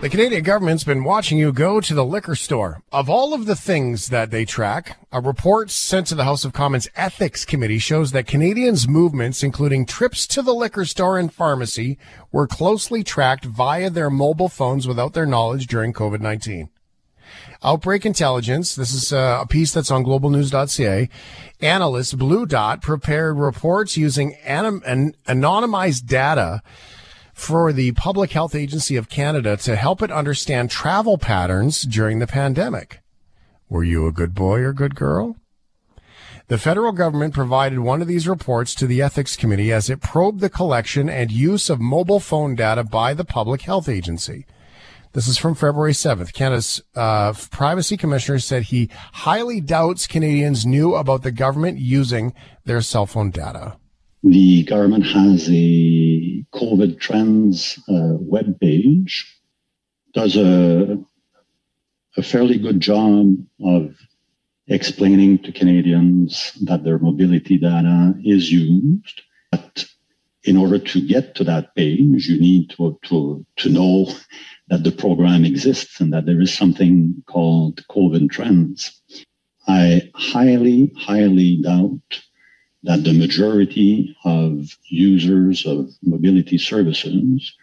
The 0.04 0.10
Canadian 0.10 0.42
government's 0.42 0.84
been 0.84 1.02
watching 1.02 1.38
you 1.38 1.50
go 1.50 1.80
to 1.80 1.94
the 1.94 2.04
liquor 2.04 2.34
store. 2.34 2.82
Of 2.92 3.08
all 3.08 3.32
of 3.32 3.46
the 3.46 3.56
things 3.56 4.10
that 4.10 4.30
they 4.30 4.44
track, 4.44 4.98
a 5.10 5.18
report 5.18 5.70
sent 5.70 6.08
to 6.08 6.14
the 6.14 6.24
House 6.24 6.44
of 6.44 6.52
Commons 6.52 6.90
Ethics 6.94 7.46
Committee 7.46 7.78
shows 7.78 8.12
that 8.12 8.26
Canadians' 8.26 8.86
movements, 8.86 9.42
including 9.42 9.86
trips 9.86 10.26
to 10.26 10.42
the 10.42 10.52
liquor 10.52 10.84
store 10.84 11.18
and 11.18 11.32
pharmacy, 11.32 11.96
were 12.30 12.46
closely 12.46 13.02
tracked 13.02 13.46
via 13.46 13.88
their 13.88 14.10
mobile 14.10 14.50
phones 14.50 14.86
without 14.86 15.14
their 15.14 15.24
knowledge 15.24 15.68
during 15.68 15.94
COVID 15.94 16.20
19. 16.20 16.68
Outbreak 17.62 18.04
Intelligence, 18.04 18.74
this 18.74 18.92
is 18.92 19.10
uh, 19.10 19.38
a 19.40 19.46
piece 19.46 19.72
that's 19.72 19.90
on 19.90 20.04
globalnews.ca. 20.04 21.08
Analyst 21.62 22.18
BlueDot 22.18 22.82
prepared 22.82 23.38
reports 23.38 23.96
using 23.96 24.34
anim- 24.44 24.82
an 24.84 25.16
anonymized 25.26 26.04
data 26.04 26.60
for 27.34 27.72
the 27.72 27.92
Public 27.92 28.30
Health 28.30 28.54
Agency 28.54 28.96
of 28.96 29.08
Canada 29.08 29.56
to 29.58 29.76
help 29.76 30.00
it 30.00 30.10
understand 30.10 30.70
travel 30.70 31.18
patterns 31.18 31.82
during 31.82 32.20
the 32.20 32.26
pandemic. 32.26 33.00
Were 33.68 33.84
you 33.84 34.06
a 34.06 34.12
good 34.12 34.34
boy 34.34 34.60
or 34.60 34.72
good 34.72 34.94
girl? 34.94 35.36
The 36.48 36.58
federal 36.58 36.92
government 36.92 37.34
provided 37.34 37.80
one 37.80 38.02
of 38.02 38.08
these 38.08 38.28
reports 38.28 38.74
to 38.76 38.86
the 38.86 39.02
Ethics 39.02 39.34
Committee 39.34 39.72
as 39.72 39.90
it 39.90 40.00
probed 40.00 40.40
the 40.40 40.50
collection 40.50 41.08
and 41.08 41.32
use 41.32 41.68
of 41.68 41.80
mobile 41.80 42.20
phone 42.20 42.54
data 42.54 42.84
by 42.84 43.14
the 43.14 43.24
Public 43.24 43.62
Health 43.62 43.88
Agency. 43.88 44.46
This 45.14 45.26
is 45.26 45.38
from 45.38 45.54
February 45.54 45.92
7th. 45.92 46.32
Canada's 46.32 46.82
uh, 46.94 47.32
privacy 47.50 47.96
commissioner 47.96 48.40
said 48.40 48.64
he 48.64 48.90
highly 49.12 49.60
doubts 49.60 50.06
Canadians 50.06 50.66
knew 50.66 50.94
about 50.94 51.22
the 51.22 51.32
government 51.32 51.78
using 51.78 52.34
their 52.64 52.82
cell 52.82 53.06
phone 53.06 53.30
data. 53.30 53.76
The 54.26 54.62
government 54.62 55.04
has 55.04 55.50
a 55.50 56.44
COVID 56.54 56.98
trends 56.98 57.78
uh, 57.90 58.16
web 58.18 58.58
does 60.14 60.36
a, 60.36 60.98
a 62.16 62.22
fairly 62.22 62.56
good 62.56 62.80
job 62.80 63.36
of 63.62 63.94
explaining 64.66 65.40
to 65.40 65.52
Canadians 65.52 66.52
that 66.62 66.84
their 66.84 66.98
mobility 66.98 67.58
data 67.58 68.14
is 68.24 68.50
used. 68.50 69.20
But 69.52 69.84
in 70.44 70.56
order 70.56 70.78
to 70.78 71.06
get 71.06 71.34
to 71.34 71.44
that 71.44 71.74
page, 71.74 72.26
you 72.26 72.40
need 72.40 72.70
to, 72.70 72.98
to, 73.04 73.44
to 73.56 73.68
know 73.68 74.08
that 74.68 74.84
the 74.84 74.92
program 74.92 75.44
exists 75.44 76.00
and 76.00 76.14
that 76.14 76.24
there 76.24 76.40
is 76.40 76.54
something 76.54 77.22
called 77.26 77.86
COVID 77.88 78.30
trends. 78.30 79.02
I 79.68 80.10
highly, 80.14 80.94
highly 80.96 81.60
doubt 81.60 82.22
that 82.84 83.02
the 83.02 83.18
majority 83.18 84.16
of 84.24 84.76
users 84.84 85.66
of 85.66 85.90
mobility 86.02 86.58
services 86.58 87.56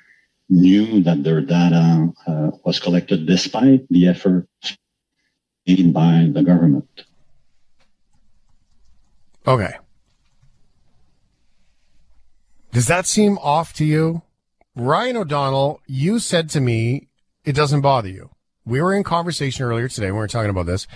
knew 0.50 1.02
that 1.04 1.24
their 1.24 1.42
data 1.42 2.12
uh, 2.28 2.52
was 2.66 2.80
collected 2.80 3.26
despite 3.26 3.88
the 3.90 4.08
efforts 4.08 4.78
made 5.66 5.94
by 5.94 6.28
the 6.34 6.44
government. 6.44 7.06
Okay. 9.48 9.74
Does 12.72 12.88
that 12.88 13.06
seem 13.06 13.38
off 13.40 13.74
to 13.74 13.86
you? 13.86 14.24
Ryan 14.76 15.18
O'Donnell, 15.18 15.82
you 15.88 16.20
said 16.20 16.50
to 16.52 16.62
me, 16.62 17.10
it 17.44 17.54
doesn't 17.54 17.82
bother 17.82 18.10
you. 18.10 18.30
We 18.66 18.82
were 18.82 18.94
in 18.94 19.04
conversation 19.04 19.66
earlier 19.66 19.88
today 19.88 20.12
we 20.12 20.18
were 20.18 20.28
talking 20.28 20.50
about 20.50 20.68
this, 20.68 20.88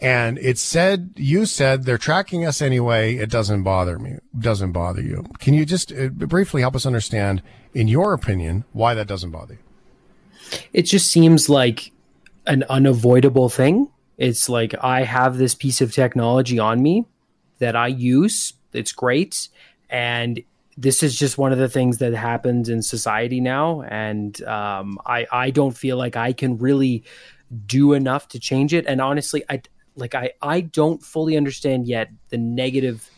and 0.00 0.38
it 0.38 0.58
said, 0.58 1.10
you 1.16 1.44
said 1.44 1.84
they're 1.84 1.98
tracking 1.98 2.44
us 2.44 2.62
anyway. 2.62 3.16
It 3.16 3.30
doesn't 3.30 3.64
bother 3.64 3.98
me. 3.98 4.18
Doesn't 4.38 4.72
bother 4.72 5.02
you. 5.02 5.24
Can 5.40 5.54
you 5.54 5.66
just 5.66 5.92
uh, 5.92 6.08
briefly 6.08 6.60
help 6.60 6.76
us 6.76 6.86
understand, 6.86 7.42
in 7.74 7.88
your 7.88 8.12
opinion, 8.12 8.64
why 8.72 8.94
that 8.94 9.08
doesn't 9.08 9.32
bother 9.32 9.54
you? 9.54 10.58
It 10.72 10.82
just 10.82 11.10
seems 11.10 11.48
like 11.48 11.92
an 12.46 12.64
unavoidable 12.70 13.48
thing. 13.48 13.88
It's 14.16 14.48
like 14.48 14.74
I 14.82 15.02
have 15.02 15.36
this 15.36 15.54
piece 15.54 15.80
of 15.80 15.92
technology 15.92 16.58
on 16.58 16.82
me 16.82 17.04
that 17.58 17.76
I 17.76 17.88
use. 17.88 18.54
It's 18.72 18.92
great. 18.92 19.48
And 19.90 20.42
this 20.76 21.02
is 21.02 21.18
just 21.18 21.38
one 21.38 21.52
of 21.52 21.58
the 21.58 21.68
things 21.68 21.98
that 21.98 22.14
happens 22.14 22.68
in 22.68 22.82
society 22.82 23.40
now. 23.40 23.82
And 23.82 24.40
um, 24.44 24.98
I, 25.04 25.26
I 25.32 25.50
don't 25.50 25.76
feel 25.76 25.96
like 25.96 26.16
I 26.16 26.32
can 26.32 26.56
really 26.58 27.02
do 27.66 27.94
enough 27.94 28.28
to 28.28 28.38
change 28.38 28.72
it. 28.72 28.86
And 28.86 29.00
honestly, 29.00 29.42
I 29.48 29.62
like 29.98 30.14
I, 30.14 30.32
I 30.40 30.60
don't 30.60 31.02
fully 31.02 31.36
understand 31.36 31.86
yet 31.86 32.10
the 32.30 32.38
negative 32.38 33.08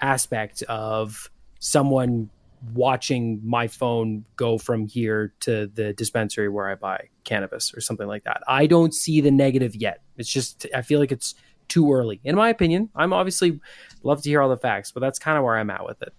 aspect 0.00 0.62
of 0.62 1.30
someone 1.60 2.30
watching 2.72 3.40
my 3.44 3.68
phone 3.68 4.24
go 4.36 4.56
from 4.58 4.86
here 4.86 5.34
to 5.40 5.66
the 5.66 5.92
dispensary 5.92 6.48
where 6.48 6.68
I 6.68 6.74
buy 6.74 7.08
cannabis 7.24 7.74
or 7.74 7.80
something 7.80 8.06
like 8.06 8.24
that. 8.24 8.42
I 8.48 8.66
don't 8.66 8.94
see 8.94 9.20
the 9.20 9.30
negative 9.30 9.76
yet. 9.76 10.00
It's 10.16 10.30
just 10.30 10.66
I 10.74 10.82
feel 10.82 10.98
like 10.98 11.12
it's 11.12 11.34
too 11.68 11.92
early. 11.92 12.20
In 12.24 12.36
my 12.36 12.48
opinion, 12.48 12.90
I'm 12.94 13.12
obviously 13.12 13.60
love 14.02 14.22
to 14.22 14.28
hear 14.28 14.42
all 14.42 14.48
the 14.48 14.56
facts, 14.56 14.92
but 14.92 15.00
that's 15.00 15.18
kind 15.18 15.38
of 15.38 15.44
where 15.44 15.56
I'm 15.56 15.70
at 15.70 15.84
with 15.84 16.02
it. 16.02 16.12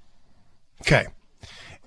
Okay. 0.82 1.06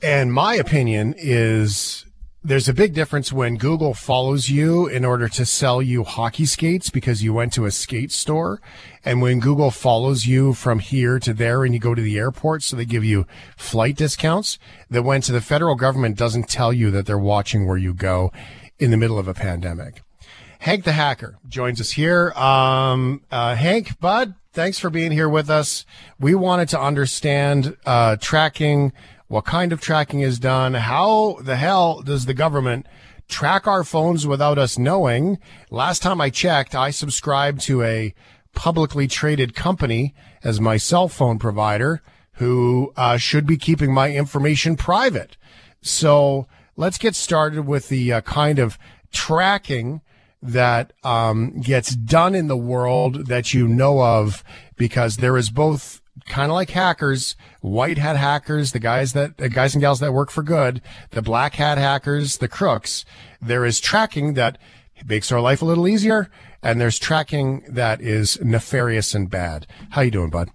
And 0.02 0.32
my 0.32 0.54
opinion 0.54 1.14
is 1.16 2.04
there's 2.44 2.68
a 2.68 2.74
big 2.74 2.94
difference 2.94 3.32
when 3.32 3.56
Google 3.56 3.94
follows 3.94 4.48
you 4.48 4.86
in 4.86 5.04
order 5.04 5.28
to 5.28 5.44
sell 5.44 5.82
you 5.82 6.04
hockey 6.04 6.46
skates 6.46 6.88
because 6.88 7.22
you 7.22 7.34
went 7.34 7.52
to 7.54 7.66
a 7.66 7.70
skate 7.70 8.12
store. 8.12 8.60
And 9.04 9.20
when 9.20 9.40
Google 9.40 9.72
follows 9.72 10.26
you 10.26 10.54
from 10.54 10.78
here 10.78 11.18
to 11.18 11.34
there 11.34 11.64
and 11.64 11.74
you 11.74 11.80
go 11.80 11.96
to 11.96 12.02
the 12.02 12.16
airport, 12.16 12.62
so 12.62 12.76
they 12.76 12.84
give 12.84 13.04
you 13.04 13.26
flight 13.56 13.96
discounts 13.96 14.58
that 14.88 15.02
went 15.02 15.24
to 15.24 15.32
the 15.32 15.40
federal 15.40 15.74
government 15.74 16.16
doesn't 16.16 16.48
tell 16.48 16.72
you 16.72 16.92
that 16.92 17.06
they're 17.06 17.18
watching 17.18 17.66
where 17.66 17.76
you 17.76 17.92
go 17.92 18.32
in 18.78 18.92
the 18.92 18.96
middle 18.96 19.18
of 19.18 19.26
a 19.26 19.34
pandemic. 19.34 20.02
Hank 20.60 20.84
the 20.84 20.92
Hacker 20.92 21.38
joins 21.48 21.80
us 21.80 21.92
here. 21.92 22.30
Um, 22.32 23.22
uh, 23.30 23.56
Hank, 23.56 23.98
Bud, 24.00 24.34
thanks 24.52 24.78
for 24.78 24.90
being 24.90 25.10
here 25.10 25.28
with 25.28 25.50
us. 25.50 25.84
We 26.18 26.34
wanted 26.34 26.68
to 26.70 26.80
understand 26.80 27.76
uh, 27.84 28.16
tracking 28.16 28.92
what 29.28 29.44
kind 29.44 29.72
of 29.72 29.80
tracking 29.80 30.20
is 30.20 30.38
done, 30.38 30.74
how 30.74 31.38
the 31.42 31.56
hell 31.56 32.02
does 32.02 32.24
the 32.26 32.34
government 32.34 32.86
track 33.28 33.66
our 33.66 33.84
phones 33.84 34.26
without 34.26 34.58
us 34.58 34.78
knowing? 34.78 35.38
Last 35.70 36.02
time 36.02 36.20
I 36.20 36.30
checked, 36.30 36.74
I 36.74 36.90
subscribed 36.90 37.60
to 37.62 37.82
a 37.82 38.14
publicly 38.54 39.06
traded 39.06 39.54
company 39.54 40.14
as 40.42 40.60
my 40.60 40.78
cell 40.78 41.08
phone 41.08 41.38
provider 41.38 42.02
who 42.32 42.92
uh, 42.96 43.18
should 43.18 43.46
be 43.46 43.56
keeping 43.56 43.92
my 43.92 44.12
information 44.12 44.76
private. 44.76 45.36
So 45.82 46.46
let's 46.76 46.98
get 46.98 47.14
started 47.14 47.66
with 47.66 47.88
the 47.88 48.12
uh, 48.14 48.20
kind 48.22 48.58
of 48.58 48.78
tracking 49.12 50.00
that 50.40 50.92
um, 51.04 51.60
gets 51.60 51.94
done 51.94 52.34
in 52.34 52.46
the 52.46 52.56
world 52.56 53.26
that 53.26 53.52
you 53.52 53.66
know 53.66 54.00
of, 54.00 54.44
because 54.76 55.16
there 55.16 55.36
is 55.36 55.50
both 55.50 56.00
kind 56.28 56.50
of 56.50 56.54
like 56.54 56.70
hackers, 56.70 57.36
white 57.60 57.98
hat 57.98 58.16
hackers, 58.16 58.72
the 58.72 58.78
guys 58.78 59.12
that 59.14 59.36
the 59.38 59.48
guys 59.48 59.74
and 59.74 59.80
gals 59.82 60.00
that 60.00 60.12
work 60.12 60.30
for 60.30 60.42
good, 60.42 60.80
the 61.10 61.22
black 61.22 61.54
hat 61.54 61.78
hackers, 61.78 62.38
the 62.38 62.48
crooks. 62.48 63.04
There 63.40 63.64
is 63.64 63.80
tracking 63.80 64.34
that 64.34 64.58
makes 65.06 65.30
our 65.32 65.40
life 65.40 65.62
a 65.62 65.64
little 65.64 65.86
easier, 65.88 66.30
and 66.62 66.80
there's 66.80 66.98
tracking 66.98 67.64
that 67.68 68.00
is 68.00 68.40
nefarious 68.42 69.14
and 69.14 69.30
bad. 69.30 69.66
How 69.90 70.02
you 70.02 70.10
doing, 70.10 70.30
bud? 70.30 70.50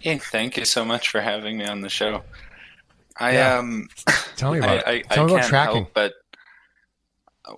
Hey, 0.00 0.18
thank 0.18 0.56
you 0.56 0.64
so 0.64 0.84
much 0.84 1.08
for 1.10 1.20
having 1.20 1.58
me 1.58 1.66
on 1.66 1.80
the 1.82 1.88
show. 1.90 2.22
I 3.18 3.32
Yeah. 3.34 3.58
um, 3.58 3.88
Tell 4.36 4.52
me 4.52 4.58
about 4.58 4.86
I, 4.86 4.92
it. 4.92 5.06
I, 5.10 5.14
Tell 5.14 5.24
I 5.24 5.26
me 5.26 5.32
about 5.34 5.48
tracking. 5.48 5.74
help 5.82 5.94
but 5.94 6.14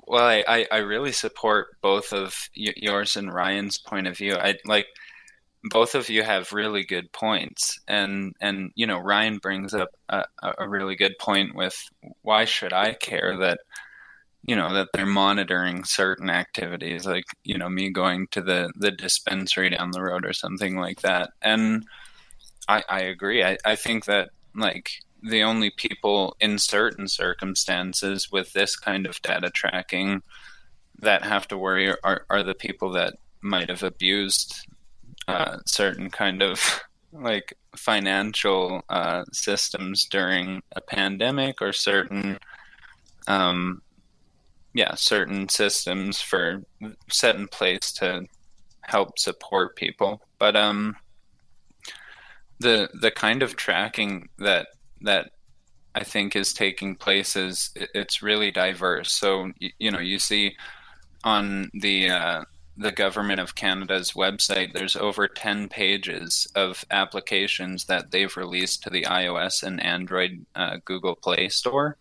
well, 0.07 0.25
I, 0.25 0.43
I, 0.49 0.67
I 0.73 0.77
really 0.79 1.13
support 1.13 1.81
both 1.83 2.13
of 2.13 2.49
yours 2.55 3.17
and 3.17 3.33
Ryan's 3.33 3.79
point 3.79 4.07
of 4.07 4.17
view. 4.17 4.35
I 4.35 4.57
like 4.65 4.87
both 5.65 5.95
of 5.95 6.09
you 6.09 6.23
have 6.23 6.53
really 6.53 6.85
good 6.85 7.13
points, 7.13 7.79
and 7.87 8.35
and 8.41 8.71
you 8.75 8.87
know 8.87 8.99
Ryan 8.99 9.39
brings 9.39 9.75
up 9.75 9.91
a, 10.09 10.25
a 10.59 10.69
really 10.69 10.97
good 10.97 11.15
point 11.21 11.55
with 11.55 11.77
why 12.23 12.45
should 12.45 12.73
I 12.73 12.95
care 12.95 13.37
that 13.39 13.61
you 14.43 14.57
know 14.57 14.75
that 14.75 14.89
they're 14.93 15.07
monitoring 15.07 15.85
certain 15.85 16.31
activities 16.31 17.07
like 17.07 17.25
you 17.45 17.57
know 17.59 17.69
me 17.69 17.91
going 17.91 18.27
to 18.33 18.43
the 18.43 18.73
the 18.77 18.91
dispensary 18.91 19.71
down 19.71 19.93
the 19.93 20.03
road 20.03 20.27
or 20.27 20.33
something 20.33 20.77
like 20.77 21.03
that. 21.03 21.31
And 21.41 21.87
i 22.69 22.83
i 22.89 23.01
agree. 23.01 23.45
I 23.45 23.57
i 23.65 23.77
think 23.77 24.07
that 24.07 24.31
like 24.55 24.91
the 25.23 25.43
only 25.45 25.71
people 25.71 26.37
in 26.41 26.59
certain 26.59 27.07
circumstances 27.07 28.31
with 28.33 28.53
this 28.53 28.75
kind 28.77 29.07
of 29.07 29.23
data 29.23 29.51
tracking 29.51 30.23
that 31.01 31.25
have 31.25 31.47
to 31.49 31.59
worry 31.59 31.95
are, 32.03 32.27
are 32.29 32.43
the 32.43 32.55
people 32.55 32.93
that 32.93 33.15
might 33.41 33.69
have 33.69 33.83
abused 33.83 34.67
uh, 35.33 35.59
certain 35.67 36.11
kind 36.11 36.43
of 36.43 36.83
like 37.13 37.55
financial 37.77 38.83
uh, 38.89 39.25
systems 39.33 40.07
during 40.11 40.63
a 40.73 40.81
pandemic 40.81 41.61
or 41.61 41.73
certain 41.73 42.39
um, 43.29 43.83
yeah 44.75 44.95
certain 44.95 45.49
systems 45.49 46.21
for 46.21 46.63
set 47.11 47.37
in 47.37 47.47
place 47.49 47.93
to 47.93 48.25
help 48.81 49.19
support 49.19 49.77
people 49.77 50.21
but 50.39 50.57
um 50.57 50.97
the 52.59 52.89
the 53.01 53.11
kind 53.11 53.43
of 53.43 53.57
tracking 53.57 54.29
that 54.39 54.69
that 55.03 55.31
I 55.95 56.05
think 56.05 56.35
is 56.35 56.55
taking 56.55 56.97
place 56.97 57.37
is 57.37 57.71
it's 57.77 58.23
really 58.23 58.51
diverse. 58.51 59.13
So 59.13 59.51
you, 59.59 59.71
you 59.79 59.91
know 59.91 59.99
you 59.99 60.19
see 60.19 60.57
on 61.25 61.71
the 61.75 62.09
uh, 62.11 62.45
the 62.77 62.93
government 62.93 63.41
of 63.41 63.55
Canada's 63.55 64.13
website, 64.13 64.73
there's 64.73 64.97
over 64.97 65.29
ten 65.29 65.69
pages 65.69 66.47
of 66.55 66.85
applications 66.91 67.85
that 67.85 68.11
they've 68.11 68.37
released 68.37 68.83
to 68.83 68.91
the 68.91 69.03
iOS 69.03 69.63
and 69.63 69.83
Android 69.83 70.47
uh, 70.55 70.79
Google 70.85 71.15
Play 71.15 71.49
Store, 71.49 71.99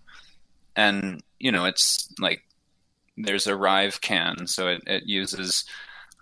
and 0.76 1.22
you 1.39 1.51
know 1.51 1.65
it's 1.65 2.07
like 2.19 2.43
there's 3.17 3.45
ArriveCan, 3.45 4.47
so 4.47 4.67
it, 4.67 4.82
it 4.88 5.03
uses 5.05 5.65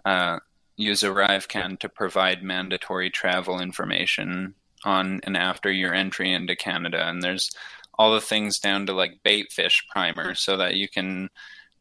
uh, 0.06 0.40
use 0.78 1.04
ArriveCan 1.04 1.80
to 1.80 1.90
provide 1.90 2.42
mandatory 2.42 3.10
travel 3.10 3.60
information 3.60 4.56
on 4.84 5.20
and 5.26 5.38
after 5.38 5.72
your 5.72 5.94
entry 5.94 6.34
into 6.34 6.56
Canada, 6.56 7.08
and 7.08 7.22
there's 7.22 7.52
all 8.00 8.14
the 8.14 8.22
things 8.22 8.58
down 8.58 8.88
to 8.88 8.94
like 8.94 9.22
bait 9.24 9.52
fish 9.52 9.86
primer, 9.92 10.34
so 10.34 10.58
that 10.58 10.76
you 10.76 10.90
can. 10.90 11.30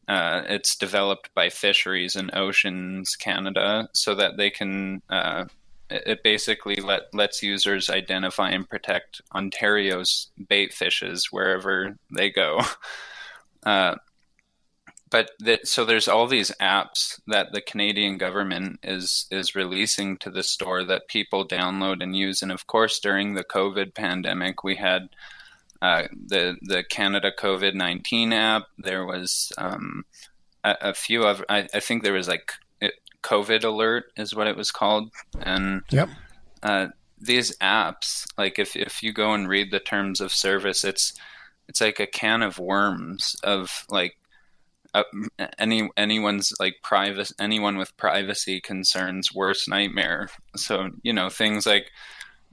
Uh, 0.09 0.41
it's 0.49 0.75
developed 0.75 1.29
by 1.35 1.49
Fisheries 1.49 2.15
and 2.15 2.31
Oceans 2.33 3.15
Canada, 3.15 3.87
so 3.93 4.15
that 4.15 4.37
they 4.37 4.49
can. 4.49 5.03
Uh, 5.07 5.45
it 5.91 6.23
basically 6.23 6.77
let 6.77 7.13
lets 7.13 7.43
users 7.43 7.89
identify 7.89 8.49
and 8.49 8.67
protect 8.67 9.21
Ontario's 9.33 10.31
bait 10.47 10.73
fishes 10.73 11.27
wherever 11.31 11.95
they 12.13 12.29
go. 12.29 12.61
Uh, 13.65 13.93
but 15.09 15.31
that 15.39 15.67
so 15.67 15.83
there's 15.83 16.07
all 16.07 16.27
these 16.27 16.49
apps 16.61 17.19
that 17.27 17.51
the 17.51 17.59
Canadian 17.59 18.17
government 18.17 18.79
is 18.83 19.27
is 19.31 19.53
releasing 19.53 20.15
to 20.19 20.29
the 20.29 20.43
store 20.43 20.85
that 20.85 21.09
people 21.09 21.45
download 21.45 22.01
and 22.01 22.15
use, 22.15 22.41
and 22.41 22.53
of 22.53 22.67
course 22.67 22.99
during 22.99 23.33
the 23.33 23.43
COVID 23.43 23.93
pandemic 23.93 24.63
we 24.63 24.77
had 24.77 25.09
uh, 25.81 26.03
the 26.13 26.57
the 26.61 26.83
Canada 26.83 27.31
COVID 27.37 27.73
nineteen 27.73 28.33
app. 28.33 28.63
There 28.77 29.05
was 29.05 29.51
um, 29.57 30.03
a, 30.63 30.75
a 30.81 30.93
few 30.93 31.23
of 31.23 31.43
I, 31.49 31.67
I 31.73 31.79
think 31.79 32.03
there 32.03 32.13
was 32.13 32.27
like 32.27 32.51
it, 32.81 32.93
COVID 33.23 33.63
alert 33.63 34.05
is 34.17 34.35
what 34.35 34.47
it 34.47 34.57
was 34.57 34.71
called, 34.71 35.11
and 35.41 35.81
Yep. 35.91 36.09
uh, 36.63 36.87
these 37.19 37.57
apps, 37.57 38.25
like 38.37 38.59
if 38.59 38.75
if 38.75 39.03
you 39.03 39.13
go 39.13 39.33
and 39.33 39.47
read 39.47 39.71
the 39.71 39.79
terms 39.79 40.21
of 40.21 40.31
service, 40.33 40.83
it's 40.83 41.13
it's 41.67 41.81
like 41.81 41.99
a 41.99 42.07
can 42.07 42.41
of 42.41 42.59
worms 42.59 43.35
of 43.43 43.85
like 43.89 44.17
uh, 44.93 45.03
any 45.57 45.89
anyone's 45.97 46.51
like 46.59 46.77
private 46.83 47.31
anyone 47.39 47.77
with 47.77 47.95
privacy 47.97 48.59
concerns 48.59 49.33
worst 49.33 49.69
nightmare. 49.69 50.29
So 50.55 50.89
you 51.03 51.13
know 51.13 51.29
things 51.29 51.65
like 51.65 51.91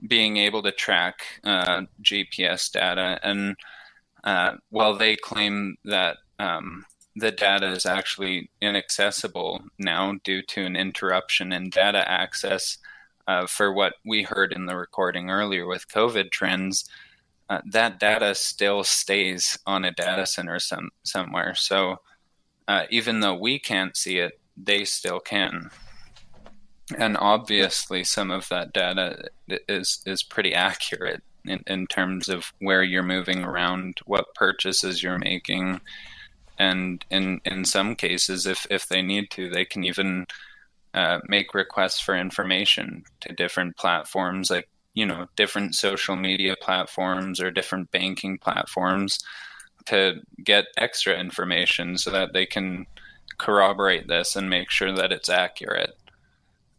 being 0.05 0.37
able 0.37 0.61
to 0.63 0.71
track 0.71 1.21
uh, 1.43 1.83
GPS 2.01 2.71
data, 2.71 3.19
and 3.23 3.55
uh, 4.23 4.53
while 4.69 4.95
they 4.95 5.15
claim 5.15 5.77
that 5.85 6.17
um, 6.39 6.85
the 7.15 7.31
data 7.31 7.67
is 7.67 7.85
actually 7.85 8.49
inaccessible 8.61 9.61
now 9.79 10.15
due 10.23 10.41
to 10.43 10.65
an 10.65 10.75
interruption 10.75 11.51
in 11.51 11.69
data 11.69 12.09
access, 12.09 12.77
uh, 13.27 13.45
for 13.45 13.73
what 13.73 13.93
we 14.05 14.23
heard 14.23 14.53
in 14.53 14.65
the 14.65 14.75
recording 14.75 15.29
earlier 15.29 15.65
with 15.65 15.89
COVID 15.89 16.31
trends, 16.31 16.89
uh, 17.49 17.61
that 17.65 17.99
data 17.99 18.35
still 18.35 18.83
stays 18.83 19.57
on 19.65 19.85
a 19.85 19.91
data 19.91 20.25
center 20.25 20.59
some, 20.59 20.89
somewhere. 21.03 21.55
So 21.55 21.97
uh, 22.67 22.83
even 22.89 23.19
though 23.19 23.35
we 23.35 23.59
can't 23.59 23.95
see 23.95 24.19
it, 24.19 24.39
they 24.55 24.85
still 24.85 25.19
can. 25.19 25.69
And 26.95 27.17
obviously, 27.17 28.03
some 28.03 28.31
of 28.31 28.47
that 28.49 28.71
data 28.73 29.29
is 29.67 30.01
is 30.05 30.23
pretty 30.23 30.53
accurate 30.53 31.21
in, 31.43 31.63
in 31.67 31.87
terms 31.87 32.29
of 32.29 32.53
where 32.59 32.83
you're 32.83 33.03
moving 33.03 33.43
around, 33.43 33.99
what 34.05 34.33
purchases 34.35 35.03
you're 35.03 35.19
making, 35.19 35.81
and 36.57 37.03
in 37.09 37.41
in 37.43 37.65
some 37.65 37.95
cases, 37.95 38.45
if 38.45 38.65
if 38.69 38.87
they 38.87 39.01
need 39.01 39.29
to, 39.31 39.49
they 39.49 39.65
can 39.65 39.83
even 39.83 40.27
uh, 40.93 41.19
make 41.27 41.53
requests 41.53 41.99
for 41.99 42.15
information 42.15 43.03
to 43.21 43.33
different 43.33 43.75
platforms, 43.77 44.49
like 44.49 44.69
you 44.93 45.05
know, 45.05 45.27
different 45.35 45.75
social 45.75 46.15
media 46.15 46.55
platforms 46.59 47.39
or 47.39 47.51
different 47.51 47.91
banking 47.91 48.37
platforms, 48.37 49.19
to 49.85 50.21
get 50.43 50.65
extra 50.77 51.19
information 51.19 51.97
so 51.97 52.11
that 52.11 52.33
they 52.33 52.45
can 52.45 52.85
corroborate 53.37 54.07
this 54.07 54.35
and 54.35 54.49
make 54.49 54.71
sure 54.71 54.91
that 54.91 55.11
it's 55.11 55.29
accurate. 55.29 55.95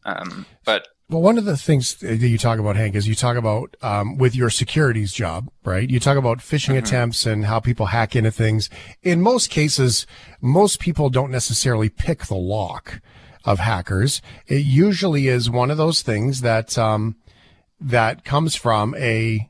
Um, 0.04 0.46
but 0.64 0.86
Well, 1.10 1.22
one 1.22 1.38
of 1.38 1.44
the 1.46 1.56
things 1.56 1.94
that 1.96 2.18
you 2.18 2.36
talk 2.38 2.58
about, 2.58 2.76
Hank, 2.76 2.94
is 2.94 3.08
you 3.08 3.14
talk 3.14 3.36
about 3.36 3.76
um, 3.82 4.18
with 4.18 4.36
your 4.36 4.50
securities 4.50 5.12
job, 5.12 5.48
right? 5.64 5.88
You 5.88 5.98
talk 6.00 6.16
about 6.18 6.38
phishing 6.38 6.74
Mhm. 6.74 6.78
attempts 6.78 7.24
and 7.26 7.46
how 7.46 7.60
people 7.60 7.86
hack 7.86 8.14
into 8.14 8.30
things. 8.30 8.68
In 9.02 9.22
most 9.22 9.48
cases, 9.50 10.06
most 10.40 10.80
people 10.80 11.08
don't 11.08 11.30
necessarily 11.30 11.88
pick 11.88 12.26
the 12.26 12.36
lock 12.36 13.00
of 13.44 13.58
hackers. 13.58 14.20
It 14.46 14.64
usually 14.66 15.28
is 15.28 15.48
one 15.48 15.70
of 15.70 15.78
those 15.78 16.02
things 16.02 16.42
that 16.42 16.76
um, 16.76 17.16
that 17.80 18.24
comes 18.24 18.54
from 18.54 18.94
a 18.96 19.48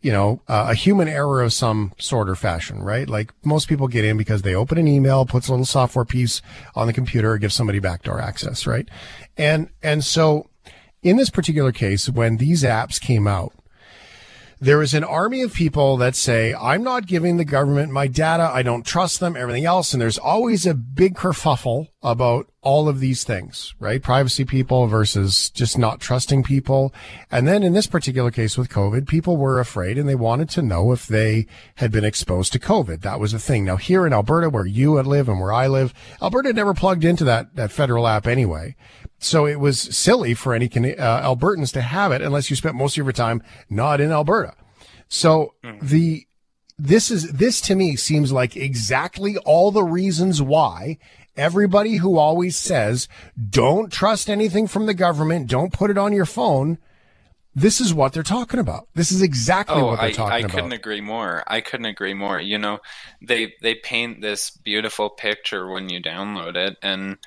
you 0.00 0.12
know, 0.12 0.40
uh, 0.46 0.68
a 0.70 0.74
human 0.74 1.08
error 1.08 1.42
of 1.42 1.52
some 1.52 1.92
sort 1.98 2.28
or 2.28 2.36
fashion, 2.36 2.82
right? 2.82 3.08
Like 3.08 3.32
most 3.44 3.68
people 3.68 3.88
get 3.88 4.04
in 4.04 4.16
because 4.16 4.42
they 4.42 4.54
open 4.54 4.78
an 4.78 4.86
email, 4.86 5.26
puts 5.26 5.48
a 5.48 5.52
little 5.52 5.66
software 5.66 6.04
piece 6.04 6.40
on 6.76 6.86
the 6.86 6.92
computer, 6.92 7.36
gives 7.36 7.54
somebody 7.54 7.80
backdoor 7.80 8.20
access, 8.20 8.66
right? 8.66 8.88
And, 9.36 9.70
and 9.82 10.04
so 10.04 10.48
in 11.02 11.16
this 11.16 11.30
particular 11.30 11.72
case, 11.72 12.08
when 12.08 12.36
these 12.36 12.62
apps 12.62 13.00
came 13.00 13.26
out, 13.26 13.52
there 14.60 14.82
is 14.82 14.94
an 14.94 15.04
army 15.04 15.42
of 15.42 15.54
people 15.54 15.96
that 15.98 16.16
say, 16.16 16.54
I'm 16.54 16.82
not 16.82 17.06
giving 17.06 17.36
the 17.36 17.44
government 17.44 17.92
my 17.92 18.08
data. 18.08 18.50
I 18.52 18.62
don't 18.62 18.84
trust 18.84 19.20
them, 19.20 19.36
everything 19.36 19.64
else. 19.64 19.92
And 19.92 20.02
there's 20.02 20.18
always 20.18 20.66
a 20.66 20.74
big 20.74 21.14
kerfuffle 21.14 21.88
about 22.02 22.50
all 22.60 22.88
of 22.88 23.00
these 23.00 23.24
things, 23.24 23.74
right? 23.78 24.02
Privacy 24.02 24.44
people 24.44 24.88
versus 24.88 25.48
just 25.50 25.78
not 25.78 26.00
trusting 26.00 26.42
people. 26.42 26.92
And 27.30 27.46
then 27.46 27.62
in 27.62 27.72
this 27.72 27.86
particular 27.86 28.30
case 28.30 28.58
with 28.58 28.68
COVID, 28.68 29.06
people 29.06 29.36
were 29.36 29.60
afraid 29.60 29.96
and 29.96 30.08
they 30.08 30.14
wanted 30.14 30.48
to 30.50 30.62
know 30.62 30.92
if 30.92 31.06
they 31.06 31.46
had 31.76 31.92
been 31.92 32.04
exposed 32.04 32.52
to 32.52 32.58
COVID. 32.58 33.02
That 33.02 33.20
was 33.20 33.32
a 33.32 33.38
thing. 33.38 33.64
Now 33.64 33.76
here 33.76 34.06
in 34.06 34.12
Alberta, 34.12 34.50
where 34.50 34.66
you 34.66 35.00
live 35.00 35.28
and 35.28 35.40
where 35.40 35.52
I 35.52 35.68
live, 35.68 35.94
Alberta 36.20 36.52
never 36.52 36.74
plugged 36.74 37.04
into 37.04 37.24
that, 37.24 37.54
that 37.54 37.72
federal 37.72 38.08
app 38.08 38.26
anyway. 38.26 38.74
So 39.18 39.46
it 39.46 39.58
was 39.58 39.80
silly 39.80 40.34
for 40.34 40.54
any 40.54 40.66
uh, 40.66 41.22
Albertans 41.22 41.72
to 41.72 41.80
have 41.80 42.12
it 42.12 42.22
unless 42.22 42.50
you 42.50 42.56
spent 42.56 42.76
most 42.76 42.96
of 42.96 43.04
your 43.04 43.12
time 43.12 43.42
not 43.68 44.00
in 44.00 44.12
Alberta. 44.12 44.54
So 45.08 45.54
mm. 45.64 45.80
the 45.80 46.26
this 46.78 47.10
is 47.10 47.32
this 47.32 47.60
to 47.62 47.74
me 47.74 47.96
seems 47.96 48.30
like 48.30 48.56
exactly 48.56 49.36
all 49.38 49.72
the 49.72 49.82
reasons 49.82 50.40
why 50.40 50.98
everybody 51.36 51.96
who 51.96 52.18
always 52.18 52.56
says 52.56 53.08
don't 53.50 53.92
trust 53.92 54.30
anything 54.30 54.68
from 54.68 54.86
the 54.86 54.94
government, 54.94 55.48
don't 55.48 55.72
put 55.72 55.90
it 55.90 55.98
on 55.98 56.12
your 56.12 56.26
phone. 56.26 56.78
This 57.54 57.80
is 57.80 57.92
what 57.92 58.12
they're 58.12 58.22
talking 58.22 58.60
about. 58.60 58.86
This 58.94 59.10
is 59.10 59.22
exactly 59.22 59.80
oh, 59.80 59.86
what 59.86 59.96
they're 59.96 60.10
I, 60.10 60.12
talking 60.12 60.32
I 60.32 60.38
about. 60.38 60.50
I 60.50 60.54
couldn't 60.54 60.72
agree 60.72 61.00
more. 61.00 61.42
I 61.48 61.60
couldn't 61.60 61.86
agree 61.86 62.14
more. 62.14 62.40
You 62.40 62.58
know, 62.58 62.78
they 63.20 63.54
they 63.62 63.74
paint 63.74 64.20
this 64.20 64.50
beautiful 64.50 65.10
picture 65.10 65.68
when 65.68 65.88
you 65.88 66.00
download 66.00 66.54
it, 66.54 66.76
and 66.82 67.18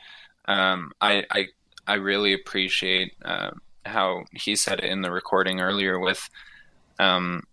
um, 0.45 0.91
I, 1.01 1.25
I 1.29 1.47
I 1.91 1.95
really 1.95 2.31
appreciate 2.31 3.15
uh, 3.25 3.51
how 3.85 4.23
he 4.31 4.55
said 4.55 4.79
it 4.79 4.85
in 4.85 5.01
the 5.01 5.11
recording 5.11 5.59
earlier 5.59 5.99
with, 5.99 6.29
um, 6.99 7.43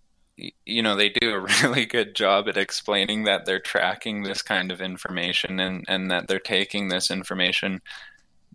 you 0.65 0.81
know, 0.81 0.95
they 0.95 1.09
do 1.09 1.35
a 1.35 1.41
really 1.63 1.85
good 1.87 2.15
job 2.15 2.49
at 2.49 2.57
explaining 2.57 3.25
that 3.25 3.47
they're 3.47 3.59
tracking 3.59 4.23
this 4.23 4.41
kind 4.41 4.71
of 4.71 4.81
information 4.81 5.59
and, 5.59 5.85
and 5.89 6.09
that 6.13 6.29
they're 6.29 6.39
taking 6.39 6.87
this 6.87 7.11
information, 7.11 7.83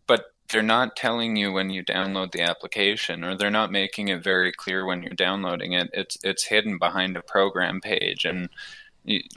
but 0.07 0.27
they're 0.47 0.63
not 0.63 0.95
telling 0.95 1.35
you 1.35 1.51
when 1.51 1.69
you 1.69 1.83
download 1.83 2.31
the 2.31 2.43
application 2.43 3.25
or 3.25 3.35
they're 3.35 3.51
not 3.51 3.69
making 3.69 4.07
it 4.07 4.23
very 4.23 4.53
clear 4.53 4.85
when 4.85 5.03
you're 5.03 5.11
downloading 5.15 5.73
it. 5.73 5.89
It's, 5.91 6.17
it's 6.23 6.45
hidden 6.45 6.77
behind 6.77 7.17
a 7.17 7.21
program 7.21 7.81
page 7.81 8.23
and 8.23 8.47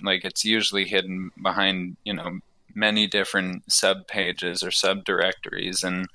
like 0.00 0.24
it's 0.24 0.44
usually 0.44 0.84
hidden 0.84 1.32
behind, 1.42 1.96
you 2.04 2.14
know, 2.14 2.38
many 2.72 3.08
different 3.08 3.72
sub 3.72 4.06
pages 4.06 4.62
or 4.62 4.68
subdirectories 4.68 5.82
and 5.82 6.06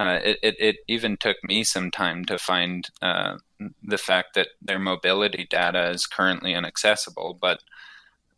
uh, 0.00 0.18
it, 0.24 0.38
it, 0.42 0.56
it, 0.58 0.76
even 0.88 1.18
took 1.18 1.36
me 1.44 1.62
some 1.62 1.90
time 1.90 2.24
to 2.24 2.38
find 2.38 2.88
uh, 3.02 3.36
the 3.82 3.98
fact 3.98 4.34
that 4.34 4.48
their 4.62 4.78
mobility 4.78 5.46
data 5.50 5.90
is 5.90 6.06
currently 6.06 6.54
inaccessible, 6.54 7.36
but 7.38 7.60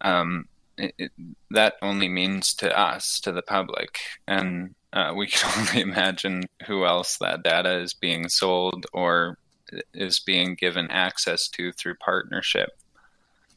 um, 0.00 0.48
it, 0.76 1.12
that 1.52 1.74
only 1.80 2.08
means 2.08 2.52
to 2.54 2.76
us, 2.76 3.20
to 3.20 3.30
the 3.30 3.42
public, 3.42 3.98
and 4.26 4.74
uh, 4.92 5.12
we 5.16 5.26
can 5.28 5.60
only 5.60 5.82
imagine 5.82 6.42
who 6.66 6.84
else 6.84 7.18
that 7.18 7.44
data 7.44 7.78
is 7.78 7.94
being 7.94 8.28
sold 8.28 8.86
or 8.92 9.38
is 9.94 10.18
being 10.18 10.56
given 10.56 10.90
access 10.90 11.46
to 11.46 11.70
through 11.70 11.94
partnership. 11.94 12.70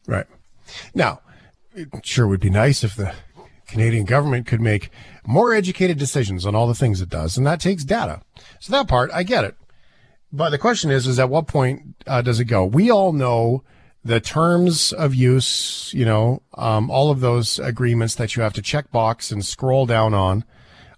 Right. 0.05 0.27
Now, 0.93 1.21
it 1.73 1.89
sure 2.03 2.27
would 2.27 2.39
be 2.39 2.51
nice 2.51 2.83
if 2.83 2.95
the 2.95 3.15
Canadian 3.75 4.05
government 4.05 4.47
could 4.47 4.61
make 4.61 4.89
more 5.27 5.53
educated 5.53 5.99
decisions 5.99 6.45
on 6.45 6.55
all 6.55 6.65
the 6.65 6.73
things 6.73 7.01
it 7.01 7.09
does, 7.09 7.37
and 7.37 7.45
that 7.45 7.59
takes 7.59 7.83
data. 7.83 8.21
So 8.61 8.71
that 8.71 8.87
part, 8.87 9.11
I 9.13 9.23
get 9.23 9.43
it. 9.43 9.57
But 10.31 10.51
the 10.51 10.57
question 10.57 10.91
is, 10.91 11.07
is 11.07 11.19
at 11.19 11.29
what 11.29 11.47
point 11.47 11.81
uh, 12.07 12.21
does 12.21 12.39
it 12.39 12.45
go? 12.45 12.63
We 12.63 12.89
all 12.89 13.11
know 13.11 13.65
the 14.01 14.21
terms 14.21 14.93
of 14.93 15.13
use, 15.13 15.91
you 15.93 16.05
know, 16.05 16.41
um, 16.53 16.89
all 16.89 17.11
of 17.11 17.19
those 17.19 17.59
agreements 17.59 18.15
that 18.15 18.37
you 18.37 18.43
have 18.43 18.53
to 18.53 18.61
check 18.61 18.91
box 18.91 19.29
and 19.29 19.43
scroll 19.43 19.85
down 19.85 20.13
on, 20.13 20.45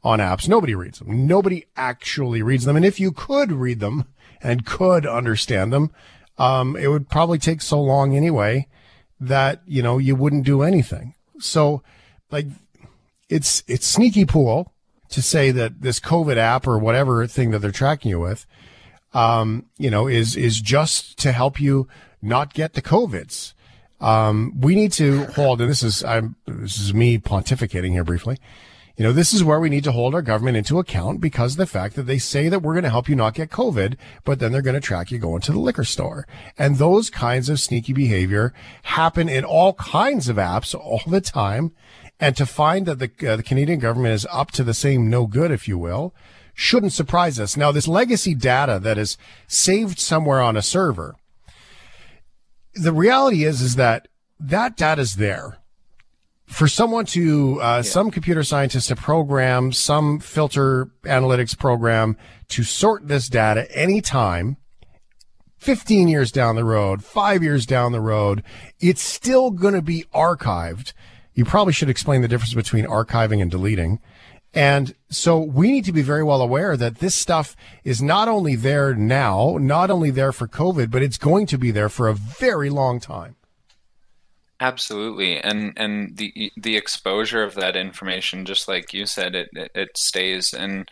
on 0.04 0.20
apps. 0.20 0.48
Nobody 0.48 0.76
reads 0.76 1.00
them. 1.00 1.26
Nobody 1.26 1.66
actually 1.76 2.44
reads 2.44 2.66
them. 2.66 2.76
And 2.76 2.86
if 2.86 3.00
you 3.00 3.12
could 3.12 3.52
read 3.52 3.80
them 3.80 4.06
and 4.40 4.68
could 4.68 5.08
understand 5.08 5.74
them, 5.74 5.90
um, 6.38 6.76
it 6.76 6.90
would 6.90 7.10
probably 7.10 7.40
take 7.40 7.64
so 7.64 7.82
long 7.82 8.16
anyway 8.16 8.68
that, 9.20 9.64
you 9.66 9.82
know, 9.82 9.98
you 9.98 10.16
wouldn't 10.16 10.46
do 10.46 10.62
anything. 10.62 11.16
So, 11.40 11.82
like 12.30 12.48
it's 13.30 13.64
it's 13.68 13.86
sneaky 13.86 14.26
pool 14.26 14.74
to 15.10 15.22
say 15.22 15.52
that 15.52 15.82
this 15.82 16.00
COVID 16.00 16.38
app 16.38 16.68
or 16.68 16.78
whatever 16.78 17.26
thing 17.28 17.52
that 17.52 17.60
they're 17.60 17.72
tracking 17.72 18.10
you 18.10 18.20
with, 18.20 18.46
um, 19.14 19.66
you 19.78 19.90
know, 19.90 20.08
is 20.08 20.36
is 20.36 20.60
just 20.62 21.18
to 21.20 21.32
help 21.32 21.60
you 21.60 21.88
not 22.22 22.54
get 22.54 22.74
the 22.74 22.82
COVIDs. 22.82 23.54
Um, 24.00 24.60
we 24.60 24.76
need 24.76 24.92
to 24.94 25.26
hold, 25.26 25.62
and 25.62 25.70
this 25.70 25.84
is 25.84 26.04
I'm 26.04 26.36
this 26.46 26.80
is 26.80 26.94
me 26.94 27.18
pontificating 27.18 27.92
here 27.92 28.04
briefly. 28.04 28.38
You 28.98 29.04
know, 29.04 29.14
this 29.14 29.32
is 29.32 29.44
where 29.44 29.60
we 29.60 29.70
need 29.70 29.84
to 29.84 29.92
hold 29.92 30.16
our 30.16 30.24
government 30.24 30.58
into 30.58 30.80
account 30.80 31.22
because 31.22 31.54
of 31.54 31.58
the 31.60 31.68
fact 31.68 31.96
that 31.96 32.08
they 32.08 32.18
say 32.18 32.50
that 32.50 32.64
we're 32.64 32.74
going 32.74 32.84
to 32.84 32.90
help 32.90 33.08
you 33.08 33.16
not 33.16 33.36
get 33.36 33.52
COVID, 33.52 33.96
but 34.24 34.40
then 34.40 34.52
they're 34.52 34.64
going 34.64 34.74
to 34.74 34.82
track 34.82 35.12
you 35.12 35.20
going 35.20 35.42
to 35.42 35.52
the 35.52 35.60
liquor 35.60 35.84
store. 35.84 36.28
And 36.58 36.78
those 36.78 37.12
kinds 37.12 37.48
of 37.48 37.60
sneaky 37.60 37.94
behavior 37.94 38.54
happen 38.82 39.30
in 39.30 39.46
all 39.46 39.74
kinds 39.74 40.30
of 40.30 40.38
apps 40.38 40.74
all 40.74 41.04
the 41.06 41.22
time. 41.22 41.74
And 42.20 42.36
to 42.36 42.46
find 42.46 42.86
that 42.88 43.00
the, 43.00 43.12
uh, 43.32 43.36
the 43.36 43.44
Canadian 43.44 43.80
government 43.80 44.14
is 44.14 44.26
up 44.32 44.52
to 44.52 44.64
the 44.64 44.74
same 44.74 45.10
no 45.10 45.28
good, 45.28 45.52
if 45.52 45.68
you 45.68 45.78
will, 45.78 46.14
shouldn't 46.54 46.94
surprise 46.94 47.40
us. 47.40 47.56
Now, 47.56 47.72
this 47.72 47.88
legacy 47.88 48.34
data 48.34 48.80
that 48.82 48.98
is 48.98 49.18
saved 49.48 50.00
somewhere 50.00 50.42
on 50.42 50.58
a 50.58 50.64
server, 50.64 51.16
the 52.74 52.92
reality 52.92 53.44
is, 53.44 53.62
is 53.62 53.76
that 53.76 54.08
that 54.40 54.76
data 54.76 55.02
is 55.02 55.16
there 55.16 55.60
for 56.48 56.68
someone 56.68 57.06
to, 57.06 57.62
uh, 57.62 57.78
yeah. 57.78 57.82
some 57.82 58.10
computer 58.10 58.44
scientist 58.44 58.88
to 58.88 58.96
program 58.96 59.72
some 59.72 60.20
filter 60.20 60.88
analytics 61.04 61.58
program 61.58 62.18
to 62.50 62.64
sort 62.64 63.08
this 63.08 63.30
data 63.30 63.70
anytime. 63.78 64.58
15 65.58 66.08
years 66.08 66.32
down 66.32 66.56
the 66.56 66.64
road, 66.64 67.04
five 67.04 67.44
years 67.44 67.66
down 67.66 67.92
the 67.92 68.00
road, 68.00 68.44
it's 68.80 69.02
still 69.02 69.50
going 69.52 69.74
to 69.74 69.82
be 69.82 70.06
archived 70.14 70.94
you 71.38 71.46
probably 71.46 71.72
should 71.72 71.90
explain 71.90 72.22
the 72.22 72.28
difference 72.28 72.56
between 72.56 72.86
archiving 72.86 73.42
and 73.44 73.52
deleting. 73.52 74.00
And 74.56 74.96
so 75.10 75.38
we 75.38 75.72
need 75.72 75.86
to 75.86 75.92
be 75.92 76.02
very 76.02 76.24
well 76.24 76.42
aware 76.42 76.76
that 76.76 76.96
this 76.98 77.14
stuff 77.14 77.56
is 77.84 78.02
not 78.02 78.28
only 78.28 78.56
there 78.56 78.96
now, 78.96 79.58
not 79.62 79.92
only 79.92 80.10
there 80.10 80.32
for 80.32 80.48
COVID, 80.48 80.90
but 80.90 81.04
it's 81.04 81.20
going 81.20 81.46
to 81.46 81.58
be 81.60 81.70
there 81.70 81.90
for 81.90 82.08
a 82.08 82.16
very 82.16 82.72
long 82.72 83.00
time. 83.00 83.36
Absolutely, 84.60 85.38
and 85.40 85.74
and 85.78 86.18
the 86.18 86.52
the 86.58 86.76
exposure 86.76 87.44
of 87.44 87.54
that 87.54 87.76
information, 87.76 88.44
just 88.44 88.68
like 88.68 88.92
you 88.92 89.06
said, 89.06 89.36
it 89.36 89.50
it 89.54 89.96
stays, 89.96 90.52
and 90.52 90.90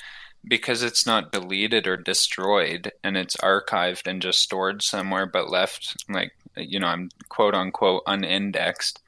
because 0.48 0.84
it's 0.84 1.08
not 1.08 1.32
deleted 1.32 1.88
or 1.88 1.98
destroyed, 1.98 2.92
and 3.04 3.18
it's 3.18 3.36
archived 3.38 4.06
and 4.06 4.22
just 4.22 4.42
stored 4.42 4.84
somewhere, 4.84 5.26
but 5.26 5.50
left 5.50 5.96
like 6.08 6.34
you 6.56 6.80
know, 6.80 6.86
I'm 6.86 7.10
quote 7.30 7.56
unquote 7.56 8.04
unindexed 8.06 9.02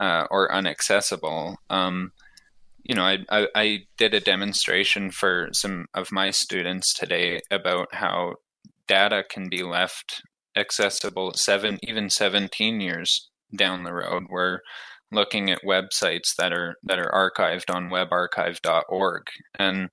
uh, 0.00 0.26
or 0.30 0.50
unaccessible. 0.50 1.56
Um, 1.68 2.12
you 2.82 2.94
know, 2.94 3.04
I, 3.04 3.18
I, 3.30 3.48
I 3.54 3.78
did 3.98 4.14
a 4.14 4.20
demonstration 4.20 5.10
for 5.10 5.50
some 5.52 5.86
of 5.94 6.10
my 6.10 6.30
students 6.30 6.94
today 6.94 7.40
about 7.50 7.94
how 7.94 8.36
data 8.88 9.22
can 9.28 9.48
be 9.48 9.62
left 9.62 10.22
accessible 10.56 11.32
seven 11.34 11.78
even 11.82 12.10
17 12.10 12.80
years 12.80 13.30
down 13.54 13.84
the 13.84 13.92
road. 13.92 14.24
We're 14.28 14.60
looking 15.12 15.50
at 15.50 15.62
websites 15.64 16.34
that 16.38 16.52
are 16.52 16.76
that 16.84 16.98
are 16.98 17.30
archived 17.38 17.74
on 17.74 17.90
webarchive.org 17.90 19.22
and 19.58 19.90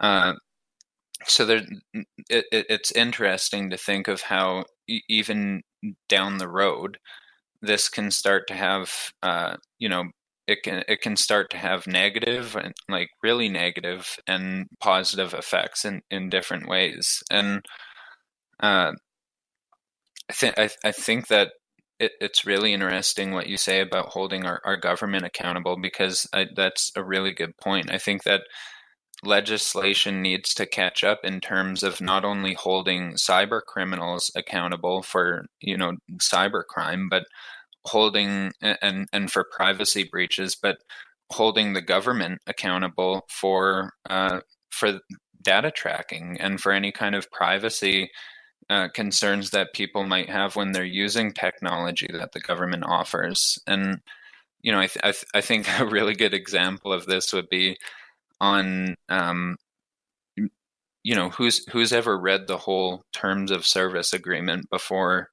uh, 0.00 0.34
so 1.26 1.44
there 1.44 1.62
it, 2.30 2.46
it's 2.50 2.90
interesting 2.92 3.70
to 3.70 3.76
think 3.76 4.08
of 4.08 4.22
how 4.22 4.64
even 5.08 5.62
down 6.08 6.38
the 6.38 6.48
road 6.48 6.98
this 7.62 7.88
can 7.88 8.10
start 8.10 8.46
to 8.48 8.54
have 8.54 9.12
uh, 9.22 9.56
you 9.78 9.88
know 9.88 10.04
it 10.46 10.62
can 10.64 10.82
it 10.88 11.00
can 11.00 11.16
start 11.16 11.50
to 11.50 11.56
have 11.56 11.86
negative 11.86 12.56
and 12.56 12.74
like 12.88 13.08
really 13.22 13.48
negative 13.48 14.16
and 14.26 14.66
positive 14.80 15.34
effects 15.34 15.84
in 15.84 16.00
in 16.10 16.28
different 16.28 16.68
ways 16.68 17.22
and 17.30 17.62
uh, 18.60 18.92
I 20.28 20.32
think 20.32 20.58
I, 20.84 20.92
think 20.92 21.26
that 21.28 21.52
it, 21.98 22.12
it's 22.20 22.46
really 22.46 22.72
interesting 22.72 23.32
what 23.32 23.48
you 23.48 23.56
say 23.56 23.80
about 23.80 24.10
holding 24.10 24.44
our, 24.46 24.60
our 24.64 24.76
government 24.76 25.24
accountable 25.24 25.76
because 25.80 26.28
I, 26.32 26.46
that's 26.54 26.92
a 26.94 27.02
really 27.02 27.32
good 27.32 27.56
point. 27.60 27.90
I 27.90 27.98
think 27.98 28.22
that 28.24 28.42
legislation 29.24 30.22
needs 30.22 30.54
to 30.54 30.66
catch 30.66 31.04
up 31.04 31.20
in 31.24 31.40
terms 31.40 31.82
of 31.82 32.00
not 32.00 32.24
only 32.24 32.54
holding 32.54 33.12
cyber 33.12 33.60
criminals 33.62 34.30
accountable 34.34 35.02
for 35.02 35.46
you 35.60 35.76
know 35.76 35.96
cybercrime, 36.18 37.08
but 37.10 37.24
holding 37.84 38.52
and 38.60 39.08
and 39.12 39.30
for 39.30 39.44
privacy 39.44 40.04
breaches, 40.04 40.56
but 40.60 40.78
holding 41.30 41.72
the 41.72 41.82
government 41.82 42.40
accountable 42.46 43.26
for 43.28 43.92
uh, 44.08 44.40
for 44.70 45.00
data 45.42 45.70
tracking 45.70 46.36
and 46.40 46.60
for 46.60 46.72
any 46.72 46.92
kind 46.92 47.14
of 47.14 47.30
privacy 47.30 48.10
uh, 48.68 48.88
concerns 48.94 49.50
that 49.50 49.72
people 49.74 50.04
might 50.04 50.28
have 50.28 50.56
when 50.56 50.72
they're 50.72 50.84
using 50.84 51.32
technology 51.32 52.08
that 52.12 52.32
the 52.32 52.40
government 52.40 52.84
offers. 52.86 53.58
And 53.66 54.00
you 54.62 54.70
know, 54.70 54.78
I, 54.78 54.86
th- 54.86 55.02
I, 55.02 55.12
th- 55.12 55.26
I 55.34 55.40
think 55.40 55.66
a 55.80 55.86
really 55.86 56.14
good 56.14 56.34
example 56.34 56.92
of 56.92 57.06
this 57.06 57.32
would 57.32 57.48
be 57.48 57.78
on 58.40 58.94
um, 59.08 59.56
you 61.02 61.14
know 61.14 61.30
who's 61.30 61.64
who's 61.70 61.92
ever 61.92 62.18
read 62.18 62.46
the 62.46 62.58
whole 62.58 63.02
terms 63.12 63.50
of 63.50 63.66
service 63.66 64.12
agreement 64.12 64.68
before 64.70 65.28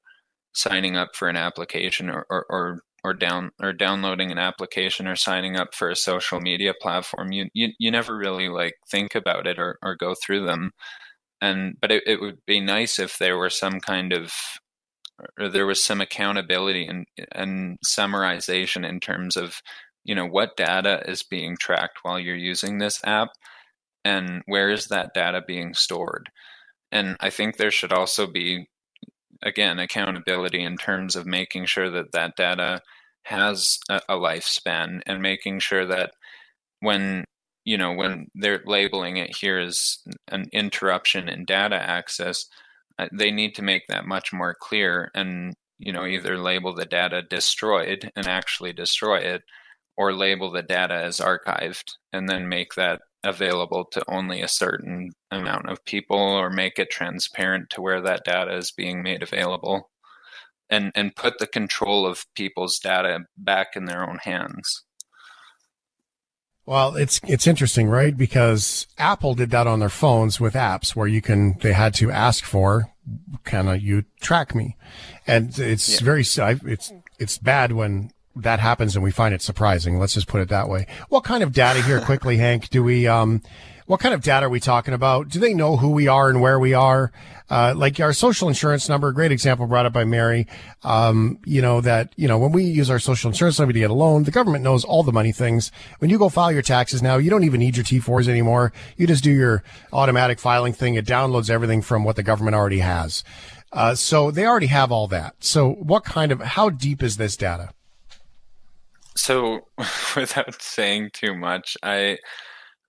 signing 0.53 0.97
up 0.97 1.09
for 1.15 1.29
an 1.29 1.37
application 1.37 2.09
or, 2.09 2.25
or, 2.29 2.45
or 2.49 2.81
or 3.03 3.13
down 3.13 3.51
or 3.61 3.73
downloading 3.73 4.31
an 4.31 4.37
application 4.37 5.07
or 5.07 5.15
signing 5.15 5.55
up 5.57 5.73
for 5.75 5.89
a 5.89 5.95
social 5.95 6.39
media 6.41 6.73
platform? 6.81 7.31
You 7.31 7.47
you, 7.53 7.69
you 7.79 7.91
never 7.91 8.17
really 8.17 8.49
like 8.49 8.75
think 8.89 9.15
about 9.15 9.47
it 9.47 9.59
or, 9.59 9.77
or 9.83 9.95
go 9.95 10.15
through 10.15 10.45
them. 10.45 10.71
And 11.41 11.75
but 11.81 11.91
it, 11.91 12.03
it 12.07 12.21
would 12.21 12.39
be 12.47 12.59
nice 12.59 12.99
if 12.99 13.17
there 13.17 13.37
were 13.37 13.49
some 13.49 13.79
kind 13.79 14.13
of 14.13 14.33
or 15.39 15.49
there 15.49 15.65
was 15.65 15.83
some 15.83 16.01
accountability 16.01 16.85
and 16.87 17.05
and 17.33 17.77
summarization 17.85 18.87
in 18.87 18.99
terms 18.99 19.35
of 19.37 19.61
you 20.07 20.15
know 20.15 20.25
what 20.25 20.57
data 20.57 21.03
is 21.07 21.21
being 21.23 21.57
tracked 21.59 21.99
while 22.03 22.19
you're 22.19 22.35
using 22.35 22.79
this 22.79 23.01
app 23.05 23.29
and 24.05 24.41
where 24.47 24.71
is 24.71 24.87
that 24.87 25.13
data 25.13 25.41
being 25.47 25.73
stored? 25.75 26.29
And 26.91 27.17
i 27.19 27.29
think 27.29 27.57
there 27.57 27.71
should 27.71 27.93
also 27.93 28.27
be 28.27 28.67
again 29.43 29.79
accountability 29.79 30.63
in 30.63 30.77
terms 30.77 31.15
of 31.15 31.25
making 31.25 31.65
sure 31.65 31.89
that 31.91 32.11
that 32.13 32.35
data 32.37 32.81
has 33.23 33.77
a, 33.89 34.01
a 34.09 34.15
lifespan 34.15 35.01
and 35.05 35.21
making 35.21 35.59
sure 35.59 35.85
that 35.85 36.11
when 36.79 37.25
you 37.65 37.77
know 37.77 37.91
when 37.93 38.27
they're 38.35 38.63
labeling 38.65 39.17
it 39.17 39.35
here 39.35 39.59
as 39.59 39.97
an 40.29 40.47
interruption 40.53 41.27
in 41.29 41.45
data 41.45 41.75
access 41.75 42.45
uh, 42.99 43.07
they 43.13 43.31
need 43.31 43.53
to 43.55 43.61
make 43.61 43.83
that 43.87 44.07
much 44.07 44.31
more 44.33 44.55
clear 44.59 45.11
and 45.13 45.53
you 45.77 45.91
know 45.91 46.05
either 46.05 46.37
label 46.37 46.73
the 46.73 46.85
data 46.85 47.21
destroyed 47.21 48.09
and 48.15 48.27
actually 48.27 48.73
destroy 48.73 49.17
it 49.17 49.43
or 49.97 50.13
label 50.13 50.51
the 50.51 50.61
data 50.61 50.93
as 50.93 51.19
archived 51.19 51.93
and 52.13 52.29
then 52.29 52.47
make 52.47 52.75
that 52.75 53.01
available 53.23 53.83
to 53.85 54.03
only 54.07 54.41
a 54.41 54.47
certain 54.47 55.11
amount 55.31 55.69
of 55.69 55.83
people 55.83 56.17
or 56.17 56.49
make 56.49 56.79
it 56.79 56.89
transparent 56.89 57.69
to 57.69 57.81
where 57.81 58.01
that 58.01 58.23
data 58.23 58.55
is 58.55 58.71
being 58.71 59.01
made 59.01 59.23
available 59.23 59.89
and 60.69 60.91
and 60.95 61.15
put 61.15 61.39
the 61.39 61.47
control 61.47 62.05
of 62.05 62.25
people's 62.35 62.79
data 62.79 63.19
back 63.37 63.75
in 63.75 63.85
their 63.85 64.07
own 64.07 64.19
hands 64.19 64.83
well, 66.67 66.97
it's 66.97 67.21
it's 67.23 67.47
interesting, 67.47 67.87
right? 67.87 68.15
Because 68.15 68.87
Apple 68.97 69.35
did 69.35 69.51
that 69.51 69.67
on 69.67 69.79
their 69.79 69.87
phones 69.87 70.41
with 70.41 70.53
apps 70.53 70.97
where 70.97 71.07
you 71.07 71.21
can 71.21 71.57
they 71.59 71.71
had 71.71 71.93
to 71.95 72.11
ask 72.11 72.43
for 72.43 72.91
kind 73.45 73.69
of 73.69 73.81
you 73.81 74.03
track 74.19 74.53
me, 74.53 74.75
and 75.25 75.57
it's 75.57 75.87
yeah. 75.87 76.03
very 76.03 76.25
it's 76.25 76.91
it's 77.19 77.37
bad 77.37 77.71
when 77.71 78.11
that 78.43 78.59
happens 78.59 78.95
and 78.95 79.03
we 79.03 79.11
find 79.11 79.33
it 79.33 79.41
surprising. 79.41 79.99
Let's 79.99 80.13
just 80.13 80.27
put 80.27 80.41
it 80.41 80.49
that 80.49 80.69
way. 80.69 80.87
What 81.09 81.23
kind 81.23 81.43
of 81.43 81.53
data 81.53 81.81
here 81.81 82.01
quickly, 82.05 82.37
Hank, 82.37 82.69
do 82.69 82.83
we, 82.83 83.07
um, 83.07 83.41
what 83.87 84.01
kind 84.01 84.13
of 84.13 84.21
data 84.21 84.47
are 84.47 84.49
we 84.49 84.59
talking 84.59 84.93
about? 84.93 85.29
Do 85.29 85.39
they 85.39 85.53
know 85.53 85.77
who 85.77 85.91
we 85.91 86.09
are 86.09 86.29
and 86.29 86.41
where 86.41 86.59
we 86.59 86.73
are? 86.73 87.11
Uh, 87.49 87.73
like 87.75 87.97
our 88.01 88.11
social 88.11 88.49
insurance 88.49 88.89
number, 88.89 89.13
great 89.13 89.31
example 89.31 89.65
brought 89.65 89.85
up 89.85 89.93
by 89.93 90.03
Mary. 90.03 90.45
Um, 90.83 91.39
you 91.45 91.61
know, 91.61 91.79
that, 91.79 92.11
you 92.17 92.27
know, 92.27 92.37
when 92.37 92.51
we 92.51 92.65
use 92.65 92.89
our 92.89 92.99
social 92.99 93.29
insurance 93.29 93.57
number 93.57 93.71
to 93.71 93.79
get 93.79 93.89
a 93.89 93.93
loan, 93.93 94.23
the 94.23 94.31
government 94.31 94.65
knows 94.65 94.83
all 94.83 95.03
the 95.03 95.13
money 95.13 95.31
things. 95.31 95.71
When 95.99 96.11
you 96.11 96.19
go 96.19 96.27
file 96.27 96.51
your 96.51 96.61
taxes 96.61 97.01
now, 97.01 97.15
you 97.15 97.29
don't 97.29 97.45
even 97.45 97.61
need 97.61 97.77
your 97.77 97.85
T4s 97.85 98.27
anymore. 98.27 98.73
You 98.97 99.07
just 99.07 99.23
do 99.23 99.31
your 99.31 99.63
automatic 99.93 100.39
filing 100.39 100.73
thing. 100.73 100.95
It 100.95 101.05
downloads 101.05 101.49
everything 101.49 101.81
from 101.81 102.03
what 102.03 102.17
the 102.17 102.23
government 102.23 102.57
already 102.57 102.79
has. 102.79 103.23
Uh, 103.71 103.95
so 103.95 104.31
they 104.31 104.45
already 104.45 104.67
have 104.67 104.91
all 104.91 105.07
that. 105.07 105.35
So 105.39 105.71
what 105.71 106.03
kind 106.03 106.33
of, 106.33 106.41
how 106.41 106.69
deep 106.69 107.01
is 107.01 107.15
this 107.15 107.37
data? 107.37 107.69
So, 109.17 109.61
without 110.15 110.61
saying 110.61 111.09
too 111.13 111.35
much, 111.35 111.75
I, 111.83 112.17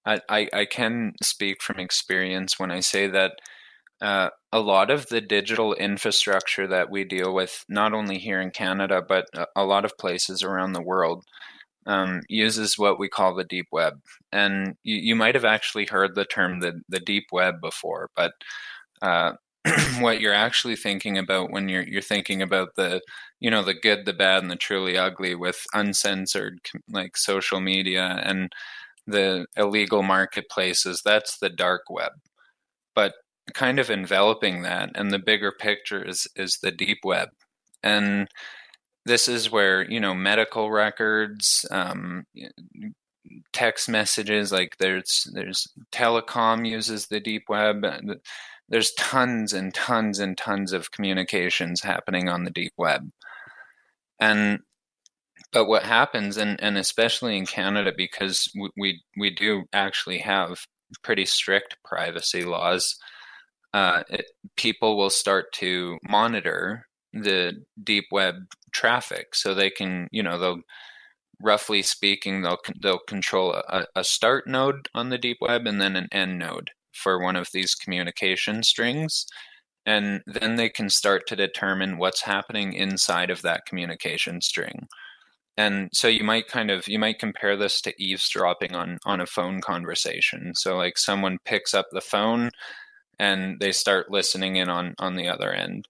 I, 0.07 0.49
I 0.53 0.67
can 0.67 1.13
speak 1.23 1.63
from 1.63 1.81
experience 1.81 2.59
when 2.59 2.71
I 2.71 2.81
say 2.81 3.09
that 3.09 3.33
uh, 4.01 4.29
a 4.53 4.61
lot 4.61 4.91
of 4.91 5.09
the 5.09 5.21
digital 5.21 5.75
infrastructure 5.75 6.67
that 6.69 6.91
we 6.91 7.05
deal 7.05 7.35
with, 7.35 7.65
not 7.69 7.93
only 7.95 8.19
here 8.19 8.41
in 8.41 8.51
Canada, 8.51 9.03
but 9.07 9.27
a 9.57 9.65
lot 9.65 9.85
of 9.85 9.99
places 9.99 10.43
around 10.43 10.73
the 10.73 10.83
world, 10.83 11.25
um, 11.87 12.21
uses 12.29 12.79
what 12.79 12.99
we 12.99 13.09
call 13.09 13.35
the 13.35 13.45
deep 13.45 13.67
web. 13.73 13.95
And 14.31 14.77
you, 14.85 14.97
you 14.97 15.17
might 15.17 15.35
have 15.35 15.47
actually 15.47 15.87
heard 15.87 16.15
the 16.15 16.27
term 16.27 16.61
the, 16.61 16.81
the 16.89 17.01
deep 17.01 17.25
web 17.33 17.61
before, 17.61 18.11
but 18.15 18.33
uh, 19.03 19.33
what 20.01 20.21
you're 20.21 20.35
actually 20.35 20.77
thinking 20.77 21.19
about 21.19 21.51
when 21.51 21.69
you're 21.69 21.83
you're 21.83 22.03
thinking 22.03 22.43
about 22.43 22.75
the 22.77 23.01
you 23.41 23.51
know 23.51 23.63
the 23.63 23.75
good 23.75 24.05
the 24.05 24.13
bad 24.13 24.43
and 24.43 24.51
the 24.51 24.57
truly 24.57 24.97
ugly 24.99 25.35
with 25.35 25.65
uncensored 25.75 26.59
like 26.91 27.17
social 27.17 27.61
media 27.61 28.21
and 28.25 28.53
the 29.07 29.47
illegal 29.57 30.03
marketplaces 30.03 31.03
that's 31.05 31.39
the 31.39 31.51
dark 31.51 31.83
web. 31.91 32.13
But 32.95 33.15
kind 33.55 33.79
of 33.79 33.91
enveloping 33.91 34.63
that 34.63 34.91
and 34.95 35.11
the 35.11 35.19
bigger 35.19 35.53
picture 35.53 36.03
is 36.03 36.27
is 36.37 36.59
the 36.63 36.71
deep 36.71 36.99
web. 37.05 37.29
And 37.83 38.29
this 39.07 39.29
is 39.29 39.51
where 39.51 39.91
you 39.91 40.01
know 40.01 40.15
medical 40.15 40.71
records 40.71 41.67
um, 41.71 42.25
text 43.53 43.89
messages 43.89 44.53
like 44.53 44.77
there's 44.79 45.29
there's 45.33 45.67
telecom 45.93 46.69
uses 46.69 47.07
the 47.07 47.21
deep 47.21 47.45
web 47.49 47.85
there's 48.69 48.93
tons 48.93 49.53
and 49.53 49.73
tons 49.75 50.19
and 50.19 50.37
tons 50.37 50.73
of 50.73 50.91
communications 50.91 51.83
happening 51.83 52.29
on 52.29 52.45
the 52.45 52.51
deep 52.51 52.73
web. 52.77 53.11
And 54.21 54.61
but 55.53 55.67
what 55.67 55.85
happens 55.85 56.37
and, 56.37 56.61
and 56.63 56.77
especially 56.77 57.39
in 57.39 57.47
canada 57.47 57.93
because 57.97 58.51
we, 58.77 59.03
we, 59.17 59.31
do 59.31 59.65
actually 59.73 60.19
have 60.19 60.59
pretty 61.03 61.25
strict 61.25 61.77
privacy 61.85 62.45
laws 62.45 62.99
uh, 63.73 64.03
it, 64.09 64.27
people 64.57 64.97
will 64.97 65.11
start 65.11 65.53
to 65.53 65.99
monitor 66.03 66.87
the 67.13 67.53
deep 67.83 68.05
web 68.11 68.35
traffic. 68.73 69.35
So 69.35 69.55
they 69.55 69.71
can 69.71 70.09
you 70.11 70.23
know 70.23 70.39
they'll 70.39 70.61
roughly 71.41 71.83
speaking 71.83 72.43
they'll 72.43 72.59
they'll 72.83 72.99
control 72.99 73.55
a, 73.55 73.87
a 73.95 74.05
start 74.05 74.47
node 74.47 74.89
on 74.95 75.11
the 75.11 75.19
deep 75.19 75.39
web 75.41 75.67
and 75.67 75.81
then 75.81 75.97
an 75.97 76.09
end 76.11 76.39
node 76.39 76.71
for 76.93 77.23
one 77.23 77.37
of 77.37 77.49
these 77.53 77.75
communication 77.75 78.63
strings. 78.63 79.27
And 79.87 80.21
then 80.27 80.57
they 80.57 80.69
can 80.69 80.91
start 80.91 81.27
to 81.29 81.37
determine 81.37 81.99
what's 81.99 82.23
happening 82.23 82.73
inside 82.75 83.31
of 83.31 83.43
that 83.43 83.65
communication 83.67 84.41
string. 84.41 84.87
And 85.57 85.89
so 85.93 86.07
you 86.07 86.23
might 86.23 86.47
kind 86.47 86.71
of 86.71 86.87
you 86.87 87.01
might 87.01 87.19
compare 87.19 87.57
this 87.57 87.81
to 87.81 88.03
eavesdropping 88.03 88.75
on 88.77 88.99
on 89.05 89.21
a 89.21 89.27
phone 89.27 89.61
conversation. 89.61 90.53
So 90.55 90.77
like 90.77 90.97
someone 90.97 91.39
picks 91.45 91.75
up 91.75 91.87
the 91.91 92.01
phone 92.01 92.51
and 93.19 93.59
they 93.61 93.73
start 93.73 94.11
listening 94.11 94.57
in 94.57 94.69
on 94.69 94.95
on 94.99 95.17
the 95.17 95.29
other 95.29 95.53
end. 95.53 95.89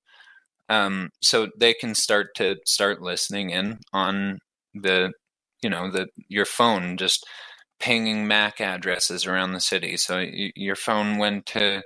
Um, 0.70 1.10
so 1.22 1.48
they 1.58 1.74
can 1.74 1.94
start 1.94 2.28
to 2.36 2.56
start 2.66 3.02
listening 3.02 3.50
in 3.50 3.78
on 3.92 4.38
the 4.74 5.12
you 5.62 5.70
know 5.70 5.90
the 5.90 6.08
your 6.28 6.46
phone 6.46 6.96
just 6.96 7.26
pinging 7.80 8.26
MAC 8.26 8.60
addresses 8.60 9.26
around 9.26 9.52
the 9.52 9.60
city. 9.60 9.96
So 9.96 10.24
your 10.28 10.76
phone 10.76 11.18
went 11.18 11.46
to 11.46 11.82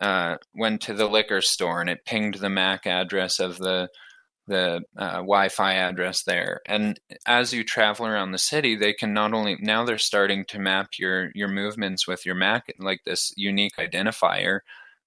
uh, 0.00 0.36
went 0.54 0.82
to 0.82 0.94
the 0.94 1.08
liquor 1.08 1.40
store 1.40 1.80
and 1.80 1.88
it 1.88 2.04
pinged 2.04 2.34
the 2.34 2.50
MAC 2.50 2.86
address 2.86 3.40
of 3.40 3.58
the 3.58 3.88
the 4.48 4.82
uh, 4.96 5.16
Wi-Fi 5.16 5.72
address 5.72 6.22
there. 6.22 6.60
And 6.66 7.00
as 7.26 7.52
you 7.52 7.64
travel 7.64 8.06
around 8.06 8.30
the 8.30 8.38
city, 8.38 8.76
they 8.76 8.92
can 8.92 9.12
not 9.12 9.34
only 9.34 9.56
now 9.60 9.84
they're 9.84 9.98
starting 9.98 10.44
to 10.46 10.58
map 10.60 10.90
your 10.98 11.30
your 11.34 11.48
movements 11.48 12.06
with 12.06 12.24
your 12.24 12.36
MAC 12.36 12.72
like 12.78 13.00
this 13.04 13.32
unique 13.36 13.76
identifier 13.76 14.60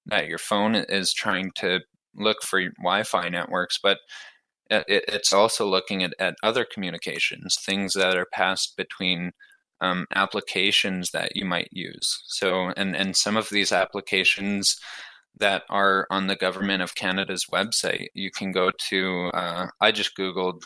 that 0.07 0.27
your 0.27 0.39
phone 0.39 0.75
is 0.75 1.13
trying 1.13 1.51
to 1.55 1.79
look 2.15 2.41
for 2.43 2.61
Wi-Fi 2.61 3.29
networks, 3.29 3.79
but 3.81 3.99
it, 4.69 5.05
it's 5.07 5.33
also 5.33 5.65
looking 5.65 6.03
at, 6.03 6.13
at 6.19 6.35
other 6.43 6.65
communications, 6.65 7.57
things 7.59 7.93
that 7.93 8.17
are 8.17 8.27
passed 8.31 8.75
between 8.77 9.31
um, 9.81 10.05
applications 10.13 11.11
that 11.11 11.35
you 11.35 11.45
might 11.45 11.69
use. 11.71 12.23
So, 12.27 12.71
and 12.75 12.95
and 12.95 13.15
some 13.15 13.37
of 13.37 13.49
these 13.49 13.71
applications 13.71 14.75
that 15.37 15.63
are 15.69 16.07
on 16.09 16.27
the 16.27 16.35
government 16.35 16.81
of 16.81 16.95
Canada's 16.95 17.45
website, 17.51 18.07
you 18.13 18.31
can 18.31 18.51
go 18.51 18.71
to. 18.89 19.31
Uh, 19.33 19.67
I 19.81 19.91
just 19.91 20.17
googled 20.17 20.63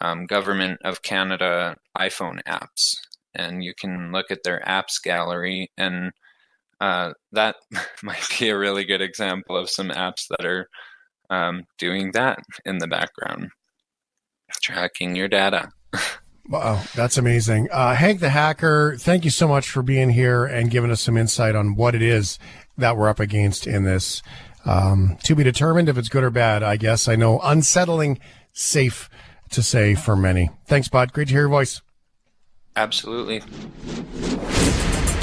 um, 0.00 0.26
government 0.26 0.80
of 0.84 1.02
Canada 1.02 1.76
iPhone 1.98 2.42
apps, 2.44 2.96
and 3.34 3.64
you 3.64 3.74
can 3.74 4.12
look 4.12 4.30
at 4.30 4.42
their 4.44 4.62
apps 4.66 5.02
gallery, 5.02 5.70
and 5.78 6.12
uh, 6.80 7.12
that 7.32 7.56
might 8.02 8.26
be 8.38 8.48
a 8.50 8.58
really 8.58 8.84
good 8.84 9.00
example 9.00 9.56
of 9.56 9.70
some 9.70 9.88
apps 9.90 10.26
that 10.28 10.44
are 10.44 10.68
um, 11.30 11.64
doing 11.78 12.12
that 12.12 12.38
in 12.64 12.78
the 12.78 12.86
background, 12.86 13.48
tracking 14.62 15.16
your 15.16 15.28
data. 15.28 15.70
Wow, 16.48 16.82
that's 16.94 17.16
amazing. 17.16 17.68
Uh, 17.72 17.94
Hank 17.94 18.20
the 18.20 18.28
Hacker, 18.28 18.96
thank 18.98 19.24
you 19.24 19.30
so 19.30 19.48
much 19.48 19.70
for 19.70 19.82
being 19.82 20.10
here 20.10 20.44
and 20.44 20.70
giving 20.70 20.90
us 20.90 21.00
some 21.00 21.16
insight 21.16 21.54
on 21.56 21.74
what 21.74 21.94
it 21.94 22.02
is 22.02 22.38
that 22.76 22.96
we're 22.96 23.08
up 23.08 23.20
against 23.20 23.66
in 23.66 23.84
this. 23.84 24.22
Um, 24.66 25.18
to 25.24 25.34
be 25.34 25.42
determined 25.42 25.88
if 25.88 25.98
it's 25.98 26.08
good 26.08 26.24
or 26.24 26.30
bad, 26.30 26.62
I 26.62 26.76
guess. 26.76 27.08
I 27.08 27.16
know 27.16 27.38
unsettling, 27.40 28.18
safe 28.52 29.08
to 29.50 29.62
say 29.62 29.94
for 29.94 30.16
many. 30.16 30.50
Thanks, 30.66 30.88
Bud. 30.88 31.12
Great 31.12 31.28
to 31.28 31.34
hear 31.34 31.42
your 31.42 31.48
voice. 31.48 31.80
Absolutely. 32.76 33.42